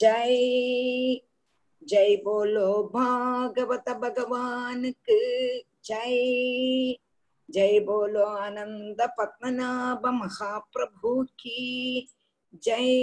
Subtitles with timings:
[0.00, 1.24] Jai
[1.86, 5.18] Jai polo பாகவத பகவானுக்கு.
[5.88, 6.98] Jai
[7.52, 11.60] Jai polo ஆனந்த பத்மநாப மகாபிரபு கி.
[12.66, 12.96] ஜெய்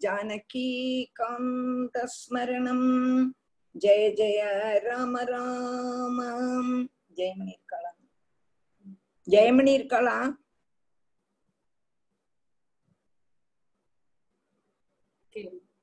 [0.00, 0.70] ஜானகி
[1.12, 2.88] காந்த ஸ்மரணம்.
[3.74, 4.40] ஜெய ஜெய
[4.80, 6.18] ராம ராம
[7.16, 8.00] ஜெயமணி இருக்கலாம்
[9.28, 10.30] ஜெயமணி இருக்கலாம்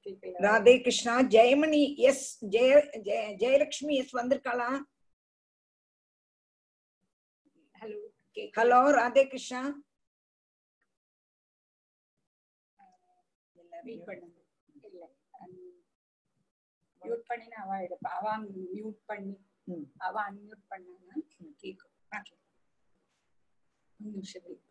[0.06, 4.70] Radhe Krishna Jayamani S Jaya Jaya- Jayalakshmi S வந்திருக்காளா?
[7.80, 8.00] Hello
[8.58, 9.62] hello Radhe Krishna.
[13.84, 14.40] Wait பண்ணுங்க
[14.82, 15.06] இல்ல
[17.02, 18.12] மியூட் பண்ணினா அவ எடுப்பா.
[18.20, 18.38] அவ
[18.76, 19.82] மியூட் பண்ணி ம்.
[19.98, 21.16] அவ அன்மியூட் பண்ணானா
[21.62, 21.92] கேக்கும்.
[22.12, 22.38] Okay.
[24.00, 24.68] ஒரு நிமிஷம் வெயிட்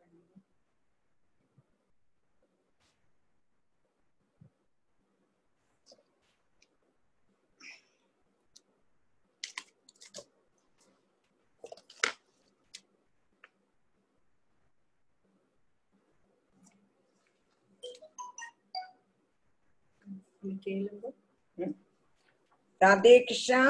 [22.81, 23.61] ராதே கிருஷ்ணா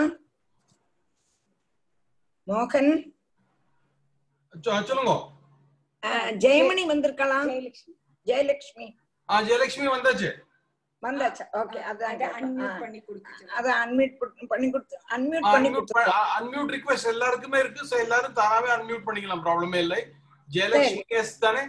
[2.47, 2.93] மோகன்.
[4.89, 5.13] சொல்லுங்க.
[6.45, 7.51] ஜெயமணி வந்திருக்கலாம்.
[8.27, 8.87] ஜெயலட்சுமி
[9.29, 10.31] ஜெயலட்சுமி வந்தாச்சு.
[11.03, 11.45] வந்தாச்சா?
[11.61, 12.35] ஓகே அதான் அத கேட்டேன்.
[12.39, 14.17] அன்மியூட் ஆ, பண்ணி கொடுத்துச்சு அத அன்மியூட்
[14.53, 16.03] பண்ணி கொடுத்து அன்மியூட் பண்ணி கொடுத்து
[16.39, 17.89] அன்மியூட் ரிக்வெஸ்ட் எல்லாருக்குமே இருக்கு.
[17.91, 19.43] சோ எல்லாரும் தானாவே அன்மியூட் பண்ணிக்கலாம்.
[19.47, 20.01] ப்ராப்ளமே இல்லை.
[20.49, 21.63] ஜெயலட்சுமி எஸ் தானே?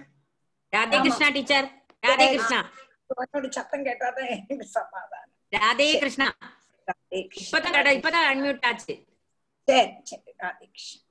[0.74, 1.68] ராதே கிருஷ்ணா டீச்சர்
[2.04, 2.60] ராதே கிருஷ்ணா
[3.10, 6.28] உன்னோட சத்தம் கேட்டாதான் எனக்கு சமாதானம் ராதே கிருஷ்ணா
[6.88, 8.94] ராதே இப்பதான் இப்பதான் அன்மியூட் ஆச்சு
[9.68, 11.02] சரி சரி ராதே கிருஷ்ணா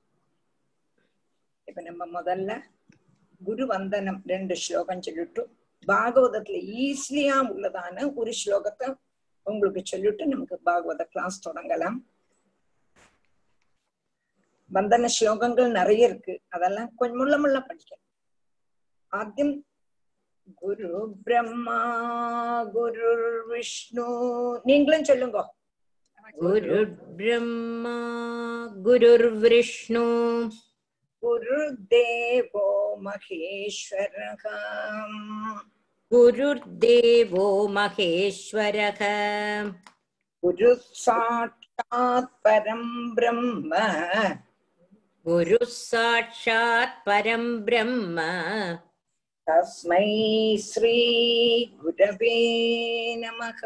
[1.67, 2.51] இப்ப நம்ம முதல்ல
[3.41, 5.41] குரு வந்தனம் ரெண்டு ஸ்லோகம் சொல்லிட்டு
[5.87, 8.87] பாகவதத்துல ஈஸியா உள்ளதான ஒரு ஸ்லோகத்தை
[9.47, 11.97] உங்களுக்கு சொல்லிட்டு நமக்கு பாகவத கிளாஸ் தொடங்கலாம்
[14.71, 18.09] வந்தன ஸ்லோகங்கள் நிறைய இருக்கு அதெல்லாம் கொஞ்சம் முள்ள முள்ள படிக்கணும்
[19.11, 19.49] ஆദ്യം
[20.51, 21.79] குரு பிரம்மா
[22.63, 24.07] குரு விஷ்ணு
[24.63, 25.53] நீங்களும் சொல்லுங்க.
[26.35, 26.87] குரு
[27.17, 27.97] பிரம்மா
[28.83, 30.05] குருர் விஷ்ணு
[31.19, 34.15] குரு தேவோ மகேஸ்வர
[36.11, 38.77] குருர் தேவோ மகேஸ்வர
[40.39, 43.73] குரு சாட்சாத் பரம் பிரம்ம.
[45.23, 48.19] குரு சாட்சாத் பரம் பிரம்ம.
[49.49, 52.35] तस्मै श्रीगुरवे
[53.15, 53.61] नमः।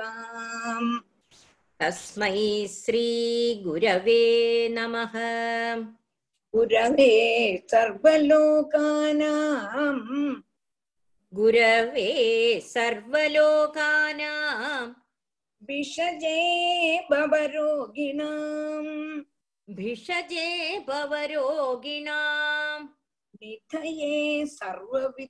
[1.80, 5.14] तस्मै श्रीगुरवे नमः।
[6.56, 7.14] गुरवे
[7.72, 10.34] सर्वलोकानां
[11.34, 12.12] गुरवे
[12.64, 14.94] सर्वलोकानां
[15.64, 19.22] विषजे भवरोगिणाम्।
[19.74, 22.97] भिषजे भवरोगिणाम्।
[23.43, 25.21] निधये सर्वविद्यानाम्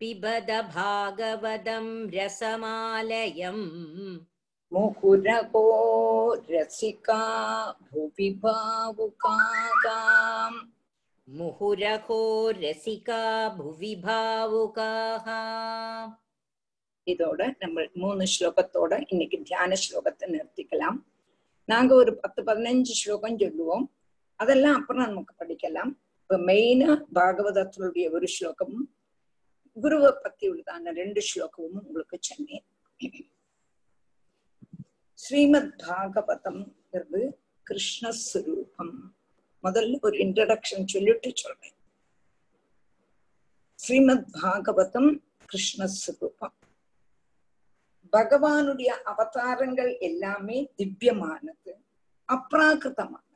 [0.00, 3.64] पिबद भागवतं रसमालयम्
[4.72, 5.64] मुहुरहो
[6.50, 7.22] रसिका
[7.92, 9.36] भुवि भावुकागाम्
[11.28, 12.18] मुहुरहो
[12.56, 13.22] रसिका
[13.56, 15.28] भुवि भावुकाः
[17.06, 20.98] இதோட நம்ம மூணு ஸ்லோகத்தோட இன்னைக்கு தியான ஸ்லோகத்தை நிறுத்திக்கலாம்
[21.68, 23.84] நாங்க ஒரு பத்து பதினஞ்சு ஸ்லோகம் சொல்லுவோம்
[24.40, 26.88] அதெல்லாம் அப்புறம் நமக்கு படிக்கலாம் இப்ப மெயினா
[27.18, 28.86] பாகவதத்தினுடைய ஒரு ஸ்லோகமும்
[29.76, 32.64] குருவை பத்தி உள்ளதான ரெண்டு ஸ்லோகமும் உங்களுக்கு சொன்னேன்
[35.18, 37.22] ஸ்ரீமத் பாகவதம்ங்கிறது
[37.66, 38.96] கிருஷ்ணஸ்வரூபம்
[39.63, 41.73] முதல்ல ஒரு இன்ட்ரடக்ஷன் சொல்லிட்டு சொல்றேன்.
[43.75, 46.57] ஸ்ரீமத் பாகவதம் கிருஷ்ணஸ்வரூபம்
[48.11, 51.73] பகவானுடைய அவதாரங்கள் எல்லாமே திவ்யமானது
[52.27, 53.27] அப்ராகிருதமானது.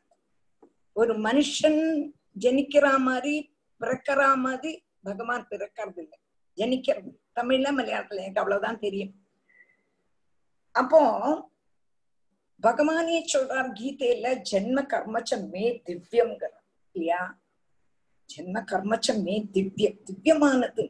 [0.93, 6.19] ஒரு மனுஷன் ஜனிக்கிற மாதிரி பிறக்கிற மாதிரி பகவான் பிறக்கிறது இல்லை
[6.55, 9.27] ஜனிக்கிறது தமிழ்ல மலையாளத்துல எனக்கு அவ்வளவுதான் தெரியும்.
[10.71, 11.01] அப்போ
[12.63, 16.54] பகவானே சொல்றார் கீதையில ஜென்ம கர்மச்ச மே திவ்யம்ங்கிற
[16.95, 17.21] இல்லையா?
[18.30, 20.83] ஜென்ம கர்மச்ச மே திவ்யம் திவ்யமானது.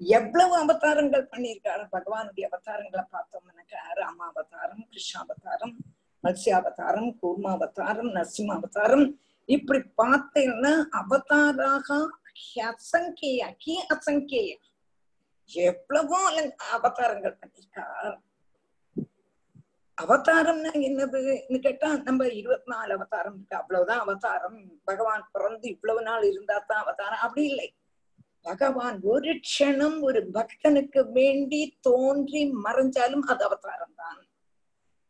[0.00, 5.74] எவ்வளவு அவதாரங்கள் பண்ணியிருக்காரு பகவானுடைய அவதாரங்களை பார்த்தோம்னாக்கா ராம அவதாரம் கிருஷ்ணாவதாரம்
[6.24, 9.06] மத்ஸ்யாவதாரம் கூர்மாவதாரம் நரசிம்மாவதாரம்
[9.48, 11.88] இப்படி பார்த்தேன்னா அவதாராக
[12.66, 14.50] அசங்கேய கி அசங்கேய
[15.50, 16.20] எவ்வளவோ
[16.76, 18.16] அவதாரங்கள் பண்ணியிருக்கார்.
[20.02, 23.56] அவதாரம்னா என்னதுன்னு கேட்டா நம்ம இருபத்தி நாலு அவதாரம் இருக்கு.
[23.56, 24.58] அவ்வளவுதான் அவதாரம்.
[24.84, 27.18] பகவான் பிறந்து இவ்வளவு நாள் இருந்தா தான் அவதாரம்.
[27.18, 27.74] அப்படி இல்லை.
[28.40, 34.26] பகவான் ஒரு க்ஷணம் ஒரு பக்தனுக்கு வேண்டி தோன்றி மறைஞ்சாலும் அது அவதாரம் தான்.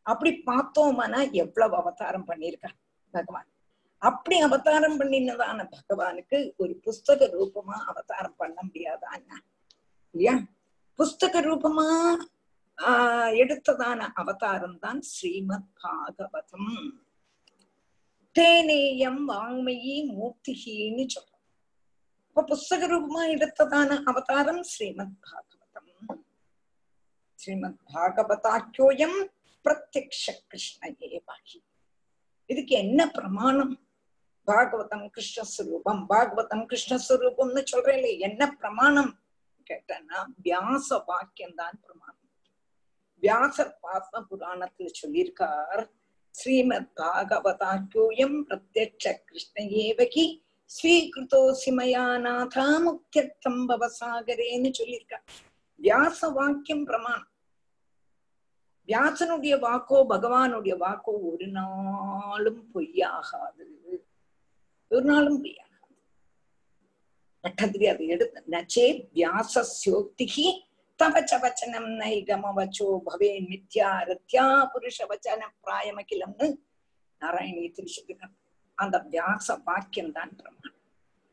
[0.03, 2.79] அப்படி பார்த்தோம்னா எவ்வளவு அவதாரம் பண்ணியிருக்கான்
[3.11, 3.49] பகவான்.
[3.99, 9.37] அப்படி அவதாரம் பண்ணினதான பகவானுக்கு ஒரு புஸ்தக ரூபமா அவதாரம் பண்ண முடியாதான்னா
[10.15, 10.39] இல்லையா?
[10.99, 11.87] புஸ்தக ரூபமா
[12.83, 16.91] ஆஹ் எடுத்ததான அவதாரம் தான் ஸ்ரீமத் பாகவதம்.
[18.35, 21.35] தேனேயம் வாங்மயி மூர்த்திகின்னு சொல்றோம்
[22.29, 26.25] இப்ப புஸ்தக ரூபமா எடுத்ததான அவதாரம் ஸ்ரீமத் பாகவதம்.
[27.35, 29.27] ஸ்ரீமத் பாகவதாக்கியோயம்
[29.65, 31.65] பிரத்யக்ஷ கிருஷ்ண ஏவாகி
[32.47, 33.89] இதுக்கு என்ன பிரமாணம்?
[34.47, 39.19] பாகவதம் கிருஷ்ணஸ்வரூபம் பாகவதம் கிருஷ்ணஸ்வரூபம்னு சொல்றேன் என்ன பிரமாணம்?
[39.71, 42.26] கேட்டேன்னா வியாச வாக்கியம் தான் பிரமாணம்.
[43.21, 45.91] வியாசர் பாத்ம புராணத்துல சொல்லியிருக்கார்.
[46.31, 50.45] ஸ்ரீமத் பாகவதாக்கியோயம் பிரத்யட்ச கிருஷ்ண ஏவகி
[50.83, 55.27] ஸ்வீகிருதோசி மயா நாதா முக்கியத்தம் பவசாகரேன்னு சொல்லியிருக்கார்.
[55.83, 57.29] வியாச வாக்கியம் பிரமாணம்.
[58.87, 63.97] வியாசனுடைய வாக்கோ பகவானுடைய வாக்கோ ஒரு நாளும் பொய்யாகாது.
[64.89, 65.65] ஒரு நாளும் பொய்யாகாது.
[67.43, 70.66] பட்டதிரி அதை எடுத்து நச்சே வியாசஸ்யோக்திகி
[71.01, 76.47] தவச்ச வச்சனம் நைகமவச்சோ பவே மித்யா ரத்யா புருஷ வச்சன பிராயமகிலம்னு
[77.21, 78.35] நாராயணி திருச்சிருக்கார்
[78.79, 80.77] அந்த வியாச வாக்கியம் தான் பிரமாணம்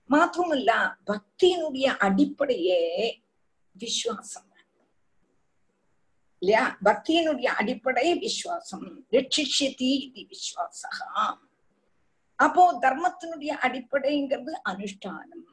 [0.09, 0.71] மாத்திரமல்ல
[1.09, 2.81] பக்தியினுடைய அடிப்படையே
[3.75, 4.49] விசுவாசம்
[6.41, 10.89] இல்லையா பக்தியினுடைய அடிப்படை விசுவாசம் ரட்சிஷதி இது விசுவாசா
[12.39, 15.45] அப்போ தர்மத்தினுடைய அடிப்படைங்கிறது அனுஷ்டானம்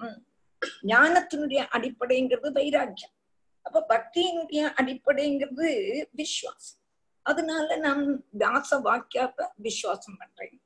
[0.87, 3.15] ஞானத்தினுடைய அடிப்படைங்கிறது வைராக்கியம்
[3.63, 5.69] அப்ப பக்தியினுடைய அடிப்படைங்கிறது
[6.11, 6.79] விசுவாசம்
[7.23, 10.63] அதனால நான் வியாச வாக்கியாப்ப விசுவாசம் பண்றேன்.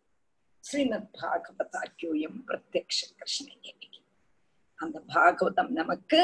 [0.64, 4.02] ஸ்ரீமத் பாகவதாக்கியோயம் பிரத்யக்ஷ கிருஷ்ணகிரி
[4.78, 6.20] அந்த பாகவதம் நமக்கு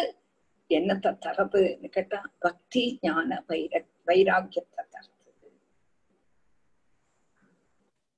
[0.70, 5.48] என்னத்தை தரதுன்னு கேட்டா பக்தி ஞான வைர வைராக்கியத்தை தருது.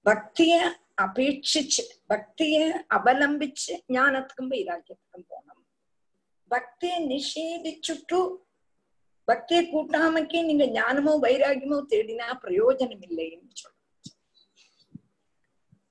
[0.05, 0.55] பக்திய
[1.03, 2.57] அபேட்சிச்சு பக்திய
[2.95, 5.52] அவலம்பிச்சு ஞானத்துக்கும் வைராக்கியத்துக்கும் போனோம்.
[6.53, 8.21] பக்தியை நிஷேதிச்சுட்டு
[9.29, 13.79] பக்தியை கூட்டாமக்கே நீங்க ஞானமோ வைராகியமோ தேடினா பிரயோஜனம் இல்லைன்னு சொல்றோம்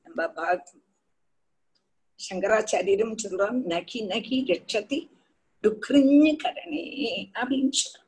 [0.03, 0.69] நம்ம பாக்
[2.19, 4.99] சங்கராச்சாரியரும் சொல்றோம் நகி நகி ரட்சதி
[5.63, 6.85] டுக்ரிஞ்சு கரணே
[7.39, 8.07] அப்படின்னு சொல்றோம்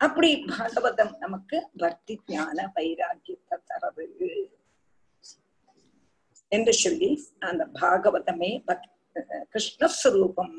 [0.00, 4.06] அப்படி பாகவதம் நமக்கு பக்தி ஞான வைராக்கியத்தை தரது.
[6.52, 7.10] என்று சொல்லி
[7.48, 8.86] அந்த பாகவதமே பக்
[9.52, 10.54] கிருஷ்ணஸ்வரூபம்.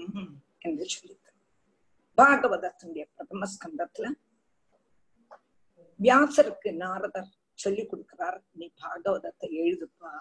[0.62, 1.16] என்று சொல்லி
[2.18, 4.08] பாகவதத்தினுடைய பிரதம ஸ்கந்தத்துல
[6.00, 10.12] வியாசருக்கு நாரதர் சொல்லி கொடுக்கிறார் நீ பாகவதத்தை எழுதுப்பா.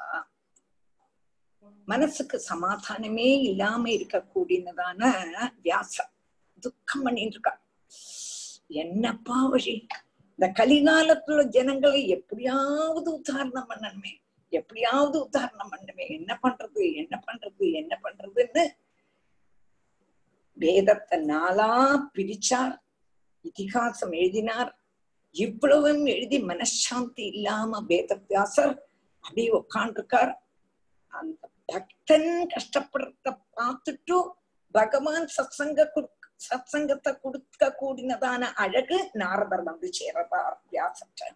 [1.89, 5.01] மனசுக்கு சமாதானமே இல்லாம இருக்கக்கூடியதான
[5.63, 6.13] வியாசர்
[6.63, 7.55] துக்கம் பண்ணிட்டு இருக்கா
[8.77, 9.75] என்னப்பா வழி?
[10.39, 14.13] இந்த கலிகாலத்துல ஜனங்களை எப்படியாவது உத்தாரணம் பண்ணணுமே
[14.53, 18.65] எப்படியாவது உத்தாரணம் பண்ணணுமே என்ன பண்றது என்ன பண்றது என்ன பண்றதுன்னு
[20.57, 21.71] வேதத்தை நாளா
[22.15, 22.75] பிரிச்சார்
[23.45, 24.71] இதிகாசம் எழுதினார்.
[25.35, 28.75] இவ்வளவும் எழுதி மனசாந்தி இல்லாம வேதவியாசர்
[29.25, 30.33] அப்படியே உட்காண்டிருக்கார்
[31.13, 34.19] அந்த பக்தன் கஷ்டப்படுறத பார்த்துட்டு
[34.75, 35.85] பகவான் சத்சங்க
[36.47, 40.41] சத்சங்கத்தை கொடுக்க கூடினதான அழகு நாரதர் வந்து சேரதா
[40.73, 41.31] வியாசற்ற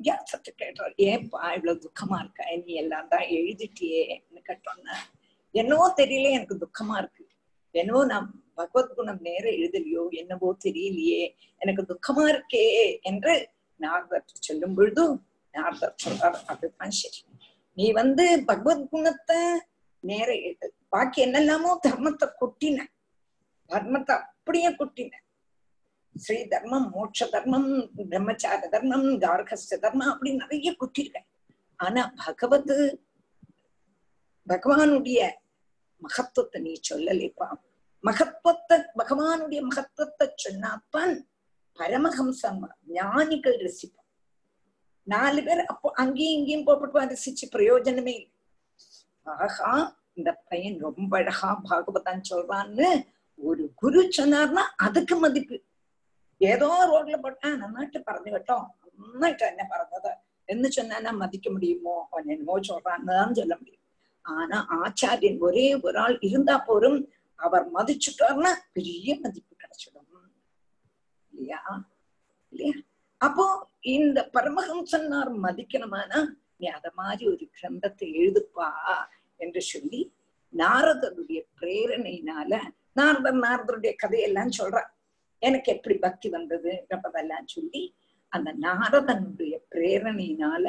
[0.00, 2.42] வியாசத்தை கேட்டார் ஏப்பா இவ்வளவு துக்கமா இருக்க?
[2.64, 4.96] நீ எல்லாம் தான் எழுதிட்டியேன்னு கேட்டோன்னா
[5.54, 7.25] என்னவோ தெரியல எனக்கு துக்கமா இருக்கு.
[7.76, 11.22] என்னவோ நான் பகவத்குணம் நேர எழுதலையோ என்னவோ தெரியலையே
[11.60, 12.64] எனக்கு துக்கமா இருக்கே
[13.02, 13.34] என்று
[13.80, 15.14] நார்தர் சொல்லும் பொழுதும்
[15.54, 16.38] நார்தர் சொல்றார்.
[16.46, 17.20] அதுதான் சரி.
[17.72, 19.40] நீ வந்து பகவத்குணத்தை
[20.04, 20.68] நேர எழுது.
[20.88, 22.78] பாக்கி என்னெல்லாமோ தர்மத்தை கொட்டின.
[23.70, 25.12] தர்மத்தை அப்படியே கொட்டின.
[26.14, 27.70] ஸ்ரீ தர்மம் மோட்ச தர்மம்
[28.10, 31.18] பிரம்மச்சார தர்மம் கார்கஸ்ட தர்மம் அப்படி நிறைய கொட்டிருக்க.
[31.80, 32.74] ஆனா பகவத்
[34.46, 35.20] பகவானுடைய
[36.02, 37.48] மகத்துவத்தை நீ சொல்லலைப்பா.
[38.08, 41.14] மகத்துவத்தை பகவானுடைய மகத்துவத்தை சொன்னாத்தான்
[41.78, 42.60] பரமஹம்சம்
[42.98, 44.08] ஞானிகள் ரசிப்போம்.
[45.06, 48.32] நாலு பேர் அப்போ அங்கேயும் இங்கேயும் போட்டு ரசிச்சு பிரயோஜனமே இல்லை.
[49.26, 49.70] ஆகா
[50.18, 52.88] இந்த பையன் ரொம்ப அழகா பாகவதான் சொல்றான்னு
[53.38, 55.56] ஒரு குரு சொன்னார்னா அதுக்கு மதிப்பு.
[56.40, 58.66] ஏதோ ரோட்ல போட்டா நன்னாட்டு பறந்து விட்டோம்.
[59.00, 60.12] நன்னாட்டு என்ன பறந்தது?
[60.48, 61.94] என்ன சொன்னா மதிக்க முடியுமோ?
[62.10, 63.82] அவன் என்னமோ சொல்றான்னு தான் சொல்ல முடியும்.
[64.24, 66.98] ஆனா ஆச்சாரியன் ஒரே ஒரு ஆள் இருந்தா போரும்
[67.36, 70.02] அவர் மதிச்சுட்டார்னா பெரிய மதிப்பு கிடைச்சிடும்.
[71.32, 71.60] இல்லையா?
[72.50, 72.74] இல்லையா?
[73.20, 76.20] அப்போ இந்த பரமஹம்சன்னார் மதிக்கணுமானா?
[76.56, 78.68] நீ அத மாதிரி ஒரு கிரந்தத்தை எழுதுப்பா
[79.40, 80.00] என்று சொல்லி
[80.54, 82.60] நாரதருடைய பிரேரணையினால
[82.92, 84.78] நாரதர் நாரதருடைய கதையெல்லாம் சொல்ற
[85.42, 86.86] எனக்கு எப்படி பக்தி வந்தது?
[86.88, 87.82] என்றதெல்லாம் சொல்லி
[88.32, 90.64] அந்த நாரதனுடைய பிரேரணையினால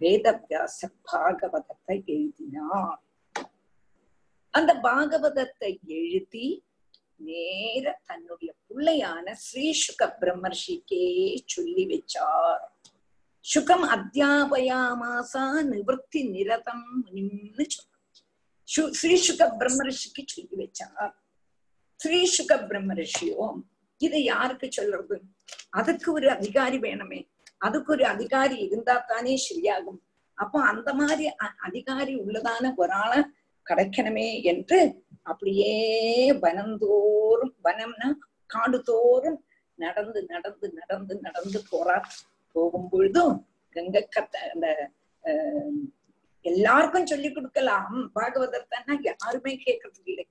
[0.00, 3.00] வேதவியாச பாகவதத்தை எழுதினார்.
[4.54, 6.46] அந்த பாகவதத்தை எழுதி
[7.16, 11.04] நேர தன்னுடைய பிள்ளையான ஸ்ரீ சுக பிரம்மர்ஷிக்கே
[11.44, 12.62] சொல்லி வச்சார்.
[13.44, 17.64] சுகம் அத்தியாபயாமாசா நிவர்த்தி நிரதம் முனிம்னு
[19.00, 21.12] ஸ்ரீ சுக பிரம்மரிஷிக்கு சொல்லி வச்சார்.
[22.00, 23.48] ஸ்ரீ சுக பிரம்மரிஷியோ
[24.00, 25.16] இதை யாருக்கு சொல்றது?
[25.70, 27.20] அதுக்கு ஒரு அதிகாரி வேணுமே.
[27.58, 30.00] அதுக்கு ஒரு அதிகாரி இருந்தா தானே சரியாகும்.
[30.34, 31.24] அப்போ அந்த மாதிரி
[31.58, 33.20] அதிகாரி உள்ளதான ஒரு ஆளை
[33.66, 34.78] கிடைக்கணுமே என்று
[35.22, 35.74] அப்படியே
[36.44, 38.08] வனந்தோறும் வனம்னா
[38.46, 39.38] காடு தோறும்
[39.78, 42.08] நடந்து நடந்து நடந்து நடந்து போறார்
[42.54, 43.34] போகும் பொழுதும்
[43.76, 44.66] கங்கை கத்த அந்த
[46.44, 47.96] எல்லாருக்கும் சொல்லி கொடுக்கலாம்.
[48.16, 50.26] பாகவதத்தன்னா யாருமே கேட்கறதுக்கு இல்லை.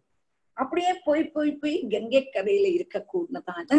[0.57, 3.69] அப்படியே போய் போய் போய் கங்கை கரையில இருக்கக்கூடதான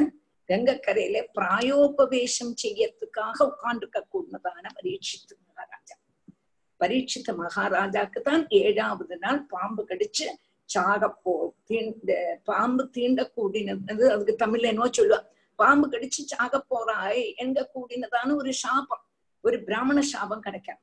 [0.48, 5.96] கங்கை கரையில பிராயோபவேசம் செய்யறதுக்காக உட்கார்ந்துக்க கூடதான பரீட்சித்து மகாராஜா
[6.80, 10.26] பரீட்சித்த மகாராஜாக்கு தான் ஏழாவது நாள் பாம்பு கடிச்சு
[10.68, 11.34] சாகப்போ
[11.68, 12.10] தீண்ட
[12.44, 15.18] பாம்பு தீண்ட கூடினது அதுக்கு தமிழ்ல என்னவோ சொல்லுவா.
[15.58, 19.04] பாம்பு கடிச்சு சாக போறாய் எங்க கூடினதான ஒரு சாபம்
[19.44, 20.82] ஒரு பிராமண சாபம் கிடைக்காது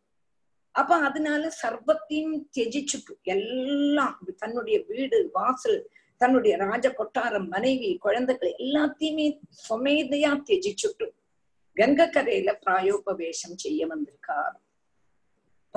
[0.75, 5.80] அப்ப அதனால சர்வத்தையும் தியஜிச்சுட்டு எல்லாம் தன்னுடைய வீடு வாசல்
[6.22, 9.25] தன்னுடைய ராஜ கொட்டாரம் மனைவி குழந்தைகள் எல்லாத்தையுமே
[9.68, 11.08] சொமேதையா தியஜிச்சுட்டு
[11.77, 14.56] கங்கக்கரையில பிராயோபவேஷம் செய்ய வந்திருக்கார்.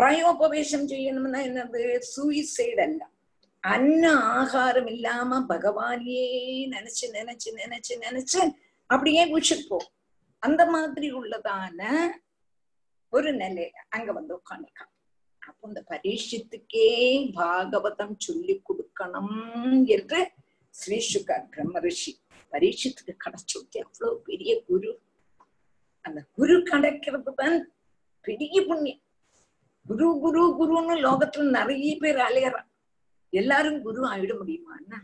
[0.00, 1.80] பிராயோபவேசம் செய்யணும்னா என்னது
[2.10, 3.00] சூயிசைடு அல்ல
[3.64, 4.04] அன்ன
[4.34, 6.28] ஆகாரம் இல்லாம பகவானையே
[6.74, 8.40] நினைச்சு நினைச்சு நினைச்சு நினைச்சு
[8.90, 9.78] அப்படியே விழிச்சுட்டு
[10.42, 11.80] அந்த மாதிரி உள்ளதான
[13.12, 14.92] ஒரு நிலையில அங்க வந்து உட்காந்துருக்கான்
[15.42, 16.86] அப்போ இந்த பரீட்சத்துக்கே
[17.36, 19.36] பாகவதம் சொல்லி கொடுக்கணும்
[19.88, 20.20] என்று
[20.74, 22.12] ஸ்ரீ சுகர் பிரம்ம ரிஷி
[22.52, 24.90] பரீட்சத்துக்கு கிடைச்சுட்டு அவ்வளவு பெரிய குரு
[26.04, 27.58] அந்த குரு கிடைக்கிறது தான்
[28.24, 29.02] பெரிய புண்ணியம்
[29.90, 32.68] குரு குரு குருன்னு லோகத்துல நிறைய பேர் அலையறான்.
[33.30, 35.00] எல்லாரும் குரு ஆயிட முடியுமா என்ன?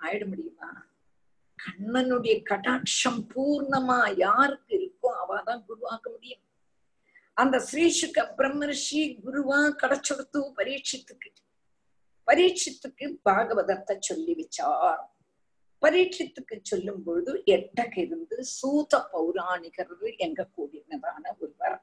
[0.00, 0.86] ஆயிட முடியுமா?
[1.62, 6.40] கண்ணனுடைய கடாட்சம் பூர்ணமா யாருக்கு இருக்கோ அவாதான் குருவாக்க முடியும்.
[7.34, 11.30] அந்த ஸ்ரீஷுக்க பிரம்மரிஷி குருவா கிடைச்சொடுத்து பரீட்சித்துக்கு
[12.26, 15.02] பரீட்சித்துக்கு பாகவதத்தை சொல்லி வச்சார்.
[15.82, 21.82] பரீட்சித்துக்கு சொல்லும் பொழுது எட்டக இருந்து சூத பௌராணிகர் எங்க கூடினதான ஒருவர்.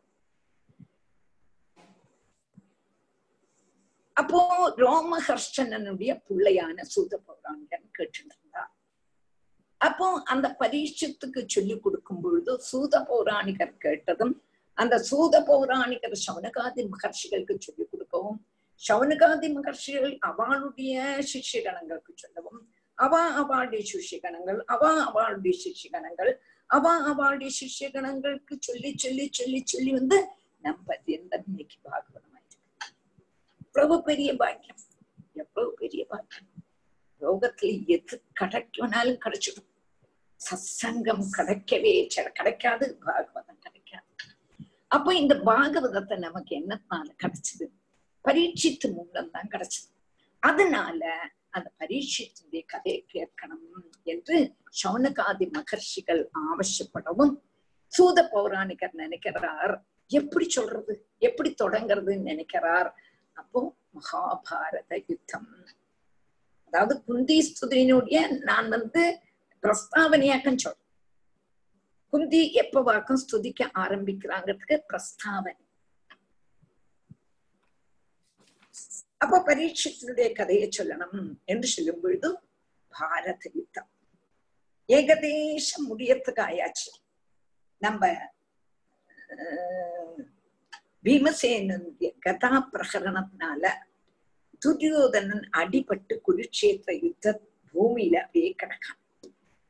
[4.20, 4.40] அப்போ
[4.84, 8.72] ரோமஹர்ஷனனுடைய பிள்ளையான சூத பௌராணிகன் கேட்டு இருந்தார்
[9.82, 14.34] அப்போ அந்த பரீட்சத்துக்கு சொல்லி கொடுக்கும் பொழுது சூத பௌராணிகர் கேட்டதும்
[14.78, 18.40] அந்த சூத பௌராணிகர் சவுனகாதி மகர்ஷிகளுக்கு சொல்லி கொடுக்கவும்
[18.82, 20.98] சவுனகாதி மகர்ஷிகள் அவளுடைய
[21.32, 22.62] சிஷ்யகணங்களுக்கு சொல்லவும்
[22.98, 26.32] அவ அவளுடைய சிஷ்யகணங்கள் அவ அவளுடைய சிஷ்யகணங்கள்
[26.70, 30.18] அவ அவளுடைய சிஷ்யகணங்களுக்கு சொல்லி சொல்லி சொல்லி சொல்லி வந்து
[30.64, 32.29] நம்ம இன்னைக்கு பாகவதமாயிருக்கு
[33.72, 34.78] எவ்வளவு பெரிய பாக்கியம்?
[35.34, 36.48] எவ்வளவு பெரிய பாக்கியம்?
[37.22, 39.70] யோகத்துல எது கிடைக்கும்னாலும் கிடைச்சிடும்.
[40.38, 41.94] சத்சங்கம் கிடைக்கவே
[42.34, 42.98] கிடைக்காது.
[43.06, 44.06] பாகவதம் கிடைக்காது.
[44.88, 47.68] அப்ப இந்த பாகவதத்தை நமக்கு என்னத்தினால கிடைச்சது?
[48.24, 49.90] பரீட்சித்து மூலம் தான் கிடைச்சது.
[50.40, 57.36] அதனால அந்த பரீட்சித்துடைய கதையை கேட்கணும் என்று சௌனகாதி மகர்ஷிகள் ஆவசியப்படவும்
[57.98, 59.86] சூத பௌராணிகர் நினைக்கிறார்.
[60.08, 61.10] எப்படி சொல்றது?
[61.18, 62.96] எப்படி தொடங்குறதுன்னு நினைக்கிறார்?
[63.40, 63.62] அப்போ
[63.96, 65.50] மகாபாரத யுத்தம்
[66.74, 69.04] அதாவது குந்தி ஸ்துதியினுடைய நான் வந்து
[69.64, 70.86] பிரஸ்தாவனையாக்கம் சொல்றேன்
[72.14, 75.64] குந்தி எப்ப வாக்கம் ஸ்துதிக்க ஆரம்பிக்கிறாங்கிறதுக்கு பிரஸ்தாவனை
[79.22, 82.30] அப்ப பரீட்சத்தினுடைய கதையை சொல்லணும் என்று சொல்லும் பொழுது
[82.92, 83.90] பாரத யுத்தம்
[84.90, 86.92] ஏகதேசம் முடியறதுக்கு ஆயாச்சு
[87.82, 88.04] நம்ம
[91.06, 93.64] பீமசேனனுடைய கதா பிரகரணத்தினால
[94.60, 97.42] துரியோதனன் அடிபட்டு குருட்சேத்திர யுத்த
[97.74, 99.00] பூமியில அப்படியே கிடக்கான்.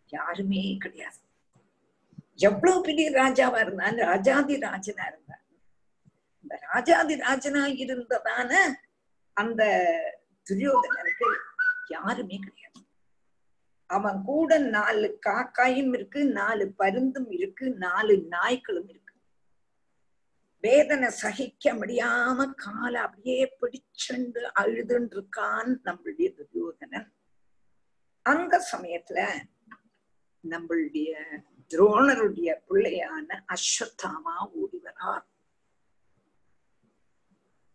[0.07, 1.19] யாருமே கிடையாது.
[2.35, 5.43] எவ்வளவு பெரிய ராஜாவா இருந்தான் ராஜாதி ராஜனா இருந்தான்
[6.43, 8.51] இந்த ராஜாதி ராஜனா இருந்ததான
[9.37, 9.61] அந்த
[10.47, 11.27] துரியோதனனுக்கு
[11.89, 12.79] யாருமே கிடையாது.
[13.89, 18.98] அவன் கூட நாலு காக்காயும் இருக்கு நாலு பருந்தும் இருக்கு நாலு நாய்க்களும் இருக்கு
[20.63, 27.13] வேதனை சகிக்க முடியாம காலை அப்படியே பிடிச்சுண்டு அழுதுன்னு இருக்கான் நம்மளுடைய துரியோதனன்.
[28.21, 29.19] அந்த சமயத்துல
[30.43, 31.11] நம்மளுடைய
[31.71, 35.25] துரோணருடைய பிள்ளையான அஸ்வத்தாமா ஓடி வரார்.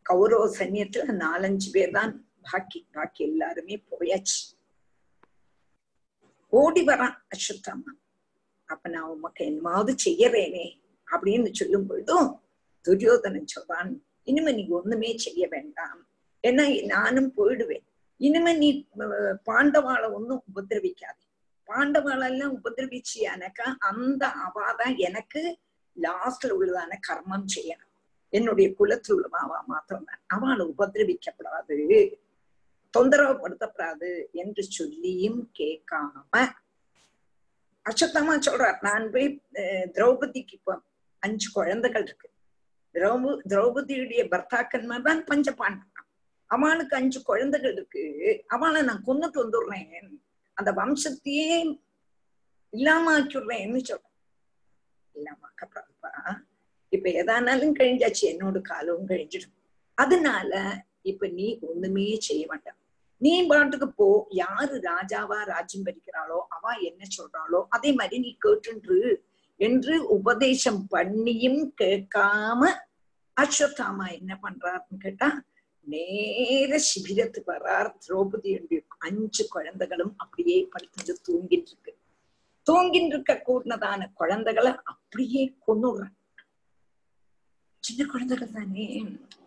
[0.02, 4.40] கௌரவ சைன்யத்துல நாலஞ்சு பேர் தான் பாக்கி பாக்கி எல்லாருமே போயாச்சு.
[6.48, 7.92] ஓடி வரான் அஸ்வத்தாமா.
[8.64, 10.66] அப்ப நான் உமக்கு என்னமாவது செய்யறேனே
[11.08, 12.43] அப்படின்னு சொல்லும் பொழுதும்
[12.86, 13.90] துரியோதனன் சொல்றான்
[14.30, 16.00] இனிமே நீ ஒண்ணுமே செய்ய வேண்டாம்.
[16.48, 16.64] ஏன்னா
[16.94, 17.84] நானும் போயிடுவேன்.
[18.20, 18.68] இனிமே நீ
[19.48, 21.22] பாண்டவாளை ஒன்னும் உபதிரவிக்காது
[21.68, 25.42] பாண்டவாளெல்லாம் உபதிரவிச்சியானக்கா அந்த அவாதான் எனக்கு
[25.96, 27.92] லாஸ்ட்ல உள்ளதான கர்மம் செய்யணும்.
[28.32, 30.22] என்னுடைய குலத்தில் உள்ளவாவா மாத்திரம்தான்.
[30.34, 31.78] அவளை உபதிரவிக்கப்படாது
[32.94, 34.10] தொந்தரவுப்படுத்தப்படாது
[34.42, 36.32] என்று சொல்லியும் கேட்காம.
[37.86, 38.78] அச்சத்தமா சொல்றார்.
[38.88, 39.28] நான் போய்
[39.96, 40.74] திரௌபதிக்கு இப்போ
[41.22, 42.28] அஞ்சு குழந்தைகள் இருக்கு.
[42.94, 45.90] திரௌபு திரௌபதியுடைய பர்த்தாக்கன்மார் தான் பஞ்ச பாண்டவன்
[46.50, 48.02] அவனுக்கு அஞ்சு குழந்தைகள் இருக்கு.
[48.46, 50.20] அவளை நான் கொன்னுட்டு வந்துடுறேன்.
[50.54, 51.48] அந்த வம்சத்தையே
[52.70, 54.14] இல்லாம ஆக்கிடுறேன்னு சொல்றேன்.
[55.12, 56.40] இல்லாம பிரபா
[56.88, 59.54] இப்ப எதானாலும் கழிஞ்சாச்சு என்னோட காலவும் கழிஞ்சிடும்.
[59.94, 60.52] அதனால
[61.02, 62.78] இப்ப நீ ஒண்ணுமே செய்ய வேண்டாம்.
[63.18, 64.26] நீ பாட்டுக்கு போ.
[64.30, 68.98] யாரு ராஜாவா ராஜ்யம் பறிக்கிறாளோ அவ என்ன சொல்றாளோ அதே மாதிரி நீ கேட்டுன்று.
[69.64, 72.61] என்று உபதேசம் பண்ணியும் கேட்காம
[73.40, 75.28] அஸ்வத்தாமா என்ன பண்றாருன்னு கேட்டா
[75.87, 78.50] நேர சிபிரத்துக்கு வர்றார் திரௌபதி
[78.99, 81.92] அஞ்சு குழந்தைகளும் அப்படியே படுத்துட்டு தூங்கிட்டு இருக்கு
[82.66, 86.14] தூங்கிட்டு இருக்க கூடதான குழந்தைகளை அப்படியே கொன்னுடுறான்.
[87.85, 88.87] சின்ன குழந்தைகள் தானே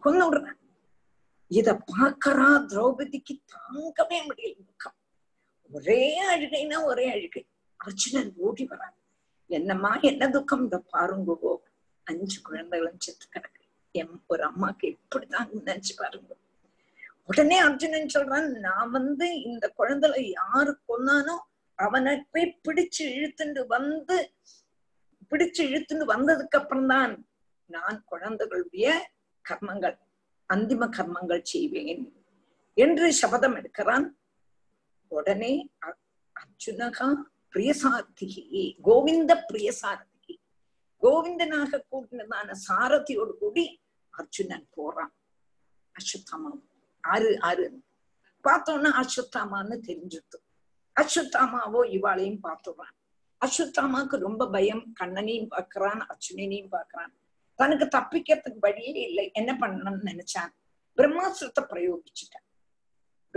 [0.04, 0.60] கொன்னுடுறான்.
[1.52, 4.60] இத பாக்கறா திரௌபதிக்கு தாங்கவே முடியல.
[4.70, 4.98] துக்கம்
[5.72, 7.44] ஒரே அழுகைனா ஒரே அழுகை.
[7.86, 8.97] அர்ஜுனன் ஓடி வரான்.
[9.50, 10.64] என்னம்மா என்ன துக்கம்?
[10.64, 11.56] இந்த பாருங்கோ
[12.04, 16.34] அஞ்சு குழந்தைகளும் செத்து கிடக்கு எம் ஒரு அம்மாக்கு எப்படிதான் நினைச்சு பாருங்க.
[17.26, 21.36] உடனே அர்ஜுனன் சொல்றான் நான் வந்து இந்த குழந்தைல யாரு கொன்னானோ
[21.76, 24.32] அவனை போய் பிடிச்சு இழுத்துண்டு வந்து
[25.30, 27.28] பிடிச்சு இழுத்துண்டு வந்ததுக்கு அப்புறம் தான்
[27.66, 29.10] நான் குழந்தைகளுடைய
[29.50, 29.98] கர்மங்கள்
[30.54, 32.24] அந்திம கர்மங்கள் செய்வேன்
[32.74, 34.08] என்று சபதம் எடுக்கிறான்.
[35.08, 35.98] உடனே அ-
[36.36, 37.16] அர்ஜுனகா
[37.58, 40.36] பிரியசார்த்திகி கோவிந்த பிரியசார்த்திகி
[41.02, 45.14] கோவிந்தனாக கூட்டினதான சாரதியோடு கூடி அர்ஜுனன் போறான்.
[45.96, 46.52] அஸ்வத்தாமா.
[47.02, 47.84] ஆறு ஆறு.
[48.44, 50.38] பார்த்தோன்னா அஸ்வத்தாமான்னு தெரிஞ்சுட்டு
[51.02, 52.96] அஸ்வத்தாமாவோ இவாளையும் பார்த்துடுறான்.
[53.46, 54.94] அஸ்வத்தாமாவுக்கு ரொம்ப பயம்.
[55.00, 57.14] கண்ணனையும் பார்க்கிறான் அர்ஜுனனையும் பார்க்கிறான்.
[57.56, 59.32] தனக்கு தப்பிக்கிறதுக்கு வழியே இல்லை.
[59.34, 60.52] என்ன பண்ணணும்னு நினைச்சான்.
[60.98, 62.47] பிரம்மாஸ்திரத்தை பிரயோகிச்சுட்டான்.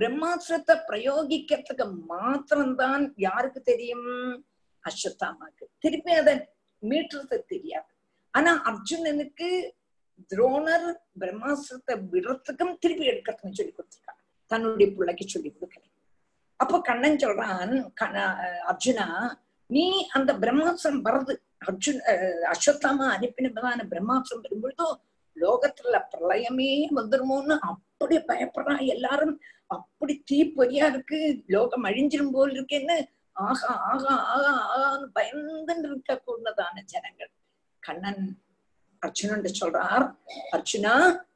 [0.01, 4.09] பிரம்மாஸ்திரத்தை பிரயோகிக்கிறதுக்கு மாத்திரம்தான் யாருக்கு தெரியும்?
[4.85, 5.65] அஸ்வத்தாமாக்கு.
[5.79, 6.35] திருப்பி அதை
[6.83, 7.91] மீட்டுறது தெரியாது.
[8.35, 9.49] ஆனா அர்ஜுனனுக்கு
[10.31, 10.89] துரோணர்
[11.21, 14.21] பிரம்மாஸ்திரத்தை விடுறதுக்கும் திருப்பி எடுக்கிறதுக்கும் சொல்லி கொடுத்துருக்காங்க.
[14.47, 15.85] தன்னுடைய பிள்ளைக்கு சொல்லி கொடுக்கல.
[16.57, 18.35] அப்போ கண்ணன் சொல்றான் கண்ண-
[18.69, 19.07] அர்ஜுனா
[19.67, 21.35] நீ அந்த பிரம்மாஸ்திரம் வர்றது
[21.67, 24.89] அர்ஜுன் அஹ், அஸ்வத்தாமா அனுப்பினதான பிரம்மாஸ்திரம் வரும்பொழுதோ
[25.37, 29.41] லோகத்துல பிரளயமே வந்துருமோன்னு அப்படி பயப்படுறான் எல்லாரும்.
[29.71, 31.19] அப்படி தீப்பொறியா இருக்கு.
[31.47, 32.99] லோகம் அழிஞ்சிரும் போல் இருக்குன்னு
[33.37, 37.33] ஆகா ஆகா ஆகா ஆகான்னு பயந்துன்னு இருக்க கூடதான ஜனங்கள்.
[37.83, 38.25] கண்ணன்
[39.03, 40.07] அர்ஜுனன் சொல்றார்
[40.57, 40.95] அர்ஜுனா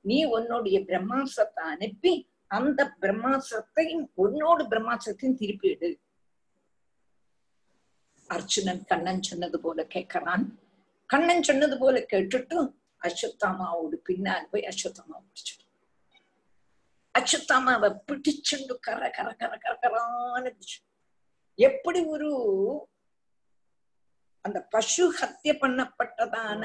[0.08, 2.12] நீ உன்னுடைய பிரம்மாஸ்திரத்தை அனுப்பி
[2.50, 5.90] அந்த பிரம்மாஸ்திரத்தையும் உன்னோட பிரம்மாஸ்திரத்தையும் திருப்பிடு
[8.30, 10.44] அர்ஜுனன் கண்ணன் சொன்னது போல கேட்கிறான்.
[11.10, 12.58] கண்ணன் சொன்னது போல கேட்டுட்டு
[13.00, 15.53] அஸ்வத்தாமாவோடு பின்னால் போய் அஸ்வத்தாமா பிடிச்சிட்டு
[17.18, 20.54] அச்சுத்தாமாவை பிடிச்சுண்டு கர கர கர கர கரான்னு
[21.54, 22.30] எப்படி ஒரு
[24.40, 26.64] அந்த பசு ஹத்திய பண்ணப்பட்டதான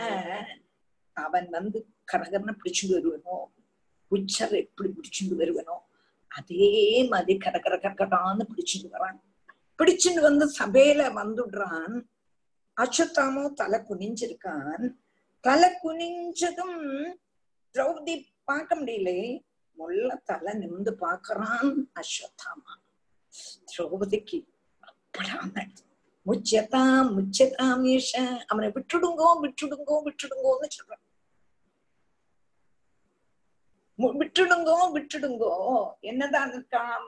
[1.13, 3.51] அவன் வந்து கரகரனை பிடிச்சுட்டு வருவனோ?
[4.07, 5.87] உச்சர் எப்படி பிடிச்சுட்டு வருவனோ?
[6.27, 9.19] அதே மாதிரி கர கர கரகரான்னு பிடிச்சுட்டு வரான்.
[9.77, 12.01] பிடிச்சுட்டு வந்து சபையில வந்துடுறான்.
[12.81, 14.93] அச்சுத்தாமோ தலை குனிஞ்சிருக்கான்.
[15.39, 17.13] தலை குனிஞ்சதும்
[17.73, 19.39] திரௌபதி பார்க்க முடியல.
[19.79, 22.73] முள்ள தலை நிமிந்து பாக்குறான் அஸ்வத்தாமா.
[23.69, 24.39] திரௌபதிக்கு
[24.89, 25.65] அப்படாம
[26.25, 28.11] முச்சதாம் முச்சதாம் ஈஷ.
[28.45, 31.05] அவனை விட்டுடுங்கோ விட்டுடுங்கோ விட்டுடுங்கோன்னு சொல்றான்.
[33.99, 35.53] விட்டுடுங்கோ விட்டுடுங்கோ.
[35.99, 37.05] என்னதான் இருக்கான்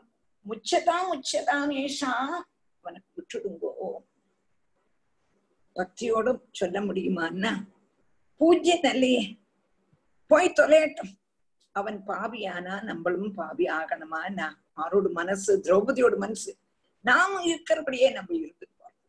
[0.50, 2.14] முச்சதாம் முச்சதாம் ஏஷா
[2.82, 3.74] அவனுக்கு விட்டுடுங்கோ.
[5.76, 7.52] பக்தியோட சொல்ல முடியுமான்னா
[8.38, 9.24] பூஜ்யம் அல்லையே
[10.28, 11.14] போய் தொலையட்டும்.
[11.72, 14.22] அவன் பாவியானா நம்மளும் பாவி ஆகணுமா?
[14.30, 16.58] நான் ஆரோட மனசு திரௌபதியோட மனசு.
[17.02, 19.00] நாம இருக்கிறபடியே நம்ம இருந்துட்டு போறோம்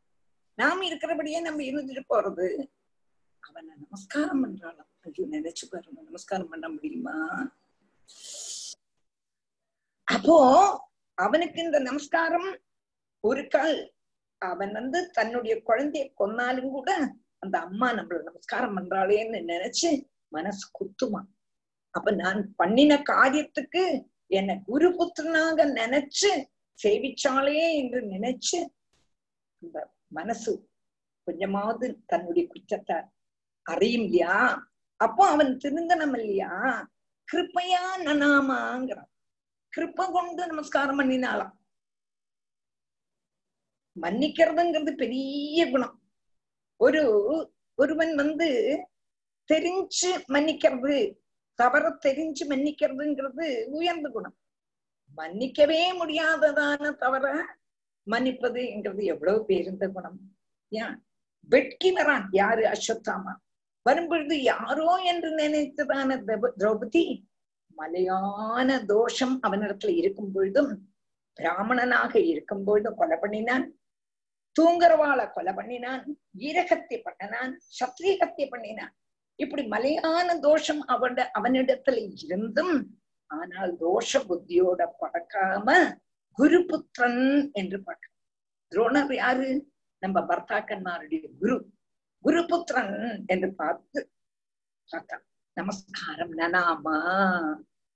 [0.55, 2.69] நாம இருக்கிறபடியே நம்ம இருந்துட்டு போறது.
[3.41, 4.91] அவனை நமஸ்காரம் பண்றாளாம்.
[5.01, 6.01] ஐயோ நினைச்சு பாருங்க.
[6.03, 7.17] நமஸ்காரம் பண்ண முடியுமா?
[10.05, 10.37] அப்போ
[11.15, 12.59] அவனுக்கு இந்த நமஸ்காரம்
[13.21, 13.93] ஒரு கால்.
[14.39, 19.91] அவன் வந்து தன்னுடைய குழந்தைய கொன்னாலும் கூட அந்த அம்மா நம்மள நமஸ்காரம் பண்றாளேன்னு நினைச்சு
[20.29, 21.23] மனசு குத்துமா?
[21.95, 23.83] அப்ப நான் பண்ணின காரியத்துக்கு
[24.31, 26.31] என்னை குரு புத்திரனாக நினைச்சு
[26.79, 28.59] சேவிச்சாலே என்று நினைச்சு
[29.63, 29.79] அந்த
[30.09, 30.53] மனசு
[31.27, 32.97] கொஞ்சமாவது தன்னுடைய குற்றத்தை
[33.67, 34.37] அறியும் இல்லையா
[35.01, 36.51] அப்போ அவன் திருந்தனம் இல்லையா?
[37.29, 39.11] கிருப்பையா நனாமாங்கிறான்.
[39.73, 41.55] கிருப்ப கொண்டு நமஸ்காரம் பண்ணினாலாம்
[43.97, 45.97] மன்னிக்கிறதுங்கிறது பெரிய குணம்.
[46.81, 47.03] ஒரு
[47.79, 48.49] ஒருவன் வந்து
[49.49, 50.97] தெரிஞ்சு மன்னிக்கிறது
[51.63, 54.37] தவற தெரிஞ்சு மன்னிக்கிறதுங்கிறது உயர்ந்த குணம்.
[55.17, 57.57] மன்னிக்கவே முடியாததான தவற
[58.11, 60.19] மன்னிப்பதுங்கிறது எவ்வளவு பேருந்த குணம்.
[60.69, 61.07] ஏன்?
[61.41, 63.35] வெட்கி வரான் யாரு அஸ்வத்தாமா?
[63.83, 67.23] வரும்பொழுது யாரோ என்று நினைத்ததான திரௌ- திரௌபதி
[67.77, 70.95] மலையான தோஷம் அவனிடத்துல இருக்கும் பொழுதும்
[71.33, 73.79] பிராமணனாக இருக்கும் பொழுதும் கொலை பண்ணினான்.
[74.61, 76.19] தூங்குறவாளை கொலை பண்ணினான்.
[76.39, 77.61] ஈரகத்தை பண்ணினான்.
[77.81, 78.97] சத்திரியகத்தை பண்ணினான்.
[79.39, 82.75] இப்படி மலையான தோஷம் அவட அவனிடத்துல இருந்தும்
[83.31, 85.69] ஆனால் தோஷ புத்தியோட பறக்காம
[86.39, 88.11] குருபுத்திரன் என்று பார்க்க
[88.73, 89.49] துரோணர் யாரு?
[90.03, 91.57] நம்ம பர்த்தாக்கன்மாருடைய குரு.
[92.25, 94.01] குருபுத்திரன் என்று பார்த்து
[94.91, 95.17] பார்த்தா
[95.57, 96.97] நமஸ்காரம் நனாமா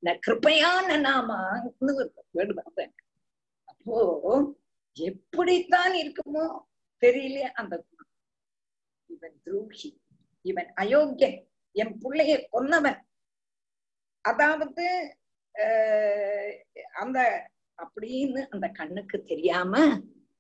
[0.03, 1.93] ந கிருப்பையா நனாமான்னு
[2.31, 2.95] வேடு வந்தேன்
[3.69, 3.99] அப்போ.
[4.97, 6.45] எப்படித்தான் இருக்குமோ
[7.03, 7.75] தெரியல அந்த
[9.11, 9.91] இவன் துரோகி.
[10.47, 11.39] இவன் அயோக்கியன்.
[11.73, 13.01] என் பிள்ளைய கொன்னவன்.
[14.21, 14.85] அதாவது
[15.55, 16.55] ஆஹ்
[16.93, 17.19] அந்த
[17.83, 19.75] அப்படின்னு அந்த கண்ணுக்கு தெரியாம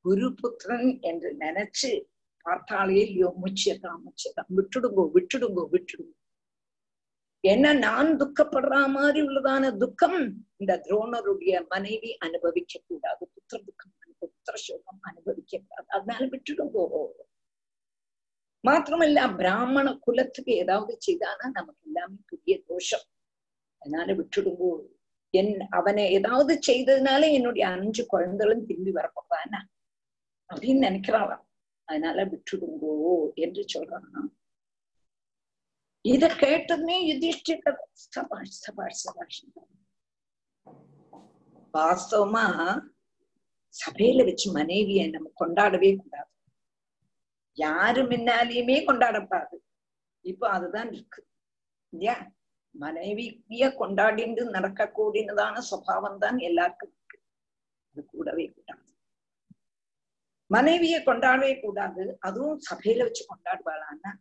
[0.04, 1.90] குருபுத்திரன் என்று நினைச்சு
[2.42, 6.14] பார்த்தாலே இல்லையோ முச்சியதான் முச்சியதான் விட்டுடுங்கோ விட்டுடுங்கோ விட்டுடுங்கோ.
[7.40, 10.20] என்ன நான் துக்கப்படுற மாதிரி உள்ளதான துக்கம்?
[10.56, 16.84] இந்த துரோணருடைய மனைவி அனுபவிக்க கூடாது புத்திர துக்கம் புத்திர சோகம் அனுபவிக்க கூடாது அதனால விட்டுடுங்கோ.
[18.66, 23.06] மாத்திரமல்ல பிராமண குலத்துக்கு ஏதாவது செய்தானா நமக்கு எல்லாமே புதிய தோஷம்
[23.82, 24.70] அதனால விட்டுடுங்கோ
[25.34, 29.60] என் அவனை ஏதாவது செய்ததுனால என்னுடைய அஞ்சு குழந்தைகளும் திரும்பி வரப்போவானா
[30.50, 31.44] அப்படின்னு நினைக்கிறாளாம்
[31.88, 32.94] அதனால விட்டுடுங்கோ
[33.36, 34.28] என்று சொல்றான்
[36.04, 39.40] இத கேட்டதுமே யுதிஷ்டிரர் சபாஷ் சபாஷ் சபாஷ்
[41.74, 42.44] வாஸ்தவமா
[43.74, 46.30] சபையில வச்சு மனைவியை நம்ம கொண்டாடவே கூடாது
[47.56, 49.56] யாரு முன்னாலேயுமே கொண்டாடக்கூடாது
[50.24, 51.20] இப்போ அதுதான் இருக்கு.
[51.92, 52.16] இல்லையா?
[52.74, 57.18] மனைவிய கொண்டாடிண்டு நடக்கக்கூடியதான சுவாவம் தான் எல்லாருக்கும் இருக்கு.
[57.90, 58.84] அது கூடவே கூடாது.
[60.50, 62.16] மனைவியை கொண்டாடவே கூடாது.
[62.20, 64.12] அதுவும் சபையில வச்சு கொண்டாடுவாளான்னா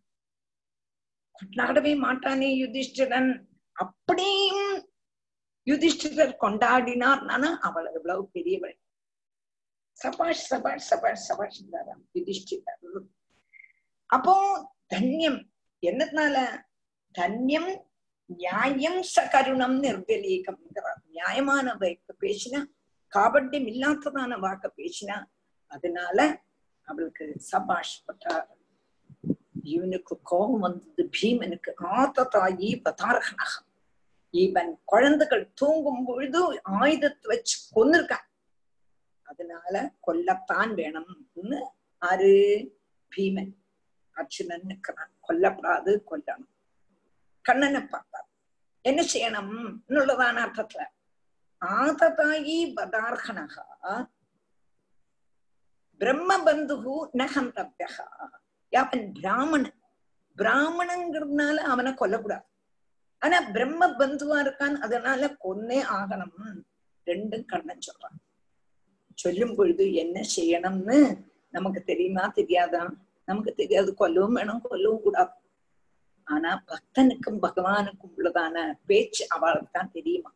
[1.40, 3.32] கொண்டாடவே மாட்டானே யுதிஷ்டிரன்.
[3.76, 4.88] அப்படியும்
[5.68, 8.78] யுதிஷ்டிரர் கொண்டாடினார்னா அவள் எவ்வளவு பெரியவள்.
[9.92, 11.62] சபாஷ் சபாஷ் சபாஷ் சபாஷ்
[12.14, 12.82] யுதிஷ்டிரர்.
[14.16, 14.36] அப்போ
[14.94, 15.40] தன்யம்
[15.84, 16.38] என்னத்தினால
[17.16, 17.72] தன்யம்
[18.26, 20.62] நியாயம் சகருணம் நிர்வலீகம்
[21.08, 22.62] நியாயமான வாக்க பேசினா
[23.14, 25.18] காபட்யம் இல்லாததான வாக்க பேசினா
[25.72, 26.20] அதனால
[26.88, 28.48] அவளுக்கு சபாஷ் பட்டார்
[29.64, 32.70] இவனுக்கு கோபம் வந்தது பீமனுக்கு ஆத்த தாயி
[34.34, 38.26] இவன் குழந்தைகள் தூங்கும் பொழுது ஆயுதத்தை வச்சு கொன்னிருக்கான்.
[39.24, 41.60] அதனால கொல்லத்தான் வேணும்னு
[42.02, 42.32] ஆறு
[43.12, 43.52] பீமன்.
[44.16, 46.54] அர்ஜுனன் நிற்கிறான் கொல்லப்படாது கொல்லணும்.
[47.42, 48.28] கண்ணனை பார்த்தார்.
[48.82, 49.78] என்ன செய்யணும்?
[49.88, 50.84] உள்ளதான அர்த்தத்துல.
[51.66, 54.06] ஆததாயி பதார்கனகா.
[55.98, 58.06] பிரம்ம பந்துகு நகந்தவ்யா
[58.72, 59.80] அவன் பிராமணன்.
[60.38, 62.44] பிராமணங்கிறதுனால அவனை கொல்லக்கூடாது.
[63.20, 66.62] ஆனா பிரம்ம பந்துவா இருக்கான் அதனால கொன்னே ஆகணும்.
[67.06, 68.24] ரெண்டும் கண்ணன் சொல்றான்.
[69.14, 72.94] சொல்லும் பொழுது என்ன செய்யணும்னு நமக்கு தெரியுமா தெரியாதான்
[73.28, 75.34] நமக்கு தெரியாது கொல்லவும் வேணும் கொல்லவும் கூடாது
[76.28, 80.32] ஆனா பக்தனுக்கும் பகவானுக்கும் உள்ளதான பேச்சு அவளுக்கு தான் தெரியுமா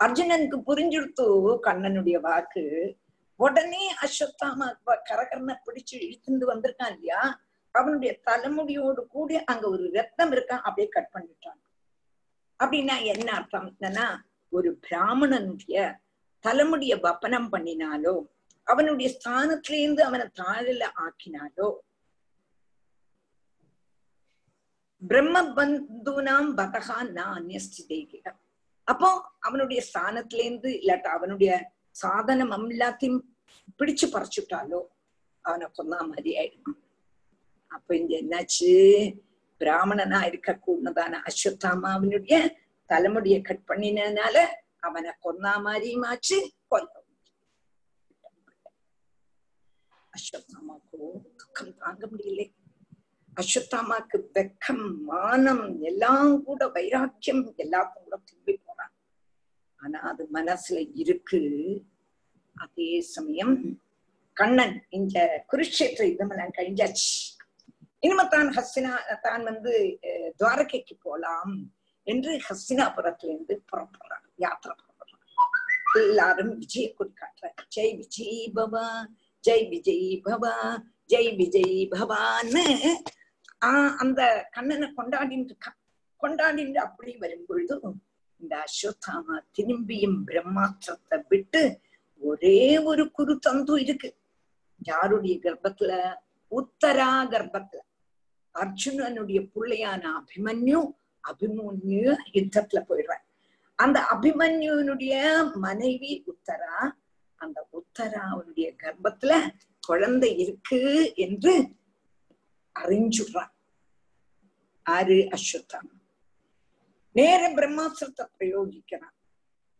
[0.00, 1.24] அர்ஜுனனுக்கு புரிஞ்சுடுத்து
[1.64, 2.64] கண்ணனுடைய வாக்கு
[3.40, 4.66] உடனே அஸ்வத்தாமா
[5.08, 7.20] கரகரனை பிடிச்சு இழுத்துட்டு வந்திருக்கான் இல்லையா
[7.74, 11.60] அவனுடைய தலைமுடியோடு கூடி அங்க ஒரு ரத்தம் இருக்கான் அப்படியே கட் பண்ணிட்டான்
[12.60, 14.06] அப்படின்னா என்ன அர்த்தம் என்னன்னா
[14.52, 15.76] ஒரு பிராமணனுடைய
[16.44, 18.14] தலைமுடிய வப்பனம் பண்ணினாலோ
[18.66, 21.68] அவனுடைய ஸ்தானத்திலேருந்து அவனை தாழல ஆக்கினாலோ
[25.02, 28.28] பிரம்ம பந்துனாம் பதகா நான் அந்நியஸ்திதேகிட
[28.88, 29.08] அப்போ
[29.40, 31.52] அவனுடைய ஸ்தானத்திலேருந்து இல்லாட்டா அவனுடைய
[31.90, 33.20] சாதனம் எல்லாத்தையும்
[33.78, 34.80] பிடிச்சு பறிச்சுட்டாலோ
[35.44, 36.78] அவனை கொன்னா மாதிரி ஆயிடும்.
[37.70, 38.70] அப்ப இங்க என்னாச்சு?
[39.60, 42.36] பிராமணனா இருக்க கூடதான அஸ்வத்தாமாவினுடைய
[42.90, 44.36] தலைமுடிய கட் பண்ணினால
[44.80, 46.38] அவனை கொன்னா மாதிரியும் ஆச்சு
[46.68, 46.90] கொல்ல
[50.14, 50.98] அஸ்வத்தாமாக்கோ
[51.36, 52.46] துக்கம் தாங்க முடியலை.
[53.40, 58.92] அஸ்வத்தாமாக்கு வெக்கம் மானம் எல்லாம் கூட வைராக்கியம் எல்லாத்தையும் கூட திரும்பி போனான்
[59.80, 61.40] ஆனா அது மனசுல இருக்கு.
[62.56, 63.56] அதே சமயம்
[64.36, 65.16] கண்ணன் இந்த
[65.52, 67.08] குருஷேத்திர யுத்தமெல்லாம் கழிஞ்சாச்சு.
[68.02, 68.92] இனிமே தான் ஹஸ்தினா
[69.26, 69.72] தான் வந்து
[70.40, 71.54] துவாரகைக்கு போலாம்
[72.06, 75.26] என்று ஹஸ்தினாபுரத்திலிருந்து புறப்படுறான் யாத்திரை புறப்படுறான்
[76.04, 77.56] எல்லாரும் விஜய கொடி காட்டுறார்.
[77.76, 78.86] ஜெய் விஜய் பவா
[79.44, 80.54] ஜெய் விஜய் பவா
[81.12, 82.64] ஜெய் விஜய் பவான்னு
[83.64, 85.78] ஆஹ் அந்த கண்ணனை கொண்டாடிட்டு இருக்கான்
[86.22, 87.80] கொண்டாடிட்டு அப்படி வரும் பொழுது
[88.40, 91.80] இந்த அஸ்வத்தாமா திரும்பியும் பிரம்மாஸ்திரத்தை விட்டு
[92.18, 94.16] ஒரே ஒரு குரு தந்து இருக்கு.
[94.78, 96.14] யாருடைய கர்ப்பத்துல?
[96.50, 97.76] உத்தரா கர்ப்பத்துல.
[98.54, 100.92] அர்ஜுனனுடைய புள்ளையான அபிமன்யு
[101.32, 103.24] அபிமன்யு யுத்தத்துல போயிடுறான்
[103.74, 105.12] அந்த அபிமன்யுனுடைய
[105.54, 106.90] மனைவி உத்தரா
[107.34, 109.48] அந்த உத்தராவுடைய கர்ப்பத்துல
[109.80, 111.68] குழந்தை இருக்கு என்று
[112.80, 113.51] அறிஞ்சுடுறான்.
[114.86, 115.96] ஆறு அஸ்வத்தாமா
[117.16, 119.16] நேர பிரம்மாஸ்திரத்தை பிரயோகிக்கிறான்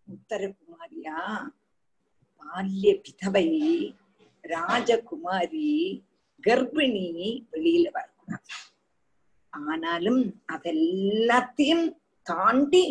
[0.08, 1.18] உத்தரகுமாரியா
[2.42, 3.48] பால்ய விதவை
[4.44, 5.68] ராஜகுமாரி
[6.44, 7.06] கர்ப்பிணி
[7.52, 8.50] வெளியில வரக்கூடாது
[9.52, 10.22] ஆனாலும்
[10.54, 11.86] அதெல்லாத்தையும்
[12.26, 12.84] தாண்டி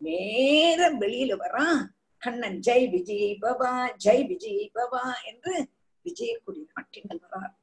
[0.00, 1.80] நேர வெளியில வரான்
[2.22, 3.72] கண்ணன் ஜெய் விஜய் பவா
[4.04, 5.54] ஜெய் விஜய் பவா என்று
[6.06, 7.54] விஜயக்குடி நாட்டினர் வரார்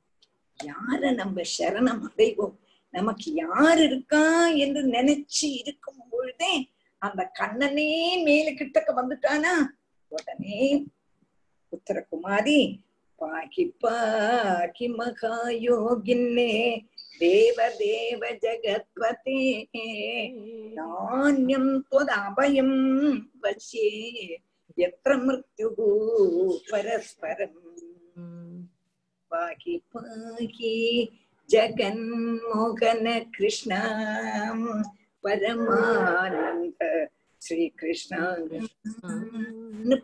[0.60, 2.58] யார நம்ம சரணம் அடைவோம்
[2.94, 4.24] நமக்கு யார் இருக்கா
[4.58, 6.54] என்று நினைச்சு இருக்கும் பொழுதே
[7.02, 7.92] அந்த கண்ணனே
[8.24, 9.54] மேல கிட்டக்க வந்துட்டானா?
[10.12, 10.58] உடனே
[11.74, 12.60] உத்தரகுமாரி
[13.22, 16.54] பாகி பாகி மகாயோகின்னே
[17.20, 19.42] தேவ தேவ ஜகத்பதே
[20.78, 22.78] நாண்யம் தொதபயம்
[23.42, 23.88] வசே
[24.78, 25.68] எத்திர மிருத்யு
[26.72, 27.58] பரஸ்பரம்.
[29.32, 30.76] பாகி பாகி
[31.52, 33.80] ஜகன்மோகன கிருஷ்ணா
[35.24, 36.84] பரமானந்த
[37.42, 38.20] ஸ்ரீ கிருஷ்ணா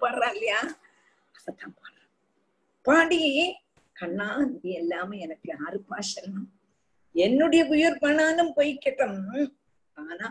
[0.01, 0.59] பாடுறா இல்லையா?
[1.35, 2.09] அதத்தான் பாடுறேன்
[2.85, 3.21] பாடி
[3.95, 6.49] கண்ணா நீ எல்லாமே எனக்கு யாருப்பா சரணம்.
[7.15, 9.17] என்னுடைய உயிர் பணானும் போய்க்கட்டும்
[9.97, 10.27] ஆனா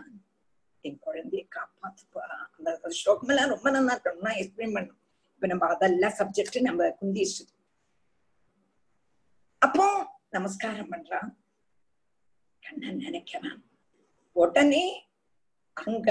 [0.85, 2.23] என் குழந்தைய காப்பாத்துப்பா.
[2.55, 4.99] அந்த ஸ்லோகம் எல்லாம் ரொம்ப நல்லா இருக்கணும்னா எக்ஸ்பிளைன் பண்ணும்
[5.33, 7.43] இப்ப நம்ம அதெல்லாம் சப்ஜெக்ட் நம்ம குந்திச்சு
[9.61, 9.85] அப்போ
[10.37, 11.29] நமஸ்காரம் பண்றான்.
[12.63, 13.61] கண்ணன் நினைக்கிறான்.
[14.35, 14.85] உடனே
[15.73, 16.07] அங்க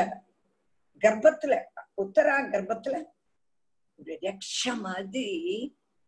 [1.00, 1.54] கர்ப்பத்துல
[2.02, 2.96] உத்தரா கர்ப்பத்துல
[3.98, 5.26] ஒரு ரக்ஷ மாதிரி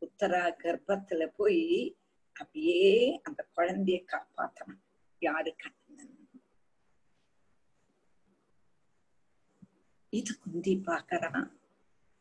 [0.02, 1.96] உத்தரா கர்ப்பத்துல போய்
[2.33, 4.83] அப்படியே அந்த குழந்தைய காப்பாத்தணும்.
[5.22, 6.14] யாரு கண்ணன்?
[10.12, 11.48] இது குந்தி பாக்கறான்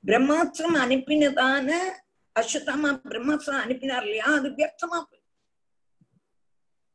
[0.03, 1.69] பிரம்மாஸ்திரம் அனுப்பினதான
[2.36, 4.25] அசுத்தமா பிரம்மாஸ்திரம் அனுப்பினார் இல்லையா?
[4.25, 5.16] அது வியர்த்தமா போய்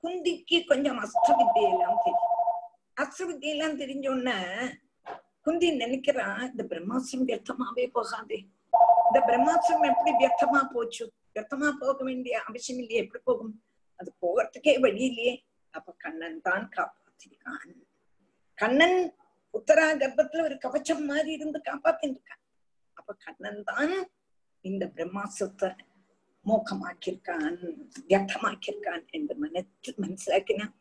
[0.05, 2.38] குந்திக்கு கொஞ்சம் அஸ்திர வித்தியெல்லாம் தெரியும்.
[3.03, 4.38] அஸ்திர வித்தியெல்லாம் தெரிஞ்ச உடனே
[5.47, 8.38] குந்தி நினைக்கிறான் இந்த பிரம்மாஸ்திரம் வியர்த்தமாவே போகாதே.
[9.09, 11.05] இந்த பிரம்மாஸ்திரம் எப்படி வியர்த்தமா போச்சு?
[11.33, 13.55] வியர்த்தமா போக வேண்டிய அவசியம் இல்லையே எப்படி போகும்?
[14.01, 15.35] அது போகிறதுக்கே வழி இல்லையே.
[15.75, 17.73] அப்ப கண்ணன் தான் காப்பாத்திருக்கான்.
[18.59, 18.99] கண்ணன்
[19.55, 22.43] உத்தரா கர்ப்பத்துல ஒரு கவச்சம் மாதிரி இருந்து காப்பாத்தின்னு இருக்கான்
[22.99, 23.93] அப்ப கண்ணன் தான்
[24.65, 25.69] இந்த பிரம்மாசத்தை
[26.47, 27.59] மோக்கமாக்கியிருக்கான்
[28.09, 30.73] வியர்த்தமாக்கியிருக்கான் என்று மனத்து மனசிலாக்கினான்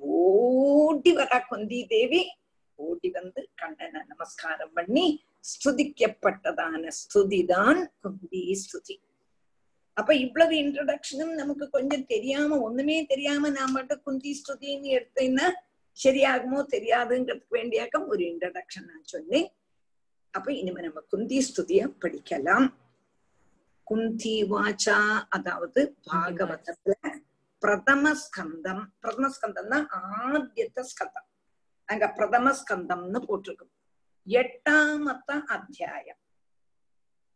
[0.00, 2.22] ஓடி வரா கொந்தி தேவி.
[2.78, 5.06] ஓடி வந்து கண்ணனை நமஸ்காரம் பண்ணி
[5.50, 8.96] ஸ்துதிக்கப்பட்டதான ஸ்துதிதான் குந்தி ஸ்துதி.
[9.96, 15.46] அப்ப இவ்வளவு இன்ட்ரடக்ஷனும் நமக்கு கொஞ்சம் தெரியாம ஒண்ணுமே தெரியாம நான் மட்டும் குந்தி ஸ்துதின்னு எடுத்தேன்னா
[16.04, 19.46] சரியாகுமோ தெரியாதுங்கிறதுக்கு வேண்டியாக்கம் ஒரு இன்ட்ரடக்ஷன் நான் சொன்னேன்.
[20.34, 22.66] அப்ப இனிமே நம்ம குந்தி ஸ்துதிய படிக்கலாம்.
[23.86, 24.96] குந்தி வாச்சா
[25.28, 26.94] அதாவது பாகவதத்துல
[27.62, 31.28] பிரதம ஸ்கந்தம் பிரதம ஸ்கந்தம்னா ஆத்தியத்த ஸ்கந்தம்.
[31.88, 33.72] அங்க பிரதம ஸ்கந்தம்னு போட்டிருக்கும்.
[34.26, 36.20] எட்டாமத்த அத்தியாயம்.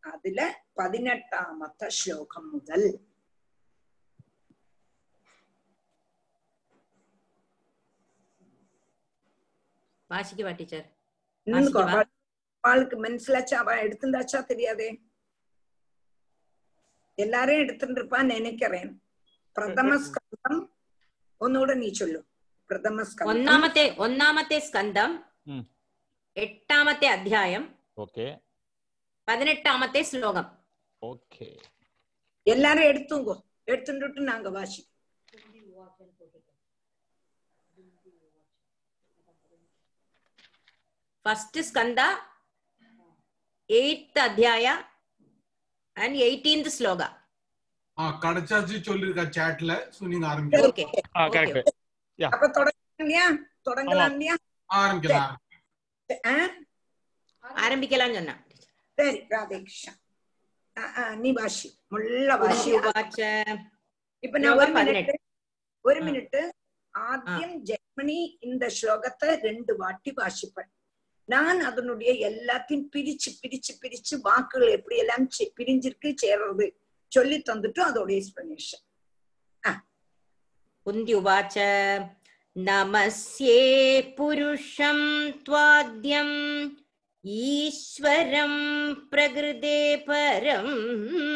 [0.04, 0.40] அதுல
[0.76, 2.88] பதினெட்டாமத்த ஸ்லோகம் முதல்.
[10.10, 10.86] வாசிக்கவா டீச்சர்?
[12.64, 14.88] அவளுக்கு மனசிலாச்சா அவ எடுத்துட்டாச்சா தெரியாதே.
[17.17, 18.89] எல்லாரும் எடுத்துட்டு இருப்பான்னு நினைக்கிறேன்
[19.55, 20.59] பிரதம ஸ்கந்தம்
[21.41, 22.19] ஒன்னோட நீ சொல்லு
[22.69, 25.11] பிரதம ஸ்கந்தம் ഒന്നാമത്തെ ഒന്നാമത്തെ സ്കന്ധം
[25.47, 25.63] ഉം.
[26.37, 27.63] എട്ടാമത്തെ അധ്യായം
[27.97, 28.25] ஓகே
[29.27, 30.47] പതിനെട്ടാമത്തെ ശ്ലോകം
[31.01, 31.47] ஓகே
[32.45, 33.35] எல்லாரும் எடுத்துங்கோ
[33.67, 34.81] எடுத்துட்டு நாங்க வாசி
[41.25, 42.01] ഫസ്റ്റ് സ്കന്ധ
[43.69, 44.65] എയ്ത്ത് അധ്യായ
[45.96, 47.08] அண்ட் 18th ஸ்லோகா
[47.98, 50.60] ஆ கடச்சாச்சு சொல்லிருக்கா சாட்ல சோ நீங்க ஆரம்பிங்க.
[50.68, 50.84] ஓகே
[51.16, 51.70] ஆ கரெக்ட்
[52.18, 52.28] யா.
[52.34, 53.26] அப்ப தொடங்கலையா
[53.68, 54.34] தொடங்கலாம்லையா
[54.70, 55.36] ஆரம்பிக்கலாம்
[57.64, 58.34] ஆரம்பிக்கலாம் சொன்னா.
[58.98, 59.92] சரி ராதேகிருஷ்ணா.
[61.22, 63.18] நீ வாஷி முள்ள வாஷி வாச்ச.
[64.24, 65.12] இப்ப நான் ஒரு மினிட்
[65.84, 66.38] ஒரு மினிட்
[66.94, 70.66] ആദ്യം ജർമ്മനി ഇന്ന ശ്ലോകത്തെ രണ്ട് വാട്ടി വാശിപ്പൻ
[71.30, 76.74] நான் அதனுடைய எல்லாத்தையும் பிரிச்சு பிரிச்சு பிரிச்சு வாக்குகள் எப்படி எல்லாம் பிரிஞ்சிருக்கு சேர்றது
[77.08, 78.84] சொல்லி தந்துட்டு அதோட எக்ஸ்பிளனேஷன்
[80.82, 81.58] குந்தி உவாச்ச.
[82.54, 86.68] நமஸ்யே புருஷம் துவாத்யம்.
[87.22, 91.28] ஈஸ்வரம் பிரகிருதே பரம்.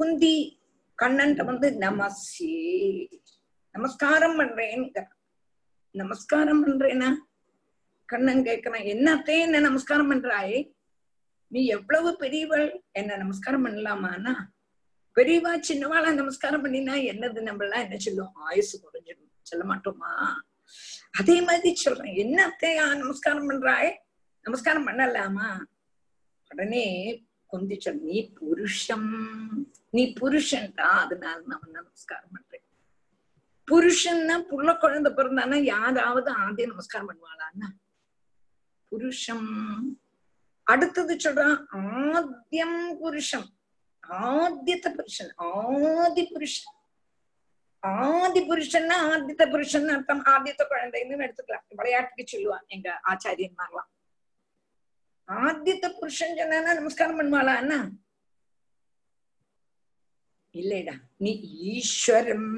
[0.00, 0.60] குந்தி
[0.94, 3.08] கண்ணன் வந்து நமஸ்யே
[3.74, 4.92] நமஸ்காரம் பண்றேன்.
[5.94, 7.16] நமஸ்காரம் பண்றேனா?
[8.04, 10.72] கண்ணன் கேட்கிறான் என்னத்தே என்ன நமஸ்காரம் பண்றாயே?
[11.48, 14.48] நீ எவ்வளவு பெரியவள் என்ன நமஸ்காரம் பண்ணலாமானா?
[15.16, 20.32] பெரியவா சின்னவாளா நமஸ்காரம் பண்ணினா என்னது நம்ம என்ன சொல்லுவோம் ஆயுசு குறைஞ்சிடும் சொல்ல மாட்டோமா?
[21.18, 22.14] அதே மாதிரி சொல்றேன்.
[22.14, 22.56] என்ன
[22.94, 23.96] நமஸ்காரம் பண்றாய்?
[24.42, 25.64] நமஸ்காரம் பண்ணலாமா?
[26.48, 26.86] உடனே
[27.52, 29.10] கொந்தி சொல் நீ புருஷம்.
[29.90, 32.64] நீ புருஷன் தான் அதனால நான் நமஸ்காரம் பண்றேன்.
[33.70, 37.68] புருஷன்னா புள்ள குழந்தை பிறந்தானா யாராவது ஆதே நமஸ்காரம் பண்ணுவாளான்னா
[38.90, 39.80] புருஷம்.
[40.62, 43.46] அடுத்தது சொல்றான் ஆத்தியம் புருஷம்.
[44.08, 45.32] ஆத்தியத்தை புருஷன்.
[45.36, 46.74] ஆதி புருஷன்.
[47.82, 53.90] ஆதி புருஷன் ஆதித்த புருஷன் அர்த்தம் ஆதித்த குழந்தைன்னு எடுத்துக்கலாம் விளையாட்டுக்கு சொல்லுவான் எங்க ஆச்சாரியன்மார்லாம்
[55.28, 57.78] ஆதித்த புருஷன் சொன்னா நமஸ்காரம் பண்ணுவாளா அண்ணா
[60.54, 61.32] இல்லைடா நீ
[61.70, 62.50] ஈஸ்வரம்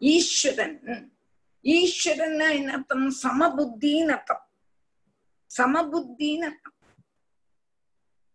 [0.00, 0.78] ஈஸ்வரன்
[1.64, 4.44] ஈஸ்வரன்னா என்ன அர்த்தம் சமபுத்தின்னு அர்த்தம்
[5.50, 6.74] சமபுத்தின்னு அர்த்தம்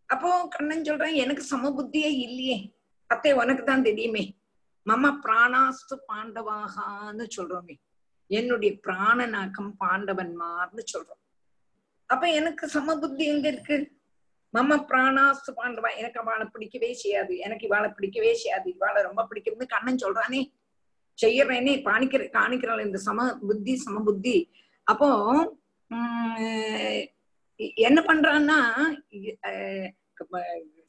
[0.10, 2.58] அப்போ கண்ணன் சொல்றேன் எனக்கு சமபுத்தியே இல்லையே
[3.10, 4.24] அத்தை உனக்கு தான் தெரியுமே
[4.90, 7.76] மம பிராணாஸ்து பாண்டவாகான்னு சொல்றோமே.
[8.30, 11.22] என்னுடைய பிராணனாக்கம் பாண்டவன்மார்னு சொல்றோம்.
[12.10, 13.78] அப்ப எனக்கு சமபுத்தி எங்க இருக்கு?
[14.54, 20.04] மம பிராணாஸ்து பாண்டவா எனக்கு அவளை பிடிக்கவே செய்யாது எனக்கு இவாளை பிடிக்கவே செய்யாது இவாளை ரொம்ப பிடிக்கும்னு கண்ணன்
[20.06, 20.42] சொல்றானே.
[21.18, 24.36] செய்யறேனே காணிக்கிற காணிக்கிறாள் இந்த சம புத்தி சம புத்தி
[24.88, 25.10] அப்போ
[25.92, 26.38] உம்
[27.88, 28.60] என்ன பண்றான்னா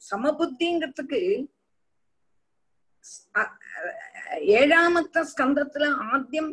[0.09, 1.19] சமபுத்திங்கிறதுக்கு
[4.59, 6.47] ഏഴാമത്തെ സ്കന്ധത്തില് ആദ്യം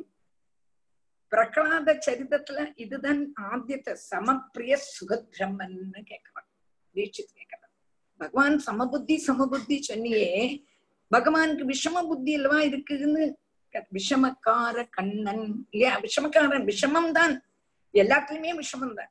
[1.33, 6.47] பிரகலாத ചരിതത്തില് இதுதான் തൻ சமப்பிரிய സമപ്രിയ സുഖബ്രഹ്മന് കേക്കണം
[6.97, 7.37] ദീക്ഷിത്
[8.21, 10.33] பகவான் சமபுத்தி சமபுத்தி சொன்னியே
[11.11, 13.23] பகவானுக்கு விஷம புத்தி அல்லவா இருக்குன்னு
[13.93, 15.45] விஷமக்கார கண்ணன்.
[15.73, 15.93] இல்லையா?
[16.05, 17.35] விஷமக்காரன் விஷமம் தான்
[17.95, 19.11] எல்லாத்துலயுமே விஷமம் தான்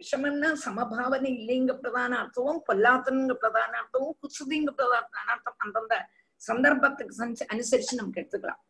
[0.00, 5.58] விஷமம்னா சமபாவனை இல்லைங்க பிரதான அர்த்தமும் கொல்லாத்தனுங்க பிரதான அர்த்தமும் குசுதிங்க பிரதான அர்த்தம்.
[5.58, 5.94] அந்தந்த
[6.48, 8.62] சந்தர்ப்பத்துக்கு அனுசரிச்சு நமக்கு எடுத்துக்கலாம்.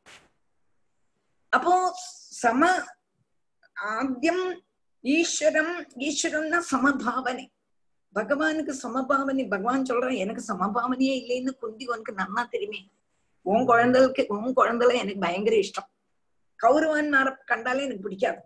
[1.48, 1.74] அப்போ
[2.42, 2.68] சம
[3.92, 4.44] ஆத்தியம்
[5.00, 5.74] ஈஸ்வரம்
[6.06, 7.46] ஈஸ்வரம்னா சமபாவனை.
[8.14, 12.80] பகவானுக்கு சமபாவனை பகவான் சொல்றான் எனக்கு சமபாவனையே இல்லைன்னு குந்தி உனக்கு நன்னா தெரியுமே.
[13.42, 15.88] உன் குழந்தைக்கு உன் குழந்தைல எனக்கு பயங்கர இஷ்டம்.
[16.60, 18.40] கௌரவன்மார கண்டாலே எனக்கு பிடிக்காது.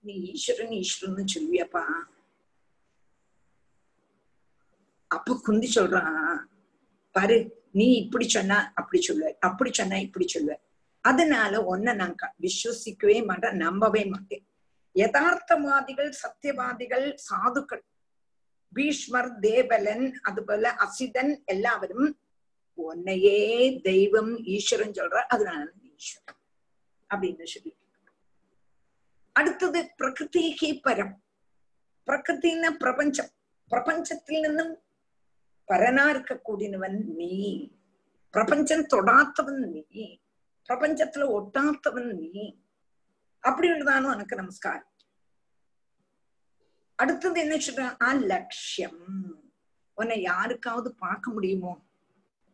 [0.00, 1.84] நீ ஈஸ்வரன் ஈஸ்வரன் சொல்லுவியப்பா.
[5.06, 6.38] அப்ப குந்தி சொல்றான்
[7.14, 7.38] பாரு
[7.70, 10.54] நீ இப்படி சொன்னா அப்படி சொல்லுவ அப்படி சொன்னா இப்படி சொல்லுவ.
[11.00, 14.46] அதனால ஒன்ன நான் விசுவசிக்கவே மாட்டேன் நம்பவே மாட்டேன்.
[14.94, 17.80] யதார்த்தவாதிகள் சத்தியவாதிகள் சாதுக்கள்
[18.72, 22.20] பீஷ்மர் தேவலன் அதுபோல அசிதன் எல்லாவரும்
[22.74, 26.40] உன்னையே தெய்வம் ஈஸ்வரன் சொல்ற அதனால ஈஸ்வரன்
[27.14, 27.76] அப்படின்னு சொல்லி.
[29.32, 31.14] அடுத்தது பிரகிருதிக்கு பரம்.
[32.06, 33.30] பிரகிருத்தின பிரபஞ்சம்.
[33.70, 34.74] பிரபஞ்சத்தில் நின்னும்
[35.70, 37.34] பரனா இருக்கக்கூடியவன் நீ
[38.34, 40.20] பிரபஞ்சம் தொடாத்தவன் நீ
[40.68, 42.60] பிரபஞ்சத்துல ஒட்டாத்தவன் நீ
[43.40, 44.86] அப்படி உள்ளதானோ எனக்கு நமஸ்காரம்.
[46.94, 47.94] அடுத்தது என்ன சொல்றேன்?
[48.02, 49.02] ஆ லட்சியம்
[49.94, 51.72] உன்னை யாருக்காவது பார்க்க முடியுமோ?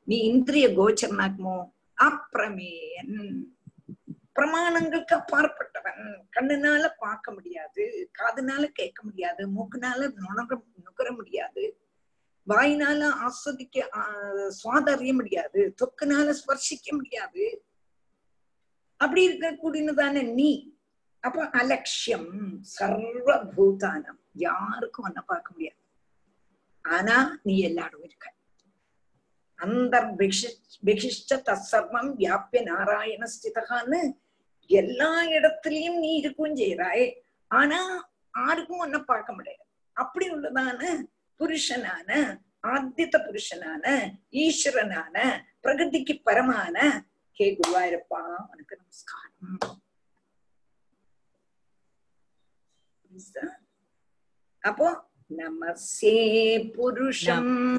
[0.04, 1.56] நீ இந்திரிய கோச்சரனாக்குமோ?
[1.98, 3.16] அப்பிரமேயன்
[4.36, 6.04] பிரமாணங்களுக்கு அப்பாற்பட்டவன்.
[6.36, 7.84] கண்ணுனால பார்க்க முடியாது
[8.18, 11.64] காதுனால கேட்க முடியாது மூக்குனால நுணர நுகர முடியாது.
[12.47, 15.61] வாயினால ஆஸ்வதிக்க ஆஹ், சுவாத அறிய முடியாது.
[15.80, 17.44] தொக்குனால ஸ்பர்சிக்க முடியாது.
[19.01, 20.51] அப்படி இருக்கக்கூடியதான நீ.
[21.24, 22.28] அப்ப அலட்சியம்
[22.76, 24.20] சர்வபூதானம்.
[24.44, 25.80] யாருக்கும் ஒன்ன பார்க்க முடியாது.
[26.84, 28.26] ஆனா நீ எல்லாரும் இருக்க.
[29.59, 30.09] அந்தர்
[30.82, 34.01] பிகிஷ்ட தசர்வம் வியாபிய நாராயண ஸ்திதகான்னு
[34.70, 37.07] எல்லா இடத்துலயும் நீ இருக்கும் செய்யறாய்
[37.51, 37.80] ஆனா
[38.34, 39.62] யாருக்கும் ஒன்ன பார்க்க முடியாது.
[39.97, 40.80] அப்படி உள்ளதான
[41.39, 42.11] புருஷனான
[42.62, 43.87] ஆத்தியத்த புருஷனான
[44.30, 45.16] ஈஸ்வரனான
[45.62, 48.20] பிரகதிக்கு பரமான ஹே குருவாயிருப்பா
[48.51, 49.82] உனக்கு நமஸ்காரம்.
[54.61, 54.89] அப்போ
[55.26, 56.18] நமசே
[56.76, 57.78] புருஷம்.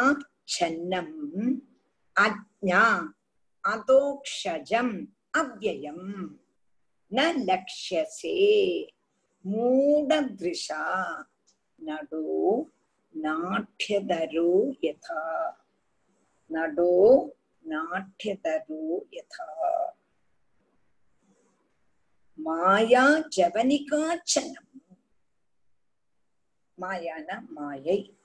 [0.55, 1.13] சன்னம்
[2.15, 2.83] அஜ்ஞா
[3.63, 4.93] அதோக்ஷஜம்
[5.38, 6.26] அவ்வயம்.
[7.10, 8.86] ந லக்ஷசே
[9.50, 11.24] மூடதிருஷா.
[11.76, 12.68] நடோ
[13.22, 15.50] நாட்டியதரோ யதா.
[16.46, 16.94] நடோ
[17.68, 19.48] நாட்டியதரோ யதா.
[22.34, 24.68] மாயா ஜவனிகாச்சனம்.
[26.80, 28.18] மாயான மாயை.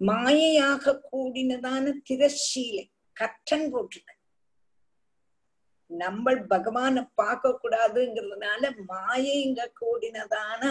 [0.00, 4.17] மாயையாக கூடினதான திரசீலை கற்றன் போட்டிருக்க.
[5.90, 10.62] நம்ம பகவான பார்க்க கூடாதுங்கிறதுனால மாயைங்க கூடினதான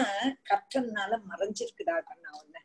[0.50, 2.60] கற்றனால மறைஞ்சிருக்குதா கண்ணா ஒண்ணு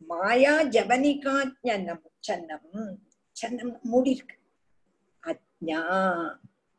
[0.00, 2.96] மாயா ஜபனிகா சன்னம் சன்னம்
[3.36, 4.36] சன்னம் மூடி இருக்கு.
[5.22, 5.80] அஜ்ஞா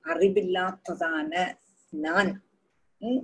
[0.05, 1.31] அறிவில்லாததான
[1.93, 2.31] நான்.
[3.01, 3.23] உம்,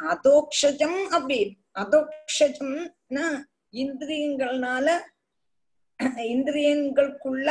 [0.00, 1.38] அதோக்ஷஜம் அப்படி.
[1.74, 3.26] அதோக்ஷஜம்னா
[3.74, 4.88] இந்திரியங்கள்னால
[6.34, 7.48] இந்திரியங்களுக்குள்ள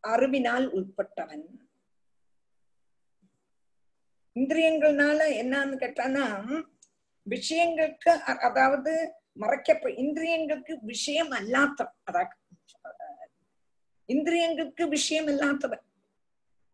[0.00, 1.46] அறிவினால் உட்பட்டவன்.
[4.36, 6.26] இந்திரியங்கள்னால என்னன்னு கேட்டானா
[7.26, 8.10] விஷயங்களுக்கு
[8.48, 8.92] அதாவது
[9.42, 11.98] மறைக்கப்ப இந்திரியங்களுக்கு விஷயம் அல்லாத்தவன்.
[12.08, 12.34] அதான்
[14.08, 15.84] இந்திரியங்களுக்கு விஷயம் இல்லாதவன்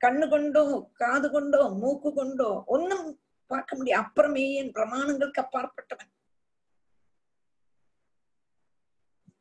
[0.00, 0.62] கண்ணு கொண்டோ
[0.92, 3.06] காது கொண்டோ மூக்கு கொண்டோ ஒன்னும்
[3.46, 6.10] பார்க்க முடியும் அப்புறமேயன் பிரமாணங்களுக்கு அப்பாற்பட்டவன்.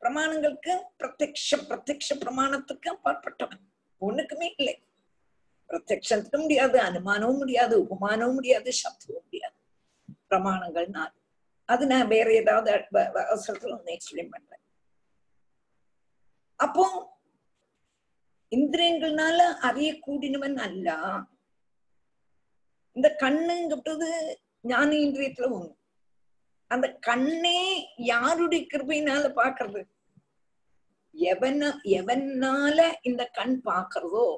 [0.01, 3.63] பிரமாணங்களுக்கு பிரத்யக்ஷ பிரத்யக்ஷ பிரமாணத்துக்கு அப்பாற்பட்டவன்.
[4.07, 4.75] ஒண்ணுக்குமே இல்லை.
[5.69, 9.57] பிரத்யக்ஷத்துக்கும் முடியாது அனுமானமும் முடியாது உபமானமும் முடியாது சப்தமும் முடியாது.
[10.29, 11.13] பிரமாணங்கள்னால்
[11.69, 12.69] அது நான் வேற ஏதாவது
[13.25, 14.63] அவசரத்துல ஒன்னு எக்ஸ்பிளைன் பண்றேன்.
[16.59, 16.85] அப்போ
[18.51, 19.39] இந்திரியங்கள்னால
[19.69, 20.97] அறியக்கூடியவன் அல்ல.
[22.95, 24.09] இந்த கண்ணுங்கிறது
[24.71, 25.71] ஞான இந்திரியத்துல ஒண்ணு.
[26.71, 27.61] அந்த கண்ணே
[28.11, 29.81] யாருடைய கிருபையினால பாக்குறது
[31.13, 34.37] எவன எவனால இந்த கண் பார்க்கறதோ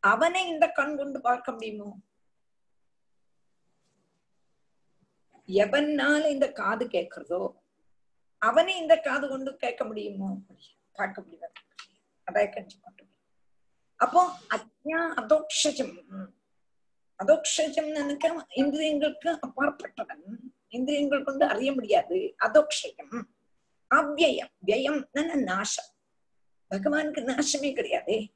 [0.00, 1.96] அவனை இந்த கண் கொண்டு பார்க்க முடியுமோ?
[5.46, 7.54] எவனால இந்த காது கேட்கிறதோ
[8.38, 10.36] அவனை இந்த காது கொண்டு கேட்க முடியுமோ?
[10.92, 11.52] பார்க்க முடியாது.
[12.24, 13.04] அதை கஞ்சி கொண்டு
[13.96, 15.94] அப்போ அஜ்ஞா அதோக்ஷஜம்.
[17.18, 20.22] அதோக்ஷஜம் நினைக்க இந்திரியங்களுக்கு அப்பாற்பட்டவன்.
[20.68, 22.34] இந்திரியங்கள் கொண்டு அறிய முடியாது.
[22.38, 23.22] அதோக்ஷயம்
[23.94, 24.52] அவ்வயம்.
[24.66, 25.91] வியம் நாசம்.
[26.72, 28.26] பகவானுக்கு நாசமே கிடையாதே.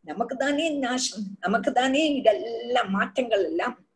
[0.00, 3.86] நமக்கு தானே நாசம் நமக்கு தானே இதெல்லாம் மாற்றங்கள் எல்லாம்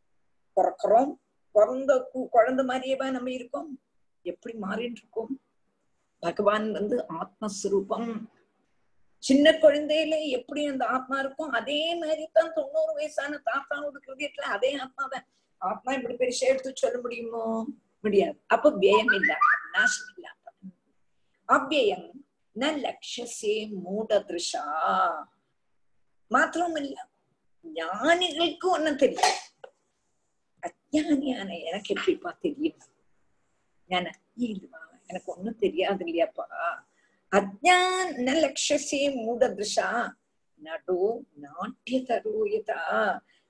[0.57, 1.15] பிறக்கிறோம்.
[1.53, 3.81] பிறந்த கு- குழந்தை மாதிரியேவா நம்ம இருக்கோம்.
[4.23, 5.41] எப்படி மாறிட்டு இருக்கோம்?
[6.19, 8.21] பகவான் வந்து ஆத்மஸ்வரூபம்.
[9.19, 15.07] சின்ன குழந்தையில எப்படி அந்த ஆத்மா இருக்கும் அதே மாதிரி தான் தொண்ணூறு வயசான தாத்தாவோட கிருதியத்துல அதே ஆத்மா
[15.11, 15.27] தான்
[15.59, 17.67] ஆத்மா இப்படி பெருசா எடுத்து சொல்ல முடியுமோ?
[18.01, 18.41] முடியாது.
[18.47, 19.41] அப்ப வியம் இல்லாத
[19.73, 20.37] நாசம் இல்லாத
[21.49, 22.07] அவ்வியம்
[22.61, 23.55] ந லட்சசே
[23.85, 24.65] மூடதிருஷா
[26.31, 26.97] மாத்திரமில்ல
[27.65, 29.37] ஞானிகளுக்கு ஒண்ணும் தெரியும்
[30.63, 32.79] அஜானியான எனக்கு எப்படிப்பா தெரியும்
[33.91, 34.07] ஞான
[34.47, 36.47] இல்லவா எனக்கு ஒண்ணும் தெரியாது இல்லையாப்பா
[37.33, 39.89] அஜான லட்சசே மூடதிருஷா
[40.61, 41.01] நடோ
[41.39, 42.81] நாட்டிய தரோயதா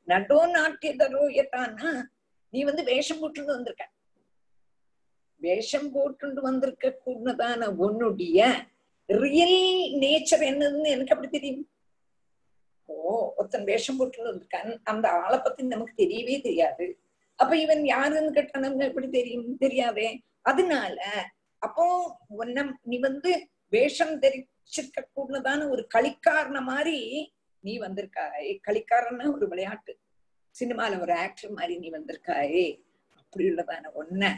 [0.08, 1.90] நடோ நாட்டிய தரோயதான்னா
[2.52, 3.86] நீ வந்து வேஷம் போட்டுட்டு வந்திருக்க
[5.40, 8.38] வேஷம் போட்டுண்டு வந்திருக்க கூடதான உன்னுடைய
[9.08, 11.70] ரியல் நேச்சர் என்னதுன்னு எனக்கு அப்படி தெரியும்.
[12.84, 14.78] ஓ ஒருத்தன் வேஷம் போட்டு வந்திருக்கான்.
[14.84, 16.98] அந்த ஆளை பத்தி நமக்கு தெரியவே தெரியாது.
[17.36, 19.56] அப்ப இவன் யாருன்னு கேட்டா நமக்கு எப்படி தெரியும்?
[19.56, 20.20] தெரியாதே.
[20.40, 21.26] அதனால
[21.58, 28.58] அப்போ உன்ன நீ வந்து வேஷம் தெரிச்சிருக்க கூடதான ஒரு களிக்காரன மாதிரி நீ வந்திருக்காய்.
[28.68, 29.98] களிக்காரன்னா ஒரு விளையாட்டு.
[30.60, 32.82] சினிமால ஒரு ஆக்டர் மாதிரி நீ வந்திருக்காயே.
[33.16, 34.34] அப்படி உள்ளதான ஒன்ன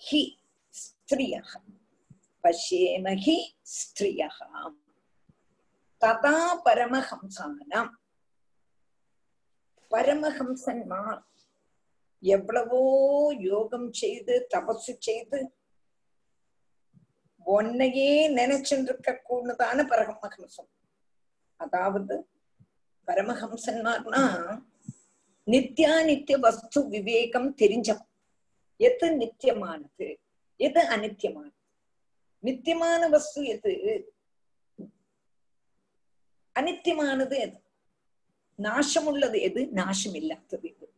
[0.01, 0.21] ஹி
[0.73, 1.51] ஸ்திரியக
[2.43, 3.37] பஷ்யேம ஹி
[3.75, 4.37] ஸ்திரியः
[6.01, 6.35] ததா
[6.65, 7.93] பரமஹம்சானம்
[9.91, 11.23] பரமஹம்சன்மார்
[12.23, 12.81] எவ்வளவோ
[13.51, 15.39] யோகம் செய்து தபசு செய்து
[17.45, 20.71] உன்னையே நினைச்சுட்டு கூடதான பரமஹம்சம்.
[21.59, 22.15] அதாவது
[23.07, 24.23] பரமஹம்சன்மார்னா
[25.47, 28.09] நித்யா நித்திய வஸ்து விவேகம் தெரிஞ்சவன்
[28.77, 30.17] எது நித்தியமானது
[30.55, 31.55] எது அனித்தியமானது
[32.39, 33.71] நித்தியமான வஸ்து எது?
[36.59, 37.61] அனித்தியமானது எது?
[38.57, 39.67] நாசமுள்ளது எது?
[39.67, 40.93] நாசம் இல்லாதது எது?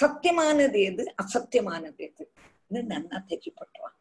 [0.00, 1.14] சத்தியமானது எது?
[1.22, 2.32] அசத்தியமானது எது?
[2.72, 3.98] நன்னா தெரியப்பட்டுவான்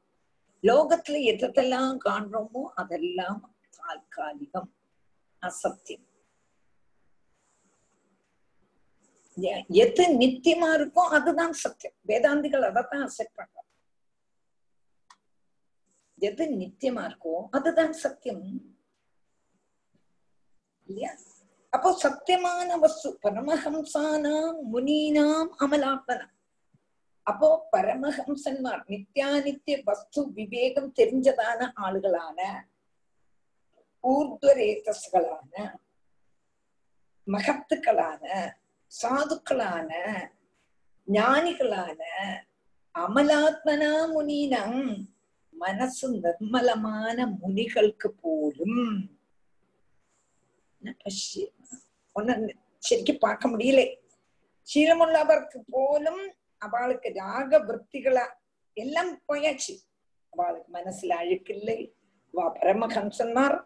[0.64, 4.72] லோகத்துல எதெல்லாம் காண்றோமோ அதெல்லாம் தாற்காலிகம்.
[5.40, 6.09] அசத்தியம்.
[9.68, 11.96] எது நித்தியமா இருக்கோ அதுதான் சத்தியம்.
[12.08, 13.68] வேதாந்திகள் அதைத்தான் அசெப்ட் பண்றாங்க.
[16.16, 18.44] எது நித்தியமா இருக்கோ அதுதான் சத்தியம்.
[20.86, 21.12] இல்லையா?
[21.70, 26.28] அப்போ சத்தியமான வஸ்து பரமஹம்சானாம் முனீனாம் அமலாத்மனா.
[27.24, 32.68] அப்போ பரமஹம்சன்மார் நித்யானித்திய வஸ்து விவேகம் தெரிஞ்சதான ஆளுகளான
[34.04, 35.76] ஊர்துவரேதஸ்களான
[37.28, 38.52] மகத்துக்களான
[38.93, 39.91] சாதுக்களான
[41.09, 42.01] ஞானிகளான
[42.95, 44.79] அமலாத்மனா முனீனம்
[45.55, 48.81] மனசு நிர்மலமான முனிகளுக்கு போலும்
[52.17, 52.35] ஒன்னு
[52.83, 53.83] ശരിക്കും பார்க்க முடியல
[54.69, 56.23] ശീലമുള്ളവർക്ക് போலும்
[56.63, 58.25] அவளுக்கு ராக விற்த்திகளா
[58.77, 59.75] எல்லாம் போயாச்சு
[60.33, 61.79] அவளுக்கு மனசுல அழுக்கில்லை
[62.35, 63.57] வா பரமஹம்சன்மார்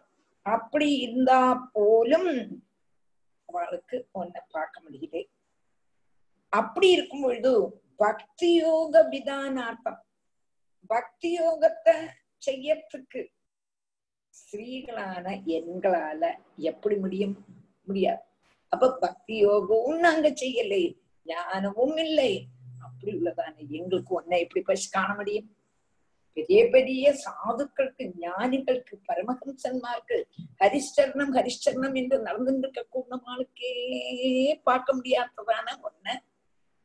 [0.45, 1.39] அப்படி இருந்தா
[1.73, 2.31] போலும்
[3.46, 5.20] அவளுக்கு ஒன்ன பார்க்க முடியுது.
[6.48, 10.00] அப்படி இருக்கும் பொழுது பக்தி யோக விதானார்த்தம்
[10.86, 11.94] பக்தி யோகத்தை
[12.46, 13.20] செய்யறதுக்கு
[14.34, 17.44] ஸ்ரீகளான எண்களால எப்படி முடியும்?
[17.84, 18.22] முடியாது.
[18.68, 22.48] அப்ப பக்தி யோகமும் நாங்க செய்யலை ஞானமும் இல்லை.
[22.80, 25.56] அப்படி உள்ளதான எங்களுக்கு ஒன்ன எப்படி பசி காண முடியும்?
[26.36, 30.22] பெரிய பெரிய சாதுக்களுக்கு ஞானிகளுக்கு பரமஹம்சன்மார்கள்
[30.60, 33.72] ஹரிஷ்டர்ணம் ஹரிஷ்டர்ணம் என்று நடந்துருக்க கூடமாளுக்கே
[34.62, 36.16] பார்க்க முடியாததான ஒன்ன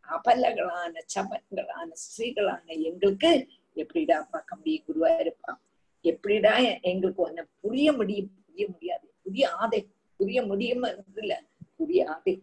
[0.07, 3.31] அபலகளான சபன்களான ஸ்ரீகளான எங்களுக்கு
[3.73, 4.85] எப்படிடா பார்க்க முடியும்?
[4.87, 5.59] குருவா இருப்பான்
[6.01, 8.29] எப்படிடா எங்களுக்கு ஒன்ன புரிய முடியும்?
[8.45, 9.07] புரிய முடியாது.
[9.23, 9.81] புரிய ஆதை.
[10.17, 10.85] புரிய முடியும்?
[11.15, 11.43] இல்ல
[11.77, 12.33] புரிய ஆதை.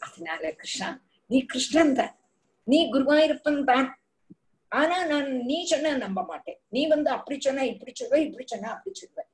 [0.00, 0.88] அதனால கிருஷ்ணா
[1.30, 2.14] நீ கிருஷ்ணன் தான்.
[2.64, 3.86] நீ குருவாயிருப்பன் தான்.
[4.72, 6.58] ஆனா நான் நீ சொன்ன நம்ப மாட்டேன்.
[6.68, 9.24] நீ வந்து அப்படி சொன்னா இப்படி சொல்வ இப்படி சொன்னா அப்படி சொல்வ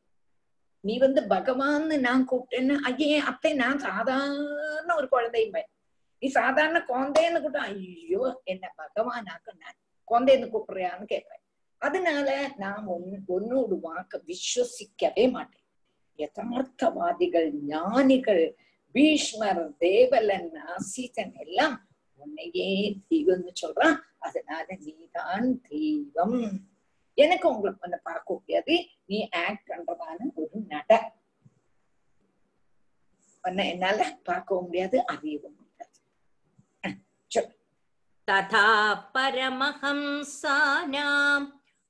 [0.85, 5.63] நீ வந்து பகவான்னு நான் கூப்பிட்டேன்னு ஐயே அத்தை நான் சாதாரண ஒரு குழந்தையுமே
[6.23, 9.79] நீ சாதாரண குழந்தைன்னு கூட ஐயோ என்ன பகவானாக்க நான்
[10.09, 11.43] குழந்தைன்னு கூப்பிடுறியான்னு கேட்பேன்.
[11.83, 15.65] அதனால நான் ஒன் ஒன்னோடு வாக்க விஸ்வசிக்கவே மாட்டேன்.
[16.19, 18.45] யதார்த்தவாதிகள் ஞானிகள்
[18.95, 21.77] பீஷ்மர் தேவலன் ஆசீதன் எல்லாம்
[22.20, 26.40] உன்னையே தெய்வம்னு சொல்றான் அதனால நீதான் தெய்வம்
[27.18, 31.12] எனக்கு உங்களுக்கு ஒண்ணு பார்க்க முடியாது நீ ஆக்ட் பண்றதான ஒரு நட
[33.44, 36.00] உன்னை என்னால பார்க்கவும் முடியாது அறியவும் முடியாது
[37.32, 37.52] சொல்
[38.28, 38.66] तथा
[39.16, 41.10] परमहंसानां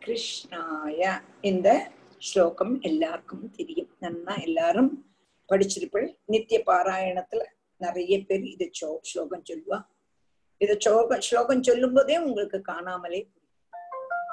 [0.01, 1.01] கிருஷ்ணாய
[1.49, 1.67] இந்த
[2.21, 4.89] ஸ்லோகம் எல்லாருக்கும் தெரியும் நன்னா எல்லாரும்
[5.49, 7.41] படிச்சிருப்பள் நித்திய பாராயணத்துல
[7.81, 9.79] நிறைய பேர் இது சோ ஸ்லோகம் சொல்லுவா
[10.61, 13.21] இது சோக ஸ்லோகம் சொல்லும் போதே உங்களுக்கு காணாமலே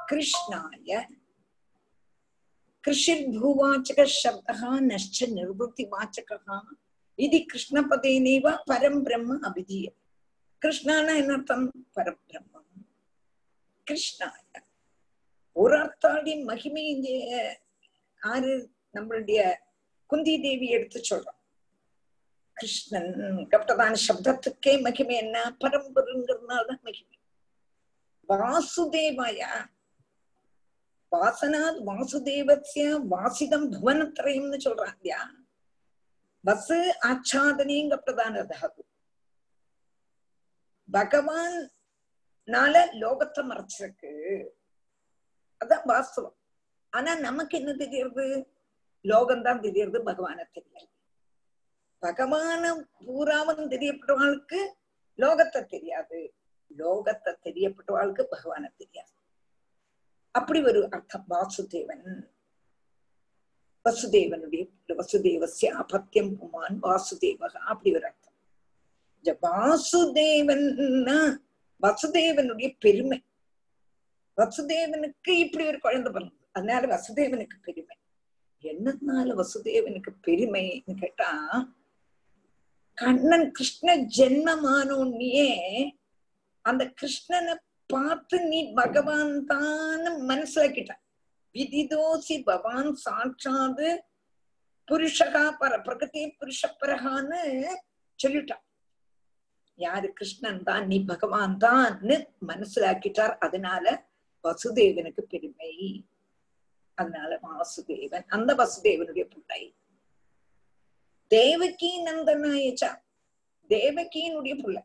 [0.05, 0.11] புரியும்.
[0.11, 0.91] கிருஷ்ணாய
[2.83, 6.57] கிருஷிர்பூவாச்சக சப்தா நஷ்ட நிர்வൃத்தி வாச்சகா
[7.19, 9.87] இது கிருஷ்ணபதேனேவ பரம் பிரம்ம அபிதீய
[10.61, 12.69] கிருஷ்ணானா என்ன அர்த்தம் பரம் பிரம்மம்
[13.87, 14.61] கிருஷ்ணாய
[15.55, 16.85] ஒரு அர்த்தாடி மகிமை
[18.21, 18.53] ஆறு
[18.95, 19.39] நம்மளுடைய
[20.09, 21.39] குந்தி தேவி எடுத்து சொல்றோம்
[22.57, 23.11] கிருஷ்ணன்
[23.53, 27.17] கப்டதான சப்தத்துக்கே மகிமை என்ன பரம்பருங்கிறதுனாலதான் மகிமை
[28.29, 29.51] வாசுதேவாயா
[31.11, 35.21] வாசனாத் வாசுதேவசிய வாசிதம் புவனத்திரயம்னு சொல்றான் இல்லையா
[36.43, 36.71] பஸ்
[37.09, 38.81] ஆச்சாதனேங்க பிரதான தாது
[40.89, 41.55] பகவான்
[42.47, 44.11] நால லோகத்தை மறைச்சிருக்கு.
[45.61, 46.35] அதான் வாஸ்தவம்.
[46.89, 48.25] ஆனா நமக்கு என்ன தெரியறது?
[49.03, 50.83] லோகம்தான் தெரியறது பகவான தெரியல
[52.01, 52.63] பகவான
[53.05, 54.59] பூராவும் தெரியப்பட்டவாளுக்கு
[55.17, 56.19] லோகத்தை தெரியாது.
[56.77, 59.14] லோகத்தை தெரியப்பட்டவாளுக்கு பகவான தெரியாது.
[60.35, 62.05] அப்படி ஒரு அர்த்தம் வாசுதேவன்.
[63.85, 68.33] வசுதேவனுடைய வசுதேவசிய அபத்தியம் புமான் வாசுதேவகா அப்படி ஒரு அர்த்தம்.
[69.41, 71.19] வாசுதேவன்னா
[71.81, 73.23] வசுதேவனுடைய பெருமை.
[74.37, 76.47] வசுதேவனுக்கு இப்படி ஒரு குழந்தை பிறந்தது.
[76.51, 77.97] அதனால வசுதேவனுக்கு பெருமை.
[78.61, 81.31] என்னதுனால வசுதேவனுக்கு பெருமைன்னு கேட்டா
[82.93, 85.47] கண்ணன் கிருஷ்ண ஜென்மமானோன்னே
[86.61, 87.55] அந்த கிருஷ்ணனை
[87.85, 90.93] பார்த்து நீ பகவான் தான் மனசிலாக்கிட்ட
[91.51, 93.99] விதிதோசி பவான் சாட்சாது
[94.91, 97.67] புருஷகா பர பிரகதி புருஷப்பரகான்னு
[98.23, 98.63] சொல்லிட்டான்.
[99.75, 103.37] யாரு கிருஷ்ணன் தான் நீ பகவான் தான்னு மனசிலாக்கிட்டார்.
[103.39, 104.05] அதனால
[104.43, 106.05] வசுதேவனுக்கு பெருமை.
[106.93, 109.75] அதனால வாசுதேவன் அந்த வசுதேவனுடைய பிள்ளை.
[111.27, 112.95] தேவகி நந்தனாயச்சா.
[113.69, 114.83] தேவகியினுடைய பிள்ளை.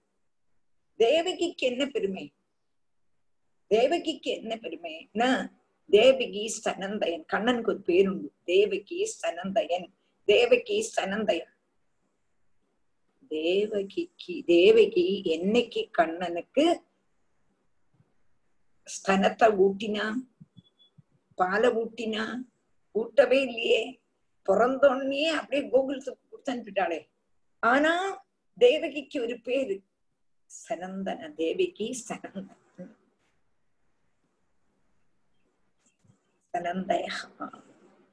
[0.97, 2.33] தேவகிக்கு என்ன பெருமை?
[3.71, 5.51] தேவகிக்கு என்ன பெருமைன்னா
[5.91, 7.25] தேவகி சனந்தயன்.
[7.25, 8.29] கண்ணனுக்கு ஒரு பேருண்டு.
[8.45, 9.93] தேவகி சனந்தயன்.
[10.25, 11.53] தேவகி சனந்தயன்.
[13.29, 16.81] தேவகிக்கு தேவகி என்னைக்கு கண்ணனுக்கு
[18.85, 20.13] ஸ்தனத்தை ஊட்டினா?
[21.35, 22.37] பாலை ஊட்டினா?
[22.95, 24.01] ஊட்டவே இல்லையே.
[24.49, 27.09] பிறந்தோடனே அப்படியே கோகுலத்துக்கு கொடுத்து அனுப்பிட்டாளே.
[27.59, 28.25] ஆனா
[28.59, 29.83] தேவகிக்கு ஒரு பேரு.
[30.69, 31.35] சனந்தன.
[31.35, 32.59] தேவகி சனந்தன.
[36.55, 37.15] சனந்தயா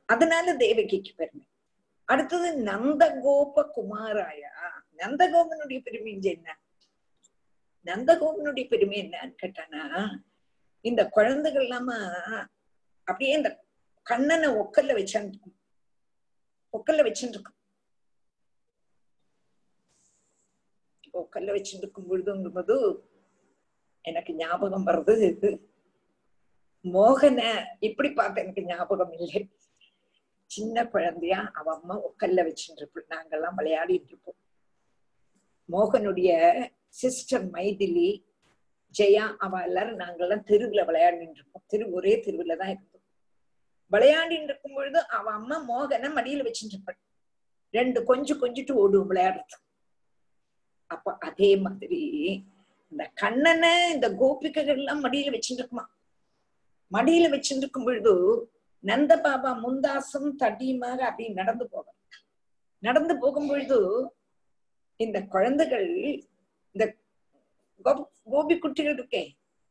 [0.10, 1.46] அதனால தேவகிக்கு பெருமை.
[2.08, 4.52] அடுத்தது நந்தகோப குமாராயா
[4.98, 6.48] நந்தகோபனுடைய பெருமை என்ன?
[7.86, 9.84] நந்தகோபனுடைய பெருமை என்னன்னு கேட்டானா
[10.86, 11.90] இந்த குழந்தைகள் இல்லாம
[13.08, 13.50] அப்படியே இந்த
[14.04, 15.56] கண்ணனை ஒக்கல்ல வச்சிருக்கும்.
[16.74, 17.54] ஒக்கல்ல வச்சுருக்கும்.
[21.14, 22.76] ஒக்கல்ல வச்சுருக்கும் பொழுதுங்கும்போது
[24.02, 25.50] எனக்கு ஞாபகம் வர்றது
[26.86, 27.39] மோகன
[27.80, 29.41] இப்படி பார்த்த எனக்கு ஞாபகம் இல்லை.
[30.45, 34.38] சின்ன குழந்தையா அவ அம்மா உக்கல்ல வச்சுட்டு இருப்போம் நாங்கெல்லாம் விளையாடிட்டு இருப்போம்.
[35.69, 36.32] மோகனுடைய
[36.89, 38.09] சிஸ்டர் மைதிலி
[38.95, 41.65] ஜெயா அவ எல்லாரும் நாங்கெல்லாம் தெருவுல விளையாடிட்டு இருப்போம்.
[41.67, 43.03] தெரு ஒரே தெருவுல தான் இருந்தோம்.
[43.91, 46.99] விளையாடிட்டு இருக்கும் பொழுது அவ அம்மா மோகனை மடியில வச்சுட்டு இருப்பாள்
[47.73, 49.57] ரெண்டு கொஞ்சம் கொஞ்சிட்டு ஓடுவோம் விளையாடுறது.
[50.91, 52.01] அப்ப அதே மாதிரி
[52.91, 55.86] இந்த கண்ணனை இந்த கோபிகைகள் எல்லாம் மடியில வச்சுட்டு இருக்குமா
[56.92, 58.14] மடியில வச்சிருக்கும் பொழுது
[58.84, 61.98] நந்த பாபா முந்தாசும் தடியுமாக அப்படி நடந்து போவார்.
[62.84, 63.80] நடந்து போகும் பொழுது
[64.96, 65.90] இந்த குழந்தைகள்
[66.76, 66.86] இந்த
[68.34, 69.24] கோபி குட்டிகள் இருக்கே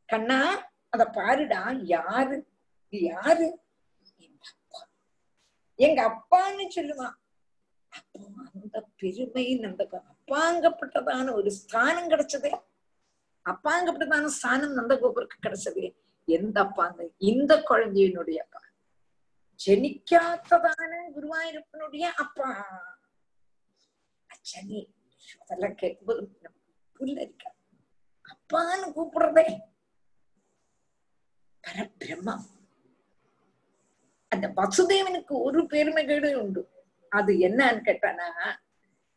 [0.08, 0.40] கண்ணா
[0.88, 1.62] அத பாருடா
[1.94, 2.36] யாரு?
[2.92, 3.46] இது யாரு?
[4.26, 4.80] எங்க அப்பா.
[5.86, 7.16] எங்க அப்பான்னு சொல்லுவான்.
[7.92, 8.20] அப்போ
[8.52, 12.52] அந்த பெருமை அந்த அப்பாங்கப்பட்டதான ஒரு ஸ்தானம் கிடைச்சதே.
[13.46, 15.86] அப்பாங்கப்பட்டதான ஸ்தானம் நந்த கோபுருக்கு கிடைச்சதே.
[16.26, 18.60] எந்த அப்பான்னு இந்த குழந்தையினுடைய அப்பா.
[19.66, 22.50] ஜனிக்காததான குருவாயிருப்பனுடைய அப்பா.
[24.30, 24.94] அச்சனி
[25.40, 26.40] அதெல்லாம் கேட்கும்போது
[26.96, 27.54] புல்ல இருக்க
[28.26, 29.46] அப்பான்னு கூப்பிடுறதே.
[31.64, 32.34] பரபிரம்மா.
[34.28, 36.70] அந்த வசுதேவனுக்கு ஒரு பெருமைகேடு உண்டு.
[37.08, 38.28] அது என்னன்னு கேட்டானா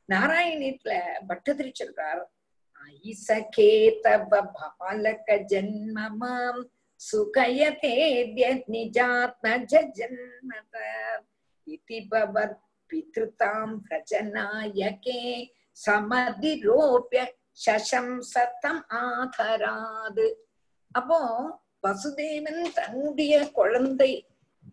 [0.09, 0.93] நாராயணீத்துல
[1.27, 2.21] பட்டதிரி சொல்றார்
[3.03, 4.31] ஐசகேதவ
[4.79, 6.61] பாலக ஜன்மமாம்
[6.99, 10.75] சுகயதேத்ய நிஜாத்மஜ ஜன்மத
[11.67, 12.57] இதி பவத்
[12.89, 13.75] பித்ருதாம்
[17.57, 20.27] சசம்சத்தம் ஆதராது
[20.91, 21.19] அப்போ
[21.83, 24.11] வசுதேவன் தன்னுடைய குழந்தை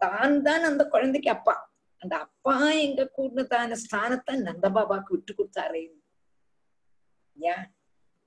[0.00, 1.56] தான் தான் அந்த குழந்தைக்கு அப்பா
[2.02, 5.82] அந்த அப்பா எங்க கூடதான ஸ்தானத்தை நந்தபாபாக்கு விட்டு கொடுத்தாரே
[7.38, 7.66] ஏன்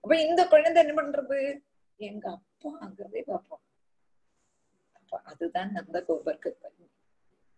[0.04, 1.40] அப்ப இந்த குழந்தை என்ன பண்றது
[2.00, 3.64] எங்க அப்பாங்கிறதே பார்ப்போம்
[5.12, 6.50] அப்ப அதுதான் நந்த கோபருக்கு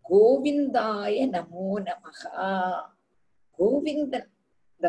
[0.06, 2.46] கோவிந்தாய நமோ நமகா
[3.60, 4.28] கோவிந்தன்
[4.72, 4.88] இந்த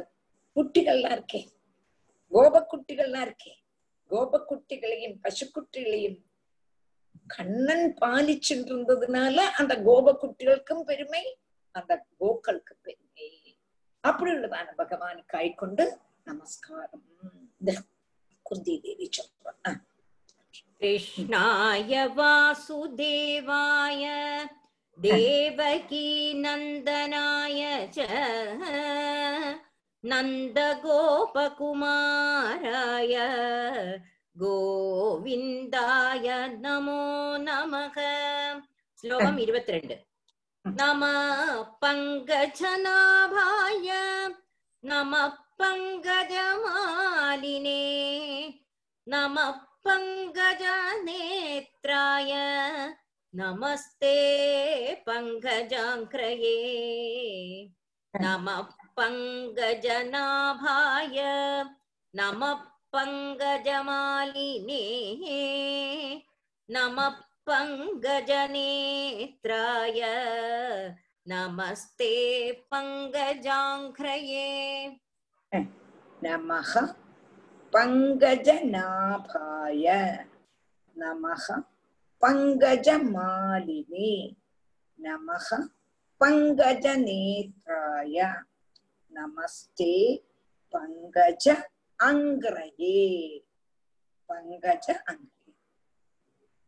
[0.57, 1.41] குட்டிகள்லாம் இருக்கே.
[2.33, 3.53] கோபக்குட்டிகள்லாம் இருக்கே.
[4.11, 6.19] கோபக்குட்டிகளையும் பசுக்குட்டிகளையும்
[7.27, 11.25] கண்ணன் பாலிச்சுட்டு இருந்ததுனால அந்த கோபக்குட்டிகளுக்கும் பெருமை
[11.75, 13.29] அந்த கோக்களுக்கு பெருமை.
[14.05, 15.87] அப்படி உள்ளதான பகவானுக்காய் கொண்டு
[16.25, 17.07] நமஸ்காரம்.
[18.43, 19.81] குந்தி தேவி சொல்றான்
[20.83, 24.05] कृष्णाय वासुदेवाय
[25.05, 25.71] देवकीनन्दनाय
[27.97, 27.99] च
[30.05, 30.75] नन्दगोपकुमाराय
[34.43, 36.27] गोविन्दाय
[36.65, 37.03] नमो
[37.47, 37.97] नमः
[39.03, 39.95] श्लोकम् इरुपतिरेण्ड्
[40.81, 41.17] नमः
[41.83, 43.89] पङ्कजनाभाय
[44.91, 45.25] नमः
[45.63, 46.21] पङ्कजमालिने
[49.07, 49.49] नमः
[49.85, 52.33] पङ्कजानेत्राय।
[53.35, 54.15] नमस्ते
[54.95, 56.59] पङ्कजाङ्क्रये।
[58.21, 61.17] नमः पङ्कजनाभाय।
[62.17, 62.61] नमः
[62.93, 64.85] पङ्कजमालिने।
[66.71, 67.15] नमः
[67.47, 70.01] पङ्कजनेत्राय।
[71.29, 72.13] नमस्ते
[72.53, 74.51] पङ्कजाङ्घ्रये
[76.25, 77.02] नमः।
[77.73, 79.85] பங்கஜநாபாய
[80.99, 81.65] நமக
[82.21, 84.37] பங்கஜமாலினி
[85.03, 85.69] நமக
[86.21, 88.35] பங்கஜநேத்ராய.
[89.13, 90.23] நமஸ்தே
[90.73, 91.63] பங்கஜ
[91.99, 93.43] அங்கிரயே.
[94.29, 95.55] பங்கஜ அங்கிரே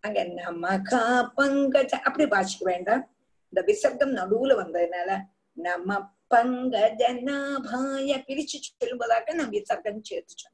[0.00, 3.10] அங்க நமகா பங்கஜ அப்படி வாசிக்க வேண்டாம்.
[3.44, 5.20] இந்த விசர்க்கம் நடுவுல வந்ததுனால
[5.52, 10.53] நம பங்கஜநாபாய பிரிச்சு சொல்லும்போதாக நான் விசர்க்கம் சேர்த்து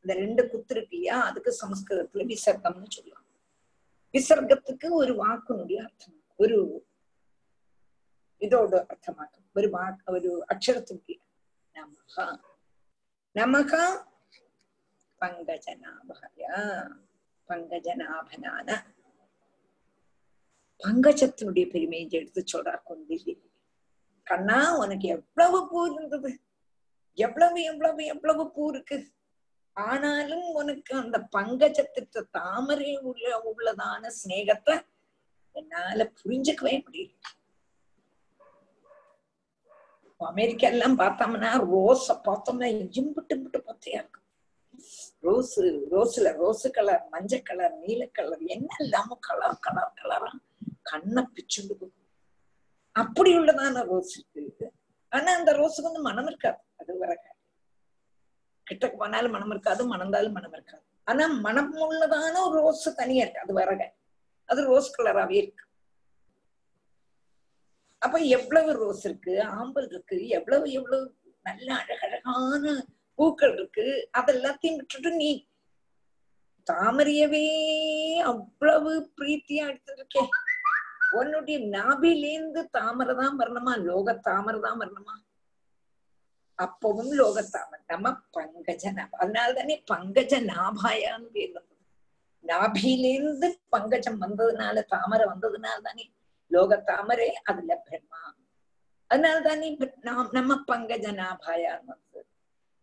[0.00, 1.18] இந்த ரெண்டு குத்து இருக்கு இல்லையா?
[1.24, 3.26] அதுக்கு சமஸ்கிருதத்துல விசர்க்கம்னு சொல்லலாம்
[4.14, 6.22] விசர்க்கத்துக்கு ஒரு வாக்குனுடைய அர்த்தம்.
[6.36, 6.86] ஒரு
[8.40, 9.46] இதோட அர்த்தமாக்கும்.
[9.54, 11.14] ஒரு வாக்கு ஒரு அக்ஷரத்துக்கு.
[11.74, 12.26] நமகா
[13.34, 13.84] நமகா
[15.20, 16.44] பங்கஜநாபாய
[17.48, 18.68] பங்கஜநாபனான.
[20.82, 23.34] பங்கஜத்தினுடைய பெருமையை எடுத்து சொல்றார் கொண்டில்லை
[24.22, 26.30] கண்ணா உனக்கு எவ்வளவு பூ இருந்தது?
[27.18, 28.96] எவ்வளவு எவ்வளவு எவ்வளவு பூ இருக்கு?
[29.86, 34.74] ஆனாலும் உனக்கு அந்த பங்கஜத்திற்கு தாமரை உள்ள உள்ளதான சிநேகத்தை
[35.56, 37.12] என்னால புரிஞ்சுக்கவே முடியல.
[40.20, 42.68] அமெரிக்கா எல்லாம் பார்த்தோம்னா ரோஸ பார்த்தோம்னா
[43.00, 44.24] இம்பிட்டு இம்பிட்டு பத்தையா இருக்கும்.
[45.26, 45.54] ரோஸ்
[45.92, 50.30] ரோஸ்ல ரோஸ் கலர் மஞ்சள் கலர் நீல கலர் என்ன இல்லாம கலர் கலர் கலரா
[50.90, 51.88] கண்ணை பிச்சுண்டு
[52.96, 54.66] அப்படி உள்ளதான ரோஸ் இருக்கு.
[55.12, 56.60] ஆனா அந்த ரோஸுக்கு வந்து மனம் இருக்காது.
[56.80, 57.12] அது வர
[58.68, 60.82] கிட்டக்கு போனாலும் மனம் இருக்காது மணந்தாலும் மனம் இருக்காது.
[61.04, 63.40] ஆனா மனம் உள்ளதான ஒரு ரோஸ் தனியா இருக்கு.
[63.40, 63.82] அது வரக
[64.44, 65.64] அது ரோஸ் கலராவே இருக்கு.
[67.98, 69.42] அப்ப எவ்வளவு ரோஸ் இருக்கு?
[69.42, 70.28] ஆம்பல் இருக்கு.
[70.28, 74.10] எவ்வளவு எவ்வளவு நல்ல அழகழகான பூக்கள் இருக்கு?
[74.18, 75.30] அதெல்லாத்தையும் விட்டுட்டு நீ
[76.66, 77.46] தாமரையவே
[78.24, 80.22] அவ்வளவு பிரீத்தியா எடுத்துருக்கே
[81.18, 83.74] உன்னுடைய நாபிலேந்து தாமரை தான் வரணுமா?
[83.82, 85.14] லோக தாமரை தான் வரணுமா?
[86.58, 88.06] அப்பவும் லோகத்தாமன் நம்ம
[88.36, 91.76] பங்கஜ நாப அதனாலதானே பங்கஜ நாபாயான்னு பேர் வந்தது
[92.44, 96.04] நாபியிலிருந்து பங்கஜம் வந்ததுனால தாமரை வந்ததுனால தானே
[96.50, 98.22] லோக தாமரை அதுல பிரம்மா
[99.10, 99.68] அதனால தானே
[100.00, 102.22] நாம் நம்ம பங்கஜ நாபாயான்னு வந்தது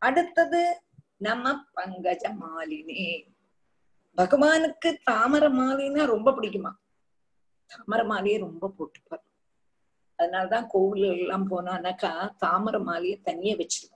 [0.02, 0.62] அடுத்தது
[1.20, 1.46] நம்ம
[1.76, 3.02] பங்கஜ மாலினி
[4.18, 6.72] பகவானுக்கு தாமரை மாலினா ரொம்ப பிடிக்குமா?
[7.72, 9.24] தாமரை மாலையை ரொம்ப போட்டுப்பார்
[10.20, 12.12] அதனாலதான் கோவில் எல்லாம் போனானாக்கா
[12.44, 13.94] தாமரை மாலையை தனியே வச்சிருக்கோம்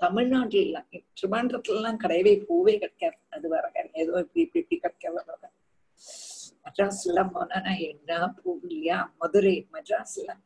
[0.00, 0.88] தமிழ்நாட்டுல எல்லாம்
[1.18, 3.18] திருவாண்டத்துல எல்லாம் கிடையவே பூவே கிடைக்காது.
[3.34, 3.64] அது வர
[4.02, 5.48] ஏதோ இப்படி இப்படி இப்படி கிடைக்காத
[6.64, 8.98] மெட்ராஸ் எல்லாம் போனா என்ன பூ இல்லையா?
[9.20, 10.42] மதுரை மெட்ராஸ் எல்லாம்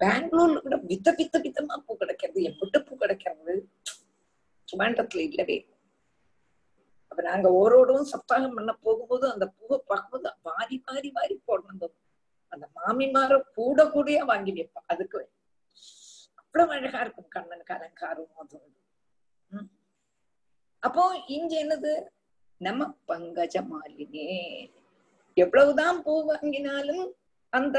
[0.00, 2.40] பெங்களூர்ல கூட வித்த வித்த வித்தமா பூ கிடைக்கிறது.
[2.48, 3.54] எம்பிட்டு பூ கிடைக்கிறது
[4.68, 5.58] திருவாண்டத்துல இல்லவே
[7.12, 11.94] அப்ப நாங்க ஓரோடும் சப்தாகம் பண்ண போகும்போது அந்த பூவை பார்க்கும்போது வாரி வாரி வாரி போடணும்
[12.52, 14.80] அந்த மாமிமார கூட கூடயே வாங்கி வைப்பா.
[14.86, 15.20] அதுக்கு
[16.40, 18.58] அவ்வளவு அழகா இருக்கும் கண்ணனுக்கு அலங்காரம் அது
[19.50, 19.68] உம்
[20.82, 21.92] அப்போ இங்க என்னது?
[22.60, 24.26] நம்ம பங்கஜ மாலினே.
[25.36, 27.04] எவ்வளவுதான் பூ வாங்கினாலும்
[27.52, 27.78] அந்த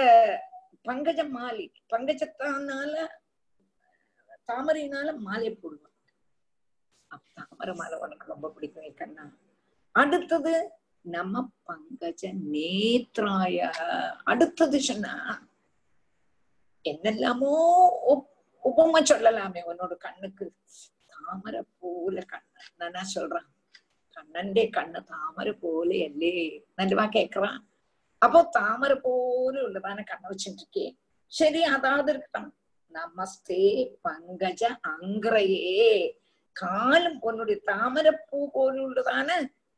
[0.86, 2.94] பங்கஜ மாலி பங்கஜத்தானால
[4.48, 5.86] தாமரையினால மாலை போடுவாங்க.
[7.38, 9.26] தாமரை மாலை உனக்கு ரொம்ப பிடிக்கும் கண்ணா.
[9.96, 10.54] அடுத்தது
[11.06, 12.22] நம பங்கஜ
[12.52, 13.58] நேத்ராய
[14.26, 15.14] அடுத்தது சொன்னா
[16.86, 17.54] என்னெல்லாமோ
[18.64, 20.46] உபமா சொல்லலாமே உன்னோட கண்ணுக்கு
[21.12, 23.50] தாமரை போல கண்ணு என்னன்னா சொல்றான்
[24.18, 26.36] കണ്ണന്റെ കണ്ണ് താമര പോലെയല്ലേ
[26.80, 27.60] നല്ലവാ കേക്കറാം
[28.22, 30.88] അപ്പൊ താമര പോലെ ഉള്ളതാണ് കണ്ണ വെച്ചിട്ടിരിക്കേ
[31.32, 32.48] ശരി അതാതിരിക്കണം
[32.92, 33.64] നമസ്തേ
[34.06, 35.92] പങ്കജ അങ്ക്രയേ
[36.56, 39.36] കാലം ഒന്നുടി താമരപ്പൂ പോലുള്ളതാണ്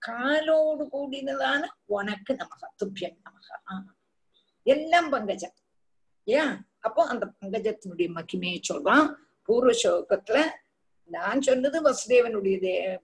[0.08, 3.93] போலுள்ளதான காலோடு கூடினதான உனக்கு நமக துப்பியம் நமக
[4.64, 5.54] எல்லாம் பங்கஜம்.
[6.24, 6.62] ஏன்?
[6.80, 9.14] அப்போ அந்த பங்கஜத்தினுடைய மகிமையை சொல்றான்.
[9.43, 10.45] பூர்வ சோகத்துல
[11.06, 12.97] நான் சொன்னது வசுதேவனுடைய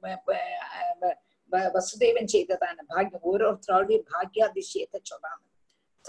[1.52, 3.24] வசுதேவன் செய்ததான பாக்கியம்.
[3.24, 5.44] ஓரோருத்தருடைய பாக்யாதிசயத்தை சொல்றாங்க.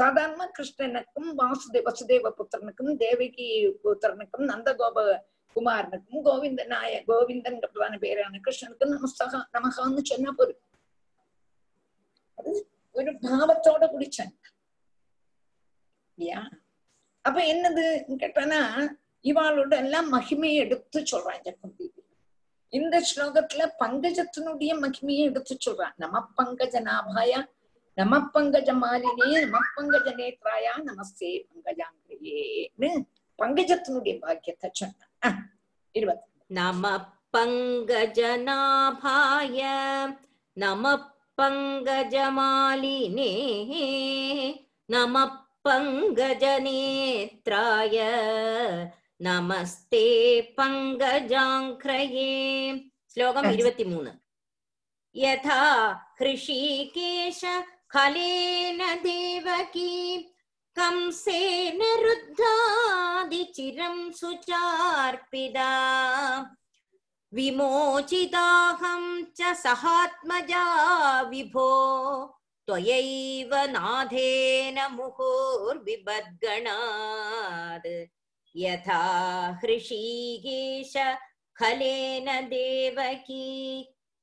[0.01, 5.19] சாதாரணமா கிருஷ்ணனுக்கும் வாசுதே வசுதேவ புத்திரனுக்கும் தேவகி புத்திரனுக்கும் நந்தகோப
[5.57, 10.35] குமாரனுக்கும் கோவிந்த நாய கோவிந்தன் பிரதான பேரான கிருஷ்ணனுக்கும் நமஸ்தகா நமகான்னு சொன்னா
[12.39, 12.51] അത്
[12.95, 14.35] ഒരു ഭാവത്തോടെ பாவத்தோட குடிச்சான்
[16.19, 16.41] இல்லையா
[17.25, 17.85] அப்ப என்னது
[18.23, 18.61] கேட்டானா
[19.25, 21.87] இவாளோட எல்லாம் மகிமையை எடுத்து சொல்றான் ஜக்குந்தி
[22.73, 27.35] இந்த ஸ்லோகத்துல பங்கஜத்தினுடைய மகிமையை எடுத்து சொல்றான் நம பங்கஜ நாபாய
[27.97, 32.91] நம பங்கஜ மாலினே நம பங்கஜ நேத்ராயா நமஸ்தே பங்கஜாங்கிரியேன்னு
[33.39, 35.39] பங்கஜத்தினுடைய பாக்கியத்தை சொன்னான்
[35.95, 36.85] இருபத்தி நம
[37.35, 39.61] பங்கஜ நாபாய
[40.57, 40.85] நம
[41.39, 43.33] पङ्गजमालिने
[44.91, 45.33] नमः
[45.67, 46.37] पङ्गजनेत्राय
[49.27, 50.07] नमस्ते
[50.59, 52.33] पङ्गजाङ्घ्रये
[53.13, 54.11] श्लोकम् इरुपतिमून्
[55.17, 55.63] यथा
[56.21, 57.41] हृषिकेश
[57.95, 59.95] खलेन देवकी
[60.79, 65.73] कंसेन रुद्धादिचिरं सुचार्पिता।
[67.34, 69.04] विमोचिताहं
[69.38, 70.66] च सहात्मजा
[71.30, 71.70] विभो
[72.68, 75.48] त्वयैव नाथेन मुहुर्बिभद्गणात्
[78.56, 79.02] यथा
[79.64, 80.94] हृषीकेश
[81.58, 83.50] खलेन देवकी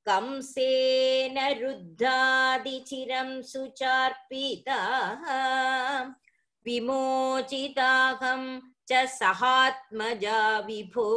[0.07, 4.81] कंसेन रुद्धादिचिरं सुचार्पिता
[6.67, 8.43] विमोचिताहं
[8.91, 11.09] च सहात्मजा विभो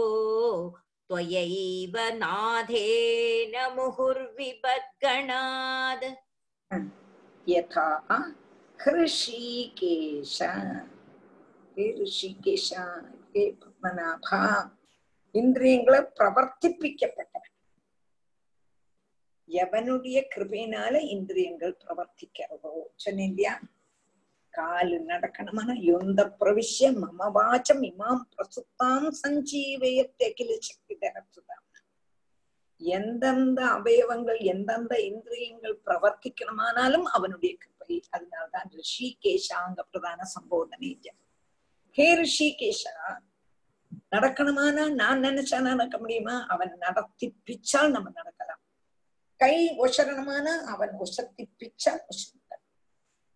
[1.11, 4.85] त्वयैव नाथेन मुहुर्विबद्गणाद्
[7.47, 7.87] यथा
[8.79, 10.37] हृषिकेश
[11.77, 12.69] हे ഋഷികേശ
[13.33, 14.29] ഹേ പത്മനാഭ
[15.35, 17.53] ഇന്ദ്രിയങ്ങളെ പ്രവർത്തിപ്പിക്കപ്പെട്ടവൻ
[19.49, 23.45] എവനുടിയ കൃപയിനാലെ ഇന്ദ്രിയങ്ങൾ പ്രവർത്തിക്കാവോ ചൊന്നില്ല
[24.53, 31.67] இல்லையா காலு நடக்கணுமான யொந்த பிரவிஷ்ய மம வாச்சம் இமாம் பிரசுத்தாம் சஞ்சீவயத்தை அகில சக்தி தரத்துதான்.
[32.77, 38.03] எந்தெந்த அவயவங்கள் எந்தெந்த இந்திரியங்கள் பிரவர்த்திக்கணுமானாலும் அவனுடைய கிருப்பை.
[38.11, 41.07] அதனால்தான் ரிஷிகேஷாங்க பிரதான சம்போதனை
[41.91, 43.19] ஹே ரிஷிகேஷா
[44.11, 44.93] நடக்கணுமானா?
[44.93, 46.47] நான் நினைச்சா நடக்க முடியுமா?
[46.47, 48.61] அவன் நடத்திப்பிச்சால் நம்ம நடக்கலாம்.
[49.37, 50.61] கை ஒசரணுமானா?
[50.61, 52.38] அவன் ஒசத்திப்பிச்சால் ஒசரலாம்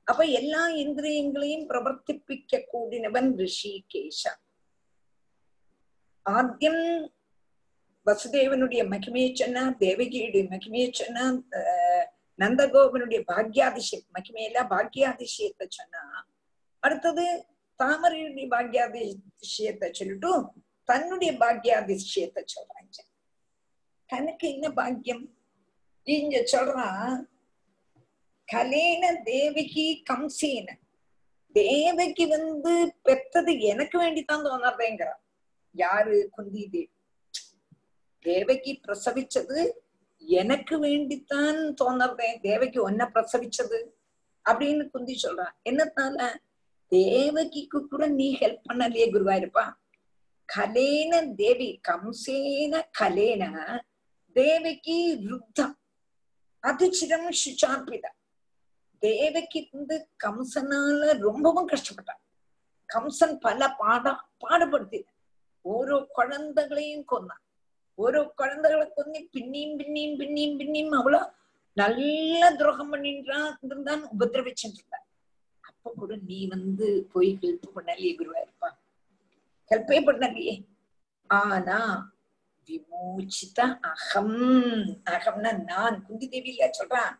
[0.06, 4.32] அப்ப எல்லா இந்திரியங்களையும் பிரவர்த்திப்பிக்க கூடினவன் ரிஷிகேஷா
[6.26, 6.76] ஆദ്യം
[8.06, 11.24] வசுதேவனுடைய மகிமையை சொன்னா தேவகியுடைய மகிமையை சொன்னா
[12.38, 16.02] நந்தகோபனுடைய பாக்யாதிசயம் மகிமையில பாக்யாதிசயத்தை சொன்னா
[16.82, 17.24] அடுத்தது
[17.80, 20.44] தாமரையுடைய பாக்யாதிசயத்தை சொல்லிட்டும்
[20.88, 22.96] தன்னுடைய பாக்யாதிசயத்தை சொல்றாங்க.
[24.10, 25.22] தனக்கு என்ன பாக்கியம்?
[26.06, 27.20] இங்க சொல்றான்
[28.52, 30.68] கலேன தேவகி கம்சேன.
[31.52, 35.20] தேவகி வந்து பெத்தது எனக்கு வேண்டித்தான் தோணறதேங்கிறான்
[35.72, 36.90] யாரு குந்தி தேவி
[38.20, 39.70] தேவகி பிரசவிச்சது
[40.18, 43.78] எனக்கு வேண்டித்தான் தோணறதே தேவகி ஒன்ன பிரசவிச்சது
[44.50, 45.54] அப்படின்னு குந்தி சொல்றான்.
[45.70, 46.34] என்னத்தால?
[46.88, 49.72] தேவகிக்கு கூட நீ ஹெல்ப் பண்ணலையே குருவாயிருப்பா.
[50.56, 53.78] கலேன தேவி கம்சேன கலேன
[54.32, 55.28] தேவகி
[56.60, 58.10] அது அதிச்சிரம் சுச்சார்பிதா
[59.02, 62.20] தேவகி வந்து கம்சனால ரொம்பவும் கஷ்டப்பட்டான்.
[62.88, 65.08] கம்சன் பல பாடா பாடுபடுத்தின
[65.64, 67.42] ஓரோ குழந்தைகளையும் கொன்னான்
[67.98, 71.20] ஓரோ குழந்தைகளை கொன்னி பின்னியும் பின்னியும் பின்னியும் பின்னியும் அவ்வளோ
[71.76, 75.06] நல்ல துரோகம் பண்ணின்றான் இருந்தான் உபதிரவிச்சுட்டு இருந்தான்
[75.60, 78.70] அப்ப கூட நீ வந்து போய் ஹெல்ப் பண்ணலையே குருவாயிருப்பா
[79.70, 80.54] ஹெல்ப்பே பண்ணலையே
[81.30, 81.78] ஆனா
[82.68, 84.34] விமோச்சித அகம்.
[85.14, 87.12] அகம்னா நான் குந்தி தேவியில சொல்றான்.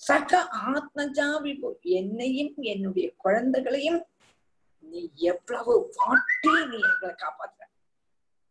[0.00, 0.32] சக
[0.68, 4.00] ஆத்மஜாவிபோ என்னையும் என்னுடைய குழந்தைகளையும்
[4.84, 7.64] நீ எவ்வளவு வாட்டி நீ எங்களை காப்பாத்துற.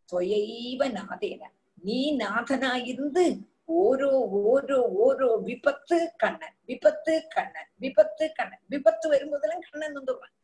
[0.08, 1.42] தொயைவ நாதேன.
[1.82, 3.24] நீ நாதனா இருந்து
[3.78, 4.12] ஓரோ
[4.44, 10.34] ஓரோ ஓரோ விபத்து கண்ணன் விபத்து கண்ணன் விபத்து கண்ணன் விபத்து வரும்போதெல்லாம் கண்ணன் வந்துடுவான்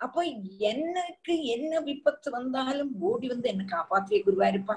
[0.00, 0.20] அப்போ
[0.64, 4.76] எனக்கு என்ன விபத்து வந்தாலும் ஓடி வந்து என்ன காப்பாத்தியே குருவாயிருப்பா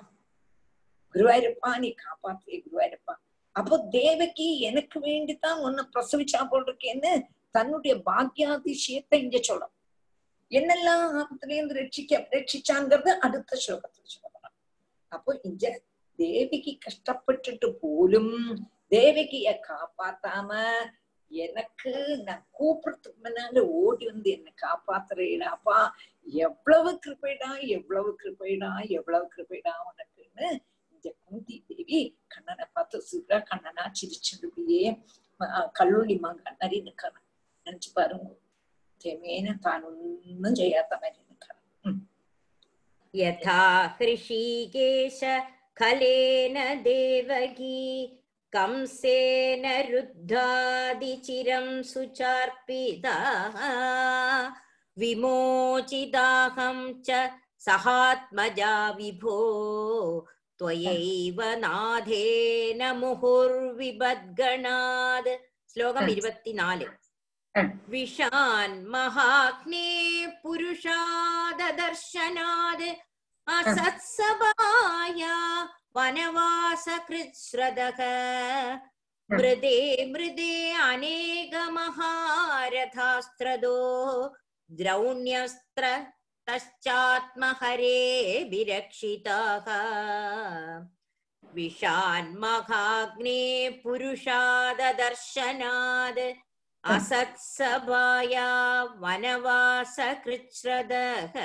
[1.15, 3.21] குருவாயிருப்பா நீ காப்பாத்துறிய குருவா இருப்பான்
[3.55, 7.11] அப்போ தேவகி எனக்கு வேண்டித்தான் உன்னை பிரசவிச்சா போல் இருக்கேன்னு
[7.51, 9.75] தன்னுடைய பாக்யாதிசயத்தை இங்க சொல்றோம்
[10.51, 14.55] என்னெல்லாம் ஆபத்திலேருந்து ரட்சிக்க ரட்சிச்சாங்கிறது அடுத்த ஸ்லோகத்துல சொல்லலாம்
[15.11, 15.81] அப்போ இங்க
[16.19, 18.33] தேவிக்கு கஷ்டப்பட்டுட்டு போலும்
[18.87, 20.49] தேவகிய காப்பாத்தாம
[21.31, 21.91] எனக்கு
[22.23, 25.77] நான் கூப்பிடுறதுக்கு முன்னால ஓடி வந்து என்ன காப்பாத்துறேடாப்பா.
[26.27, 30.47] எவ்வளவு கிருப்பைடா எவ்வளவு கிருப்பைடா எவ்வளவு கிருப்பைடா உனக்குன்னு
[31.03, 31.99] ஜெகந்தி தேவி
[32.33, 34.85] கண்ணனை பார்த்து சிவரா கண்ணனா சிரிச்சுடுபடியே
[35.79, 37.25] கல்லூலி மகன் மாதிரி நிக்கிறேன்
[37.67, 38.27] நினைச்சு பாருங்க.
[39.01, 41.99] தேமேன தான் ஒன்னும் செய்யாத மாதிரி நிக்கிறேன்
[43.13, 43.61] யதா
[43.99, 45.21] ஹிருஷிகேஷ
[45.77, 46.57] கலேன
[46.89, 47.77] தேவகி
[48.53, 53.55] कंसेन रुद्धादिचिरं सुचार्पिताः
[54.97, 56.77] विमोचिदाहं
[57.07, 57.09] च
[57.61, 59.37] सहात्मजा विभो
[60.61, 63.89] त्वयैव नाथेन मुहुर्विबद्गणाद्
[65.73, 66.83] श्लोकम् इरुपत्तिनाल्
[67.93, 69.87] विषान् महाग्ने
[70.43, 70.85] पुरुषाददर्शनाद्
[73.57, 75.21] असत्सभाय
[75.97, 77.99] वनवासकृच्छ्रदः
[79.29, 79.77] मृदे
[80.13, 80.53] मृदे
[80.87, 83.77] अनेकमहारथास्त्रदो
[84.69, 85.83] द्रौण्यस्त्र
[86.51, 87.99] तश्चात्महरे
[88.51, 89.67] विरक्षिताः।
[91.55, 93.43] विषान्महाग्ने
[93.83, 96.19] पुरुषाददर्शनाद्
[96.83, 98.49] असत्सभाया
[98.83, 101.35] वनवासकृच्छ्रदः।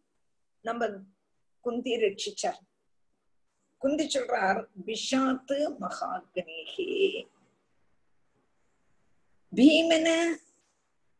[0.61, 0.89] நம்ம
[1.61, 2.61] குந்தி ரட்சிச்சார்?
[3.79, 6.89] குந்தி சொல்றார் விஷாத்து மகாக்னேகே
[9.53, 10.09] பீமன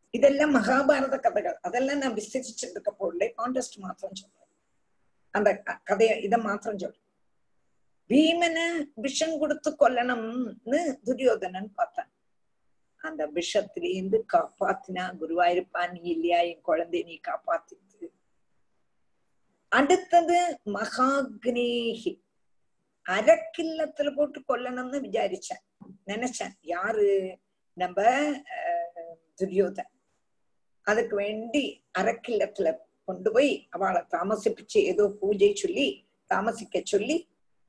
[0.09, 1.57] இதெல்லாம் மகாபாரத கதைகள்.
[1.61, 4.49] அதெல்லாம் நான் விஸ்தரிச்சுட்டு இருக்க போடல கான்டெஸ்ட் மாத்திரம் சொல்றேன்.
[5.31, 5.49] அந்த
[5.89, 6.99] கதைய இத மாத்திரம் சொல்றேன்.
[8.09, 8.57] பீமன
[8.95, 12.12] விஷம் கொடுத்து கொல்லணும்னு துரியோதனன் பார்த்தான்.
[13.03, 16.39] அந்த விஷத்திலேருந்து காப்பாத்தினா குருவாயிருப்பா நீ இல்லையா?
[16.41, 18.07] என் குழந்தை நீ காப்பாத்திட்டு.
[19.71, 22.11] அடுத்தது மகாக்னேகி.
[23.05, 25.63] அரக்கில்லத்துல போட்டு கொல்லணும்னு விசாரிச்சேன்.
[26.07, 26.53] நினைச்சேன்.
[26.61, 27.37] யாரு?
[27.77, 28.01] நம்ம
[28.55, 29.91] அஹ், துரியோதன்.
[30.87, 31.63] அதுக்கு வேண்டி
[31.99, 35.85] அரக்கில்லத்துல கொண்டு போய் அவளை தாமசிப்பிச்சு ஏதோ பூஜை சொல்லி
[36.25, 37.17] தாமசிக்க சொல்லி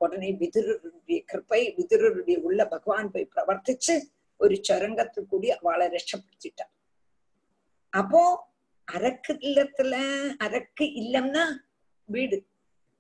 [0.01, 3.95] உடனே விதுரருடைய கிருப்பை விதுரருடைய உள்ள பகவான் போய் பிரவர்த்திச்சு
[4.41, 6.72] ஒரு சரங்கத்தில் கூடி அவளை ரட்சப்படுத்திட்டார்
[7.93, 8.22] அப்போ
[8.89, 9.95] அரக்கு இல்லத்துல
[10.39, 11.45] அரக்கு இல்லம்னா
[12.09, 12.39] வீடு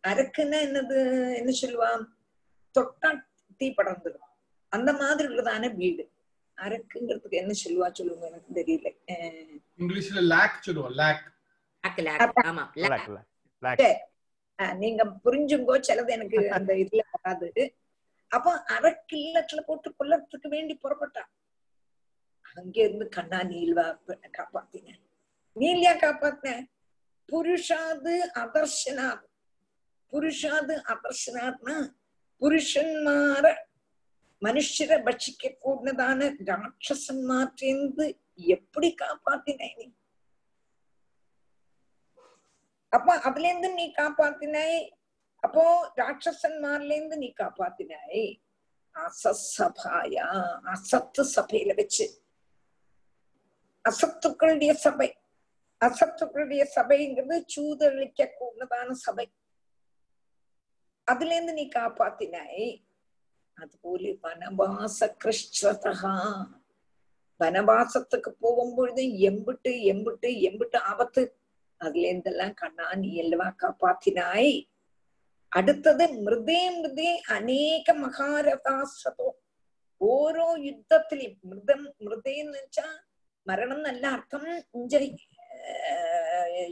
[0.04, 0.98] அரக்குன்னா என்னது
[1.36, 2.04] என்ன சொல்லுவான்
[2.74, 3.10] தொட்டா
[3.60, 4.30] தீ படர்ந்துடும்
[4.72, 6.04] அந்த மாதிரி உள்ளதான வீடு
[6.58, 8.90] அரக்குங்கிறதுக்கு என்ன சொல்லுவா சொல்லுங்க எனக்கு தெரியல
[9.78, 11.24] இங்கிலீஷ்ல லேக் சொல்லுவோம் லேக்
[14.78, 17.48] நீங்க புரிஞ்சுங்கோ சிலது எனக்கு அந்த இதுல வராது
[18.34, 21.30] அப்ப அரைக்கில்லத்துல போட்டு கொல்லறதுக்கு வேண்டி புறப்பட்டான்
[22.56, 23.84] அங்க இருந்து கண்ணா நீல்வா
[24.32, 24.88] காப்பாத்தின.
[25.56, 26.50] நீல்யா காப்பாத்தின.
[27.28, 29.24] புருஷாது அதர்ஷனாத்
[30.12, 31.76] புருஷாது அதர்ஷனாத்னா
[32.42, 33.44] புருஷன்மார
[34.42, 38.06] மனுஷரை பட்சிக்க கூடதான ராட்சசன்மாற்றேந்து
[38.48, 39.86] எப்படி காப்பாத்தின நீ?
[42.92, 44.78] அப்ப அதுல இருந்து நீ காப்பாத்தினாய்.
[45.44, 45.64] அப்போ
[45.96, 48.24] ராட்சசன்மார்லேருந்து நீ காப்பாத்தினாய்.
[48.94, 50.28] அசசபாயா
[50.64, 52.06] அசத்து சபையில வச்சு.
[53.88, 55.08] அசத்துக்களுடைய சபை.
[55.84, 59.26] அசத்துக்களுடைய சபைங்கிறது சூதளிக்க கூடதான சபை.
[61.04, 62.82] அதுல இருந்து நீ காப்பாத்தினாய்.
[63.54, 65.94] அதுபோல வனவாச கிருஷ்ணதா
[67.40, 71.22] வனவாசத்துக்கு போகும்பொழுது எம்பிட்டு எம்பிட்டு எம்பிட்டு ஆபத்து.
[71.76, 74.72] அதுல இருந்தெல்லாம் கண்ணா நீ அல்லவா காப்பாத்தினாய்.
[75.54, 79.40] അടുത്തത് മൃദേ മൃദേ അനേക മഹാരഥാശ്രതോ.
[80.02, 82.86] ഓരോ യുദ്ധത്തിലും മൃദം മൃദേ എന്ന് വെച്ചാ
[83.46, 84.44] മരണം എന്നല്ല അർത്ഥം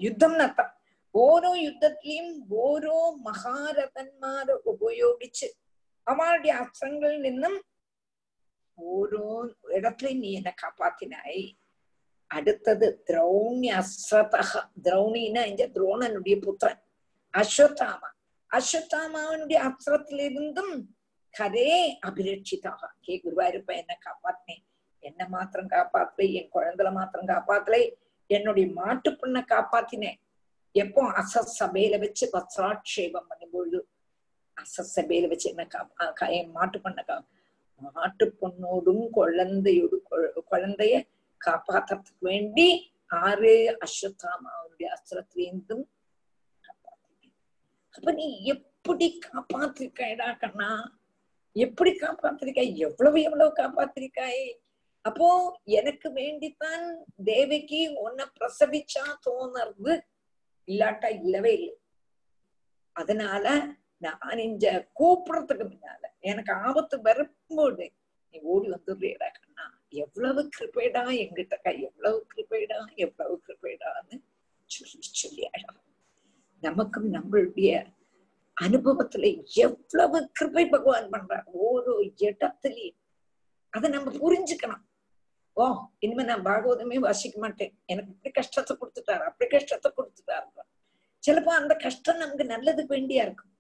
[0.03, 0.69] യുദ്ധം എന്നർത്ഥം
[1.15, 5.47] ഓരോ യുദ്ധത്തിലെയും ഓരോ മഹാരഥന്മാരെ ഉപയോഗിച്ച്
[6.09, 7.65] അവളുടെ അസ്ത്രങ്ങളിൽ നിന്നും
[8.79, 11.57] ഓരോ ഇടത്തിലും നീ എന്നെ കാപ്പാത്തിനായി.
[12.33, 14.37] അടുത്തത് ദ്രൗണി അശ്രത
[14.79, 16.77] ദ്രൗണീന എന്റെ ദ്രോണനുടിയ പുത്രൻ.
[17.35, 18.12] അശ്വത്ഥാമ.
[18.53, 20.75] அஸ்வத்தாமாவனுடைய அஸ்திரத்திலிருந்தும்
[21.35, 21.71] கதே
[22.09, 24.65] அபிரட்சிதாக கே குருவாயிருப்ப என்ன காப்பாத்தினேன்
[25.03, 27.83] என்ன மாத்திரம் காப்பாத்தலை என் குழந்தைல மாத்திரம் காப்பாத்தலை
[28.31, 30.19] என்னுடைய மாட்டு புண்ண காப்பாத்தினேன்
[30.75, 33.81] எப்போ அசத் சபையில வச்சு வஸ்திராட்சேபம் பண்ணும்பொழுது
[34.57, 37.17] அசத் சபையில வச்சு என்ன காப்பா என் மாட்டு பொண்ணை கா
[37.91, 39.97] மாட்டு பொண்ணோடும் குழந்தையோடு
[40.51, 40.95] குழந்தைய
[41.41, 42.69] காப்பாத்துறதுக்கு வேண்டி
[43.23, 43.55] ஆறு
[43.87, 45.85] அஸ்வத்தாமாவுடைய அஸ்திரத்திலேருந்தும்
[47.95, 50.71] அப்ப நீ எப்படி காப்பாத்திருக்கடா கண்ணா?
[51.57, 52.77] எப்படி காப்பாத்திருக்காய்?
[52.77, 54.45] எவ்வளவு எவ்வளவு காப்பாத்திருக்காய்?
[55.05, 55.29] அப்போ
[55.65, 56.85] எனக்கு வேண்டித்தான்
[57.25, 59.95] தேவிக்கு உன்னை பிரசவிச்சா தோணுறது
[60.69, 61.75] இல்லாட்டா இல்லவே இல்லை.
[62.97, 63.47] அதனால
[63.99, 64.67] நான் இந்த
[65.01, 67.93] கூப்பிடுறதுக்கு முன்னால எனக்கு ஆபத்து வரும்போது
[68.35, 69.65] நீ ஓடி வந்துடுறியடா கண்ணா.
[69.89, 74.17] எவ்வளவு கிருப்பேடா எங்கிட்ட கை எவ்வளவு கிருப்பேடா எவ்வளவு கிருப்பேடான்னு
[74.71, 75.81] சொல்லி சொல்லி அழகா.
[76.64, 77.72] நமக்கும் நம்மளுடைய
[78.58, 79.26] அனுபவத்துல
[79.64, 81.94] எவ்வளவு கிருபை பகவான் பண்றார் ஒரு
[82.28, 82.98] இடத்துலயும்
[83.74, 84.84] அதை நம்ம புரிஞ்சுக்கணும்
[85.58, 85.66] ஓ
[86.00, 90.66] இனிமே நான் பாகவதமே வாசிக்க மாட்டேன் எனக்கு இப்படி கஷ்டத்தை கொடுத்துட்டாரு அப்படி கஷ்டத்தை கொடுத்துட்டாரு
[91.24, 93.54] சிலப்போ அந்த கஷ்டம் நமக்கு நல்லதுக்கு வேண்டியா இருக்கும்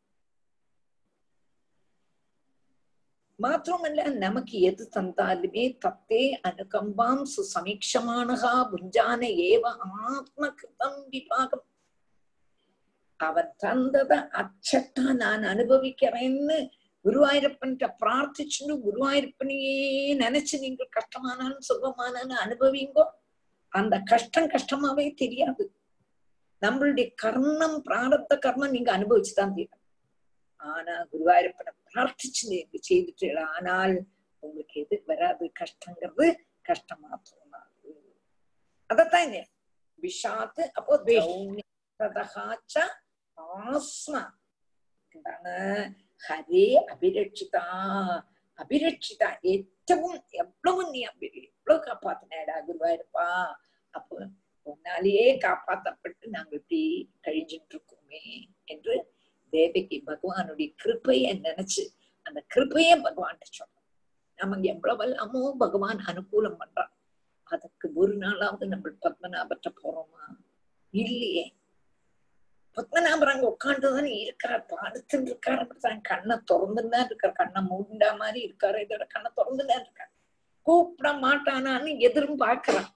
[3.40, 9.64] മാത്രമല്ല നമുക്ക് എത് തന്നാലുമേ തത്തേ അനുകമ്പാം സുസമീക്ഷമാണഹ ഭുഞ്ചാന ഏവ
[10.06, 11.62] ആത്മകൃതം വിഭാഗം
[13.23, 16.57] அவன் தந்தத அச்சட்டா நான் அனுபவிக்கிறேன்னு
[17.05, 19.77] குருவாயூரப்பன்கிட்ட பிரார்த்திச்சுன்னு குருவாயூரப்பனையே
[20.25, 23.05] நினைச்சு நீங்க கஷ்டமானாலும் சுகமானாலும் அனுபவிங்கோ?
[23.69, 25.65] அந்த கஷ்டம் கஷ்டமாவே தெரியாது.
[26.63, 29.85] நம்மளுடைய கர்ணம் பிராரத்த கர்மம் நீங்க அனுபவிச்சுதான் தீரும்
[30.57, 33.95] ஆனா குருவாயூரப்பனை பிரார்த்திச்சு நீங்க செய்துட்டு ஆனால்
[34.43, 35.53] உங்களுக்கு எது வராது?
[35.61, 36.27] கஷ்டங்கிறது
[36.63, 37.91] கஷ்டமா தோணாது.
[38.91, 39.35] அதத்தான்
[40.03, 40.95] விஷாத்து அப்போ
[43.39, 44.41] ஆத்மா.
[45.11, 45.55] എന്താണ്
[46.29, 47.57] ഹരേ അഭിരക്ഷിത
[48.59, 53.55] അഭിരക്ഷിത ഏറ്റവും എവ്വളവും നീ അഭി എവ്വളവ് കാപ്പാത്തിനേടാ ഗുരുവായൂരപ്പാ
[53.95, 54.17] അപ്പൊ
[54.63, 59.15] உன்னாலேயே காப்பாற்றப்பட்டு நாங்க இப்படி கழிஞ்சுட்டு இருக்கோமே என்று
[59.49, 61.85] தேவகி பகவானுடைய கிருப்பைய நினைச்சு
[62.23, 63.81] அந்த கிருப்பைய பகவான் சொன்னோம்
[64.35, 66.93] நமக்கு எவ்வளவெல்லாமோ பகவான் அனுகூலம் பண்றான்.
[67.43, 70.25] அதுக்கு ஒரு நாளாவது நம்ம பத்மநாபற்ற போறோமா?
[70.91, 71.62] இல்லையே.
[72.77, 77.33] பத்மநாபர் உட்காந்துதான் இருக்கார் படுத்துட்டு இருக்காரு அப்படித்தான் கண்ணை திறந்துதான் இருக்காரு.
[77.33, 78.79] கண்ணை மூண்டா மாதிரி இருக்காரு.
[78.85, 80.11] இதோட கண்ணை திறந்துதான் இருக்காரு.
[80.63, 82.89] கூப்பிட மாட்டானான்னு எதிரும் பாக்குறான்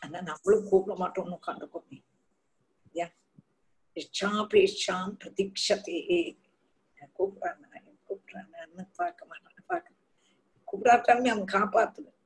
[0.00, 2.04] ஆனா நம்மளும் கூப்பிட மாட்டோம்னு உட்காந்துக்கோமே
[3.96, 6.38] இஷ்டாபேஷாம் பிரதீட்சத்தே
[7.18, 7.64] கூப்பிடுறான்
[8.08, 9.54] கூப்பிடுறான்னு பார்க்க மாட்டான்.
[9.66, 9.92] பார்க்க
[10.72, 12.16] கூப்பிடாட்டாலுமே அவன் காப்பாத்துவேன்.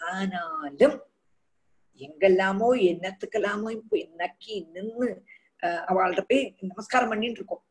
[0.00, 1.02] ஆனாலும்
[1.96, 5.08] எங்கெல்லாமோ என்னத்துக்கெல்லாமோ இப்ப நக்கி நின்னு
[5.90, 7.64] அவள்கிட்ட போய் நமஸ்காரம் பண்ணிட்டு இருக்கோம்.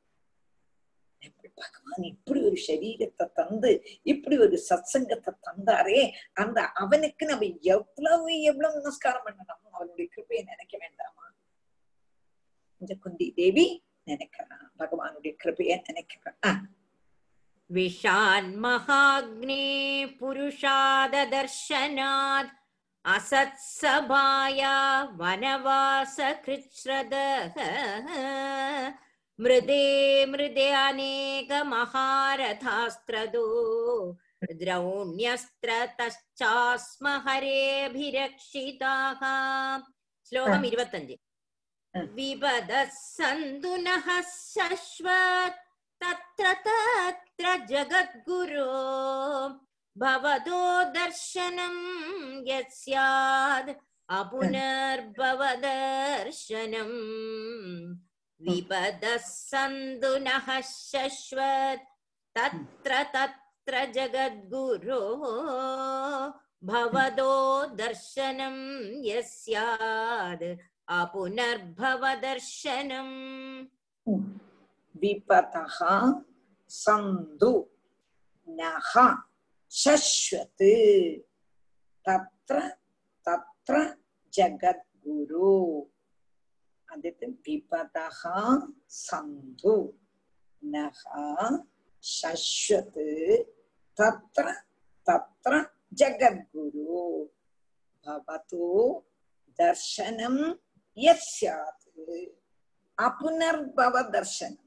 [1.56, 3.70] பகவான் இப்படி ஒரு சரீரத்தை தந்து
[4.04, 6.02] இப்படி ஒரு சத்சங்கத்தை தந்தாரே
[6.34, 11.26] அந்த அவனுக்கு நம்ம எவ்வளவு எவ்வளவு நமஸ்காரம் பண்ணணும் அவனுடைய கிருப்பையை நினைக்க வேண்டாமா?
[12.82, 13.66] இந்த குந்தி தேவி
[14.12, 16.62] நினைக்கிறான் பகவானுடைய கிருப்பையை நினைக்கிறான்
[17.70, 19.66] விஷான் மகாக்னே
[20.20, 22.54] புருஷாத தர்ஷனாத்
[23.14, 24.76] असत्सभाया
[25.20, 26.08] वनवासकृच्छ्रदः
[29.40, 29.86] मृदे
[30.32, 33.46] मृदे अनेकमहारथास्त्रदो
[34.62, 39.22] द्रौण्यस्त्रतश्चास्म हरेभिरक्षिताः
[40.32, 41.14] श्लोकम् इवतञ्ज्
[42.16, 45.08] विपदः सन्तु नः सश्व
[46.02, 48.74] तत्र तत्र जगद्गुरो
[50.03, 50.61] भवतो
[50.97, 51.77] दर्शनं
[52.49, 53.71] यस्याद्
[54.19, 56.99] अपुनर्भवदर्शनम्
[58.41, 61.85] विपदः सन्तु नः शश्वत्
[62.37, 65.03] तत्र तत्र जगद्गुरो
[66.71, 67.33] भवतो
[67.83, 68.57] दर्शनं
[69.09, 70.47] यस्याद्
[71.01, 73.17] अपुनर्भवदर्शनम्
[75.03, 75.77] विपतः
[76.71, 77.53] सन्तु
[78.49, 78.93] नः
[79.66, 81.18] Saswati
[82.06, 82.70] Tatra
[83.26, 83.98] Tatra
[84.30, 85.82] Jagat Guru.
[86.94, 89.90] Aditya Vipadaha Sandhu
[90.64, 91.60] Naha
[91.98, 93.42] Saswati
[93.98, 94.54] Tatra
[95.02, 97.26] Tatra Jagat Guru.
[98.06, 99.02] Bhavatu
[99.58, 100.54] Darshanam
[102.96, 104.62] apunar baba Darshanam.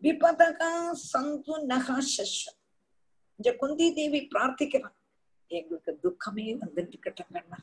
[0.00, 2.63] Vipadaha santu Naha Saswati
[3.40, 4.98] இந்த குந்தி தேவி பிரார்த்திக்கிறான்
[5.50, 7.58] எங்களுக்கு துக்கமே வந்துட்டு இருக்கட்டுங்கண்ணா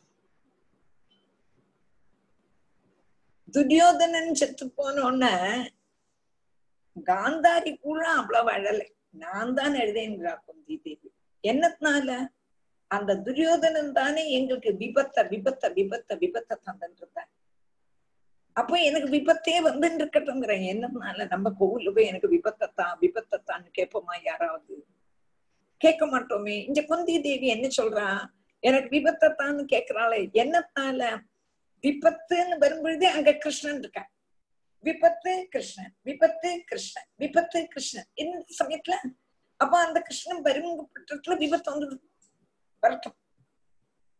[3.53, 5.25] துரியோதனன் செத்து போனோன்ன
[7.07, 11.07] காந்தாரி கூட அவ்வளவு அழலை நான் தான் எழுதேங்கிறா குந்தி தேவி.
[11.43, 12.09] என்னத்தினால
[12.91, 17.29] அந்த துரியோதனன் தானே எங்களுக்கு விபத்த விபத்த விபத்த விபத்த தந்துட்டு இருந்தான்
[18.55, 21.27] அப்போ எனக்கு விபத்தே வந்துட்டு இருக்கட்டும்ங்கிறேன் என்னதுனால?
[21.33, 24.73] நம்ம கோவில்ல போய் எனக்கு விபத்தத்தான் விபத்தத்தான்னு கேட்போமா யாராவது?
[25.81, 26.55] கேட்க மாட்டோமே.
[26.67, 28.07] இந்த குந்தி தேவி என்ன சொல்றா?
[28.59, 31.19] எனக்கு விபத்தத்தான்னு கேக்குறாளே என்னத்தால?
[31.81, 34.09] விபத்துன்னு வரும்பொழுது அங்க கிருஷ்ணன் இருக்கான்
[34.79, 38.07] விபத்து கிருஷ்ணன் விபத்து கிருஷ்ணன் விபத்து கிருஷ்ணன்.
[38.13, 38.95] இந்த சமயத்துல
[39.57, 42.01] அப்ப அந்த கிருஷ்ணன் வரும்பட்டத்துல விபத்து வந்து
[42.79, 43.17] வரட்டும்.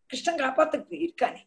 [0.05, 1.41] கிருஷ்ணன் காப்பாத்துக்கு இருக்கானே.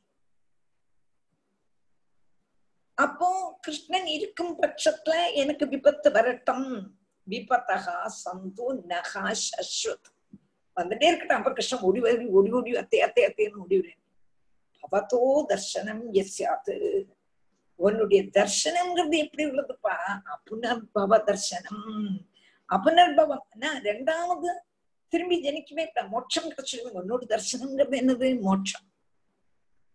[2.94, 3.28] அப்போ
[3.60, 6.68] கிருஷ்ணன் இருக்கும் பட்சத்துல எனக்கு விபத்து வரட்டும்.
[7.28, 10.08] விபத்தகா சந்து நகா சஸ்வத்
[10.76, 14.02] வந்துட்டே இருக்கட்டும் அப்ப கிருஷ்ணன் ஓடி ஓடி ஓடி ஓடி அத்தே அத்தே அத்தேன்னு ஓடி விடுறேன்
[14.82, 16.74] அவதோ தர்சனம் எஸ்யாத்து
[17.80, 19.94] உன்னுடைய தர்சனம்ங்கிறது எப்படி உள்ளதுப்பா?
[20.34, 21.84] அப்புனர்பவ தர்சனம்
[22.68, 24.50] அப்புனர்பவம்னா ரெண்டாவது
[25.12, 27.00] திரும்பி ஜனிக்குமே மோட்சம் கிடைச்சிருக்கு.
[27.00, 28.28] உன்னோட தர்சனம்ங்கிறது என்னது?
[28.40, 28.86] மோட்சம்.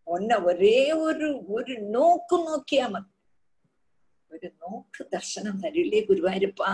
[0.07, 3.11] உன்னை ஒரே ஒரு ஒரு நோக்கு நோக்கியா மதி
[4.30, 6.64] ഒരു നോക്ക് ദർശനം തരില്ലേ ഗുരുവായൂരപ്പ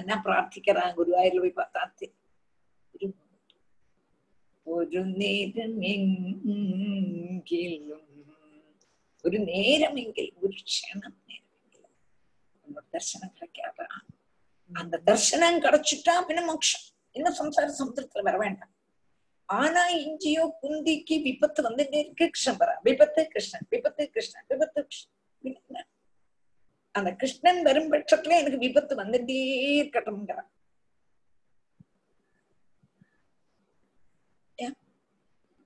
[0.00, 2.08] എന്നാ പ്രാർത്ഥിക്കറാ ഗുരുവായൂരിൽ പോയി പത്താത്തി
[2.94, 3.08] ഒരു
[4.66, 8.04] ഒരു നേരം എങ്കിലും
[9.24, 11.90] ഒരു നേരമെങ്കിൽ ഒരു ക്ഷണം നേരമെങ്കിലും
[12.66, 13.88] உன்னோட தர்சனம் கிடைக்காதா
[14.70, 16.84] அந்த தர்சனம் கிடைச்சிட்டா பின்ன மோட்சம்
[17.16, 18.72] இன்னும் சம்சார சமுத்திரத்துல வர வேண்டாம்
[19.48, 25.86] ஆனா இங்கேயோ குந்திக்கு விபத்து வந்துட்டே இருக்கு கிருஷ்ணன் வரா விபத்து கிருஷ்ணன் விபத்து கிருஷ்ணன் விபத்து கிருஷ்ணன்
[26.95, 29.37] அந்த கிருஷ்ணன் வரும் பட்சத்துல எனக்கு விபத்து வந்துட்டே
[29.75, 30.49] இருக்கட்டும்ங்கிறான்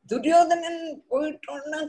[0.09, 0.81] துரியோதனன்
[1.11, 1.79] போயிட்டோம்னா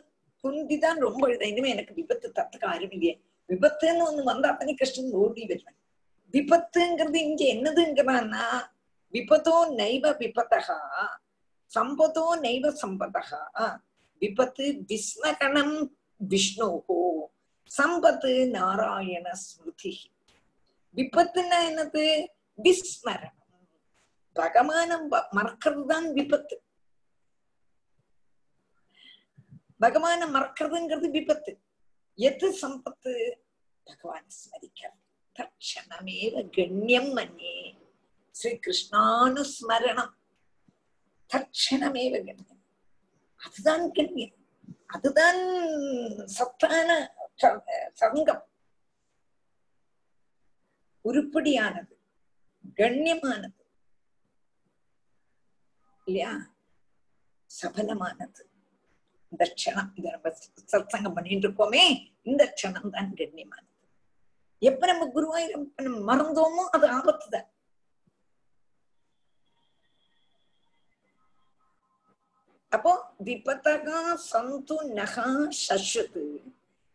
[0.45, 3.09] குந்திதான் ரொம்ப இனிமே எனக்கு விபத்து தத்துக்கு ஆரம்பிங்க
[3.49, 5.77] விபத்துன்னு ஒண்ணு வந்தா தானே கிருஷ்ணன் ஓடி வருவேன்.
[6.35, 8.45] விபத்துங்கிறது இங்க என்னதுங்கிறான்னா
[9.15, 10.79] விபத்தோ நைவ விபத்தகா
[11.71, 13.43] சம்பதோ நைவ சம்பதகா
[14.23, 15.77] விபத்து விஸ்மகணம்
[16.21, 16.99] விஷ்ணுகோ
[17.79, 19.93] சம்பத்து நாராயண ஸ்மிருதி
[20.95, 22.27] விபத்துன்னா என்னது?
[22.63, 23.35] விஸ்மரணம்.
[24.37, 26.63] பகவானம் மறக்கிறது தான் விபத்து.
[29.81, 31.61] பகவான மறக்கிறதுங்கிறது விபத்து.
[32.15, 33.13] எது சம்பத்து?
[33.87, 35.01] பகவான ஸ்மரிக்கிறது
[35.37, 37.75] தட்சணமேவ கண்யம் மன்னே.
[38.31, 40.15] ஸ்ரீ கிருஷ்ணானுஸ்மரணம்
[41.31, 42.63] தட்சணமேவ கண்யம்
[43.37, 44.35] அதுதான் கண்யம்
[44.87, 45.41] அதுதான்
[46.25, 46.91] சத்தான
[48.01, 48.43] சங்கம்.
[51.05, 51.95] உருப்படியானது
[52.81, 53.61] கண்ணியமானது
[56.07, 56.33] இல்லையா?
[57.51, 58.43] சபலமானது.
[59.33, 60.31] இந்த க்ஷணம் இதை நம்ம
[60.73, 61.85] சத்சங்கம் பண்ணிட்டு இருக்கோமே
[62.31, 63.71] இந்த க்ஷணம் தான் கண்ணியமானது.
[64.63, 67.49] எப்ப நம்ம குருவாயிரம் நம்ம மறந்தோமோ அது ஆபத்து தான்.
[72.73, 72.93] அப்போ
[73.27, 74.01] விபத்தகா
[74.31, 75.27] சந்து நகா
[75.65, 76.25] சஸ்வத்து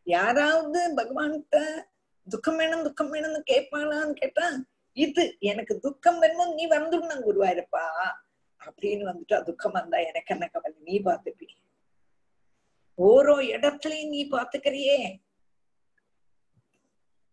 [0.04, 1.58] யாராவது பகவான்கிட்ட
[2.30, 4.64] துக்கம் வேணும் துக்கம் வேணும்னு கேட்பாளான்னு கேட்டா
[4.94, 7.86] இது எனக்கு துக்கம் வேணும் நீ வந்துடணும் குருவாயிருப்பா.
[8.62, 10.78] அப்படின்னு வந்துட்டா துக்கம் வந்தா எனக்கு என்ன கவலை?
[10.80, 11.48] நீ பாத்துப்பி
[12.98, 15.20] ஓரோ இடத்துலயும் நீ பாத்துக்கிறியே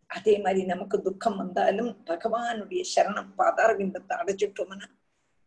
[0.07, 4.87] அதே மாதிரி நமக்கு துக்கம் வந்தாலும் பகவானுடைய சரணம் பாதாரவிந்தத்தை அடைச்சிட்டோம்னா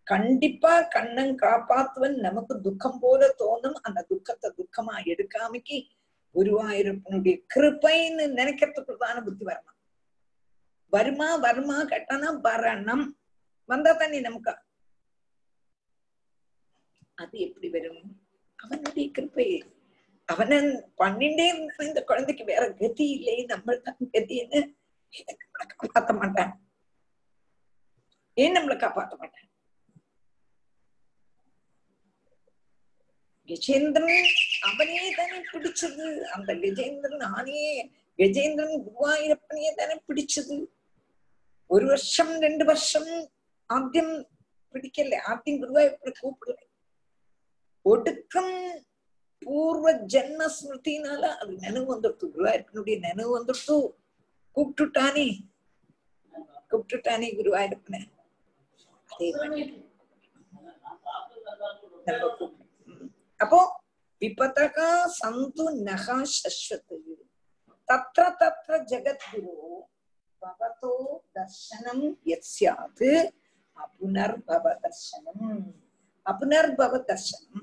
[0.04, 2.14] கண்டிப்பா கண்ணன் காப்பாத்துவன்.
[2.14, 3.78] நமக்கு துக்கம் போல தோணும்.
[3.82, 5.88] அந்த துக்கத்தை துக்கமா எடுக்காமக்கி
[6.34, 9.78] குருவாயூரப்பனுடைய கிருப்பைன்னு நினைக்கிறதுக்குதான புத்தி வரணும்.
[10.92, 13.04] வருமா வருமா கேட்டானா வரணும்
[13.70, 14.54] வந்தா தண்ணி நமக்கு.
[17.22, 18.02] அது எப்படி வரும்?
[18.62, 19.46] அவனுடைய கிருப்பை
[20.32, 20.58] அவன
[21.00, 23.36] பண்ணிண்டே இருந்தான் இந்த குழந்தைக்கு வேற கதி இல்லை.
[23.52, 24.60] நம்ம தான் கதின்னு
[25.82, 26.52] காப்பாத்த மாட்டான்.
[28.34, 29.48] ஏன் நம்மளை காப்பாத்த மாட்டான்?
[33.52, 34.28] கஜேந்திரன்
[34.60, 36.20] அவனே தானே பிடிச்சது.
[36.20, 40.66] அந்த கஜேந்திரன் ஆனே கஜேந்திரன் குருவாயூரப்பனையே தானே பிடிச்சது.
[41.66, 43.30] ஒரு வருஷம் ரெண்டு வருஷம்
[43.74, 44.26] ஆத்தியம்
[44.72, 45.16] பிடிக்கல.
[45.26, 46.56] ஆத்தியம் குருவாயூரப்பனை கூப்பிடல.
[47.82, 48.84] ஒடுக்கம்
[49.38, 52.28] பூர்வ ஜென்ம ஸ்மிருத்தினால அது நினைவு வந்துடுத்து.
[52.36, 53.94] குருவாயூரப்பனுடைய நினைவு வந்துடுத்து.
[54.54, 55.38] கூப்பிட்டுட்டானே.
[56.70, 58.04] கூப்பிட்டுட்டானே குருவாயூரப்பனை.
[59.08, 59.90] அதே மாதிரி
[62.04, 62.61] நம்ம கூப்பிட்டு
[63.42, 63.60] അപ്പോ
[64.22, 64.78] വിപതക
[65.18, 66.98] സന്തു നഹ ശശ്വത്
[67.88, 69.54] തത്ര തത്ര ജഗദ്ഗുരു
[70.42, 70.92] ഭവതോ
[71.36, 72.00] ദർശനം
[72.30, 73.10] യസ്യാത്
[73.76, 75.38] അപുനർഭവ ദർശനം
[76.26, 77.60] അപുനർഭവ ദർശനം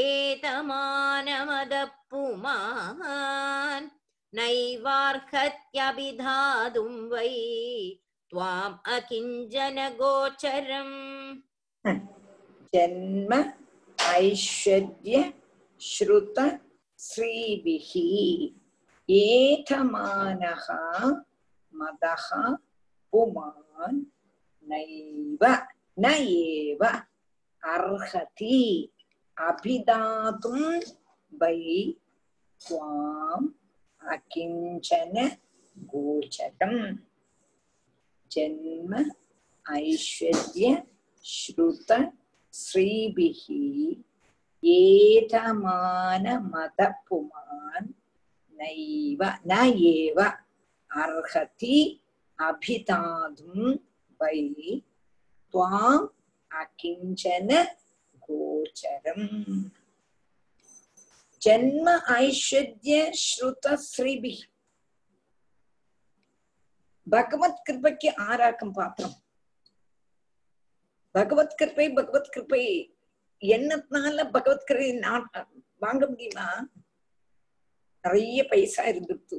[0.00, 3.88] एतमानमदः पुमान्
[4.36, 4.92] नैवार्हत्यभिधातुं
[7.12, 7.32] वै
[8.30, 10.96] त्वाम् अकिञ्चन गोचरम्
[12.74, 13.30] जन्म
[13.98, 15.14] ऐश्वर्य
[15.80, 16.38] श्रुत
[16.98, 17.90] श्रीभिः
[19.08, 20.66] एधमानः
[21.74, 22.26] मदः
[23.12, 24.00] पुमान्
[24.67, 25.43] நைவ
[25.97, 26.07] ந
[26.43, 26.81] ஏவ
[27.63, 28.59] அர்ஹதி
[29.37, 30.69] அபிதாதும்
[31.33, 31.57] வை
[32.61, 33.47] துவாம்
[34.01, 35.15] அகிஞ்சன
[35.75, 36.81] கோச்சரம்
[38.31, 38.91] ஜென்ம
[39.65, 40.67] ஐஸ்வர்ய
[41.25, 41.91] ஸ்ருத
[42.53, 43.63] ஸ்ரீபிஹி
[44.63, 47.89] ஏதமான மத புமான்
[48.53, 49.53] நைவ ந
[49.93, 50.19] ஏவ
[50.91, 51.77] அர்ஹதி
[52.39, 53.67] அபிதாதும்
[54.17, 54.85] வை
[55.53, 56.07] துவாம்
[56.49, 57.65] அகிஞ்சன
[58.27, 59.71] கோச்சரம்.
[61.45, 64.41] ஜன்ம ஐஸ்வர்ய ஸ்ருதஸ்ரீபி
[67.09, 69.15] பகவத் கிருபைக்கு ஆராக்கம் பாத்திரம்.
[71.11, 72.93] பகவத் கிருப்பை பகவத் கிருப்பை
[73.39, 75.45] எண்ணத்தினால பகவத் கிருப்பை
[75.79, 76.67] வாங்க முடியுமா?
[78.07, 79.37] நிறைய பைசா இருந்துட்டு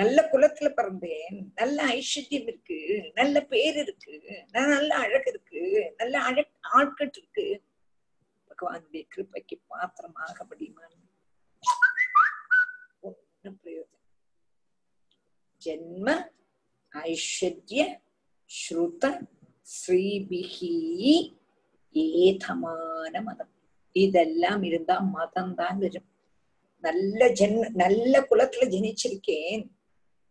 [0.00, 1.36] நல்ல குலத்துல பிறந்தேன்.
[1.54, 2.78] நல்ல ஐஸ்வர்யம் இருக்கு.
[3.14, 4.14] நல்ல பேர் இருக்கு.
[4.52, 5.62] நல்ல அழகு இருக்கு.
[5.96, 6.44] நல்ல அழ
[6.78, 7.46] ஆட்கள் இருக்கு.
[8.48, 11.04] பகவானுடைய கிருபைக்கு பாத்திரமாக முடியுமான்னு
[13.00, 14.04] ஒன்னும் பிரயோஜனம்
[15.64, 16.08] ஜென்ம
[17.04, 17.82] ஐஸ்வர்ய
[18.56, 19.04] ஸ்ருத
[19.74, 20.74] ஸ்ரீபிகி
[21.92, 23.52] ஏதமான மதம்.
[23.96, 26.08] இதெல்லாம் இருந்தா மதம் தான் வரும்.
[26.85, 29.63] நல்ல ஜென்ம நல்ல குலத்துல ஜனிச்சிருக்கேன்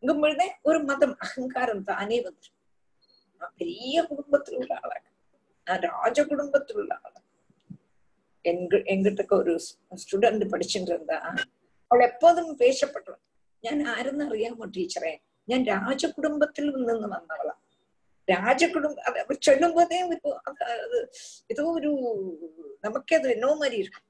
[0.03, 2.59] பொழுதே ஒரு மதம் அகங்காரம் தானே வந்துடும்
[3.41, 4.97] நான் பெரிய குடும்பத்துல உள்ள ஆளா
[5.67, 7.19] நான் ராஜ குடும்பத்துல உள்ள ஆளா
[8.45, 9.55] எங்க எங்கிட்ட ஒரு
[10.03, 11.19] സ്റ്റുഡന്റ് പഠിച്ചിട്ട് இருந்தா
[11.91, 13.13] അവൾ എപ്പോഴും പേശപ്പെട്ടു
[13.65, 15.13] ഞാൻ ആരെന്ന് അറിയാമോ ടീച്ചറെ
[15.49, 17.55] ഞാൻ രാജകുടുംബത്തിൽ നിന്ന് വന്നവളാ
[18.29, 20.97] രാജകുടുംബ അത് അവർ ചൊല്ലുമ്പോതേ ഇപ്പൊ അത് അത്
[21.51, 21.91] ஏதோ ஒரு
[22.85, 24.01] நமக்கே அது என்னோ மாதிரி இருக்கு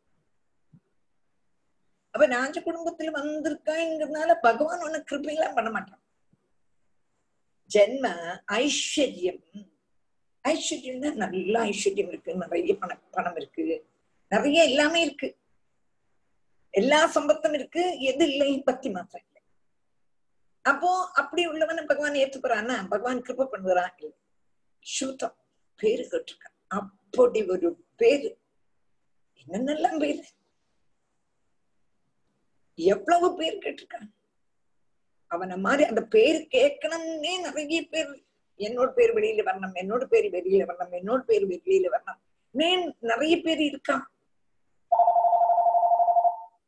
[2.16, 6.02] அப்ப ராஜ குடும்பத்துல வந்திருக்காங்கிறதுனால பகவான் உன்னை கிருப்பையெல்லாம் பண்ண மாட்டான்.
[7.74, 8.06] ஜென்ம
[8.52, 9.42] ஐஸ்வர்யம்.
[10.44, 13.66] ஐஸ்வர்யம்னா நல்ல ஐஸ்வர்யம் இருக்கு நிறைய பணம் பணம் இருக்கு.
[14.30, 15.38] நிறைய எல்லாமே இருக்கு.
[16.70, 19.44] எல்லா சம்பத்தும் இருக்கு எது இல்லை பக்தி மாத்திரம் இல்லை.
[20.62, 24.18] அப்போ அப்படி உள்ளவன பகவான் ஏத்துக்கிறான்னா பகவான் கிருப்ப பண்ணுகிறான் இல்லை.
[25.00, 25.36] சூத்தம்
[25.76, 26.56] பேரு கேட்டிருக்கான்.
[26.68, 28.38] அப்படி ஒரு பேரு.
[29.48, 30.24] என்னென்னலாம் பேரு?
[32.76, 34.10] எவ்வளவு பேர் கேட்டிருக்காங்க?
[35.28, 38.24] அவனை மாதிரி அந்த பேர் கேட்கணும்னே நிறைய பேர்
[38.60, 42.92] என்னோட பேர் வெளியில வரணும் என்னோட பேர் வெளியில வரணும் என்னோட பேர் வெளியில வரணும்.
[43.00, 44.06] நிறைய பேர் இருக்கான்.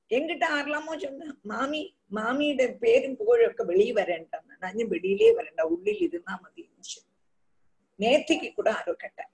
[0.10, 5.62] எங்கிட்ட ஆறலாமோ சொன்ன மாமி மாமியோட பேரும் புகழொக்க வெளியே வரேன்டான் நான் வெளியிலே வரேன்டா.
[5.62, 6.76] உள்ளில் இருந்தா மதியம்
[8.00, 9.32] நேத்திக்கு கூட ஆரோ கேட்டேன்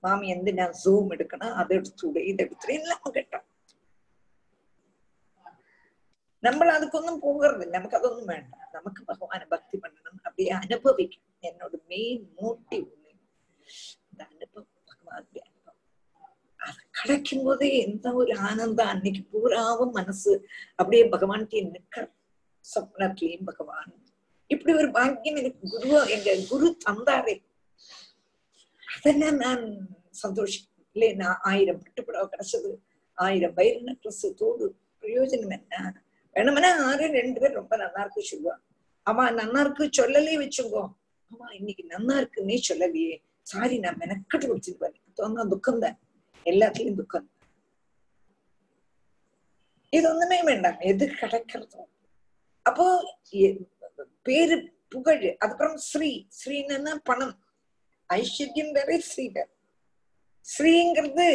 [0.00, 3.46] மாமி எந்த நான் ஜூம் எடுக்கணும் அதை எடுத்துடு இதை எடுத்துடு எல்லாமே கேட்டான்
[6.43, 12.87] നമ്മൾ അതുക്കൊന്നും പോകരുത് നമുക്ക് അതൊന്നും വേണ്ട നമുക്ക് ഭഗവാനെ ഭക്തി പണ്ണണം அப்படியே அனுபவிக்கணும் என்னோட மெயின் மோட்டிவ்
[14.07, 15.79] இந்த அனுபவம் பகவானுடைய அனுபவம்
[16.59, 20.33] அது கிடைக்கும் போதே எந்த ஒரு ஆனந்தம் அன்னைக்கு பூராவும் மனசு
[20.79, 22.05] அப்படியே பகவான்கிட்ட நிக்கிற
[22.65, 23.91] சொப்னத்திலையும் பகவான்
[24.49, 27.35] இப்படி ஒரு பாக்கியம் எனக்கு குரு எங்க குரு தந்தாரே
[28.87, 29.63] அதெல்லாம் நான்
[30.23, 32.71] சந்தோஷம் இல்லை நான் ஆயிரம் பட்டுப்படவை கிடைச்சது
[33.17, 34.65] ஆயிரம் வைர நெக்லஸ் தோடு
[35.03, 35.77] பிரயோஜனம் என்ன
[36.38, 38.62] வேணும்னா ஆறு ரெண்டு பேர் ரொம்ப நல்லா இருக்கு சொல்லுவான்
[39.06, 40.82] ஆமா நல்லா இருக்கு சொல்லலே வச்சுங்கோ.
[41.32, 43.14] ஆமா இன்னைக்கு நல்லா இருக்குன்னே சொல்லலையே.
[43.50, 45.96] சாரி நான் மெனக்கட்டு குடிச்சிட்டு வரேன் துக்கம் தான்
[46.46, 47.26] எல்லாத்துலயும் துக்கம்.
[49.92, 50.78] இது ஒண்ணுமே வேண்டாம்.
[50.90, 51.82] எது கிடைக்கிறதோ.
[52.66, 52.86] அப்போ
[54.22, 54.56] பேரு
[54.94, 56.10] புகழ் அதுக்கப்புறம் ஸ்ரீ.
[56.38, 57.34] ஸ்ரீன்னா பணம்.
[58.10, 59.48] ஐஸ்வர்யம் வேற ஸ்ரீ வேற.
[60.46, 61.28] ஸ்ரீங்கிறது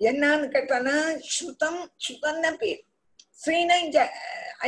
[0.00, 0.94] എന്നാന്ന് കേട്ടാണ്
[1.30, 1.74] ശ്രുതം
[2.04, 2.82] ശ്രുതന്ന പേര്
[3.40, 4.00] ஸ்ரீனா இந்த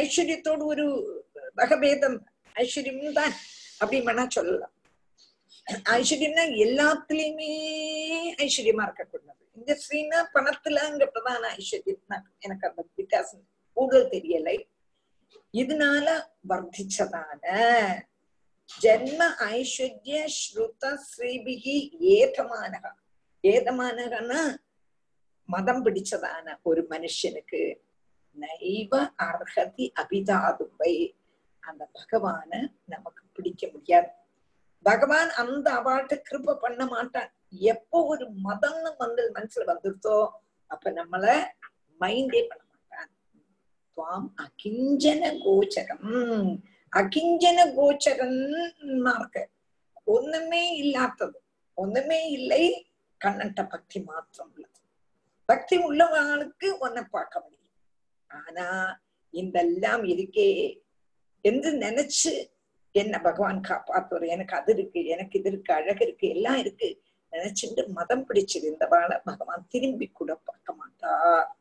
[0.00, 0.86] ஐஸ்வர்யத்தோடு ஒரு
[1.58, 2.18] வகபேதம்
[2.56, 3.34] ஐஸ்வர்யம் தான்
[3.80, 4.74] அப்படி வேணா சொல்லலாம்
[5.94, 7.50] ஐஸ்வர்யம்னா எல்லாத்துலயுமே
[8.44, 13.44] ஐஸ்வர்யமா இருக்கக்கூடாது இந்த ஸ்ரீனா பணத்துலங்க பிரதான ஐஸ்வர்யம் நான் எனக்கு அந்த வித்தியாசம்
[13.76, 14.56] கூடுதல் தெரியலை
[15.54, 16.06] இதனால
[16.50, 17.42] வர்த்திச்சதான
[18.80, 19.20] ஜன்ம
[19.50, 21.76] ஐஸ்வர்ய ஸ்ருத ஸ்ரீபிகி
[22.16, 22.86] ஏதமானக
[23.44, 24.40] ஏதமானகன்னா
[25.53, 27.61] மதம் பிடிச்சதான ஒரு மனுஷனுக்கு
[28.37, 28.91] நைவ
[29.25, 30.93] அர்ஹதி அபிதாதுவை
[31.63, 32.51] அந்த பகவான
[32.85, 34.11] நமக்கு பிடிக்க முடியாது
[34.85, 37.29] பகவான் அந்த அவார்ட்ட கிருப பண்ண மாட்டான்
[37.71, 40.17] எப்போ ஒரு மதம்னு வந்து மனசுல வந்துருத்தோ
[40.71, 41.25] அப்ப நம்மள
[42.01, 43.11] மைண்டே பண்ண மாட்டான்
[43.97, 46.09] துவாம் அகிஞ்சன கோச்சகம்
[46.93, 48.39] அகிஞ்சன கோச்சரம்
[49.11, 49.43] இருக்கு
[50.07, 51.39] ஒண்ணுமே இல்லாதது
[51.77, 52.63] ஒண்ணுமே இல்லை
[53.21, 54.53] கண்ணன்ட்ட பக்தி மாத்திரம்
[55.45, 57.61] பக்தி உள்ளவங்களுக்கு உன்னை பார்க்க முடியும்.
[58.27, 58.97] ஆனா
[59.29, 60.81] இதெல்லாம் இருக்கே.
[61.41, 62.51] என்று நினைச்சு
[62.91, 64.27] என்ன பகவான் காப்பாத்துவார்.
[64.27, 67.01] எனக்கு அது இருக்கு எனக்கு இது இருக்கு அழகு இருக்கு எல்லாம் இருக்கு.
[67.31, 71.57] நினைச்சுட்டு மதம் பிடிச்சிருந்தவாள பகவான் திரும்பி கூட பார்க்க மாட்டார்.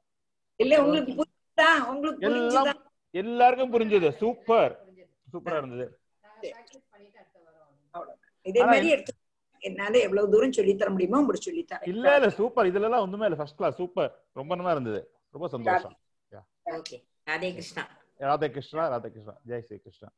[0.56, 1.23] இல்ல உங்களுக்கு
[1.58, 2.80] எல்லாம்
[3.12, 4.10] எல்லாருக்கும் புரிஞ்சது.
[4.22, 4.74] சூப்பர்.
[5.34, 5.86] சூப்பரா இருந்தது.
[8.46, 9.14] இதே ஆனா மாதிரி எடுத்து
[9.60, 11.88] என்னால எவ்வளவு தூரம் சொல்லி தர முடியுமோ உங்களுக்கு சொல்லி தரேன்.
[11.88, 12.66] இல்ல இல்ல சூப்பர்.
[12.66, 13.38] இதுல எல்லாம் ஒண்ணுமே இல்ல.
[13.38, 14.10] First class super.
[14.34, 15.02] ரொம்ப நல்லா இருந்தது.
[15.32, 15.96] ரொம்ப சந்தோஷம்.
[16.66, 16.98] ஓகே.
[17.30, 17.84] ராதே கிருஷ்ணா.
[18.20, 19.36] ராதே கிருஷ்ணா ராதே கிருஷ்ணா.
[19.48, 20.10] ஜெய் ஸ்ரீ கிருஷ்ணா.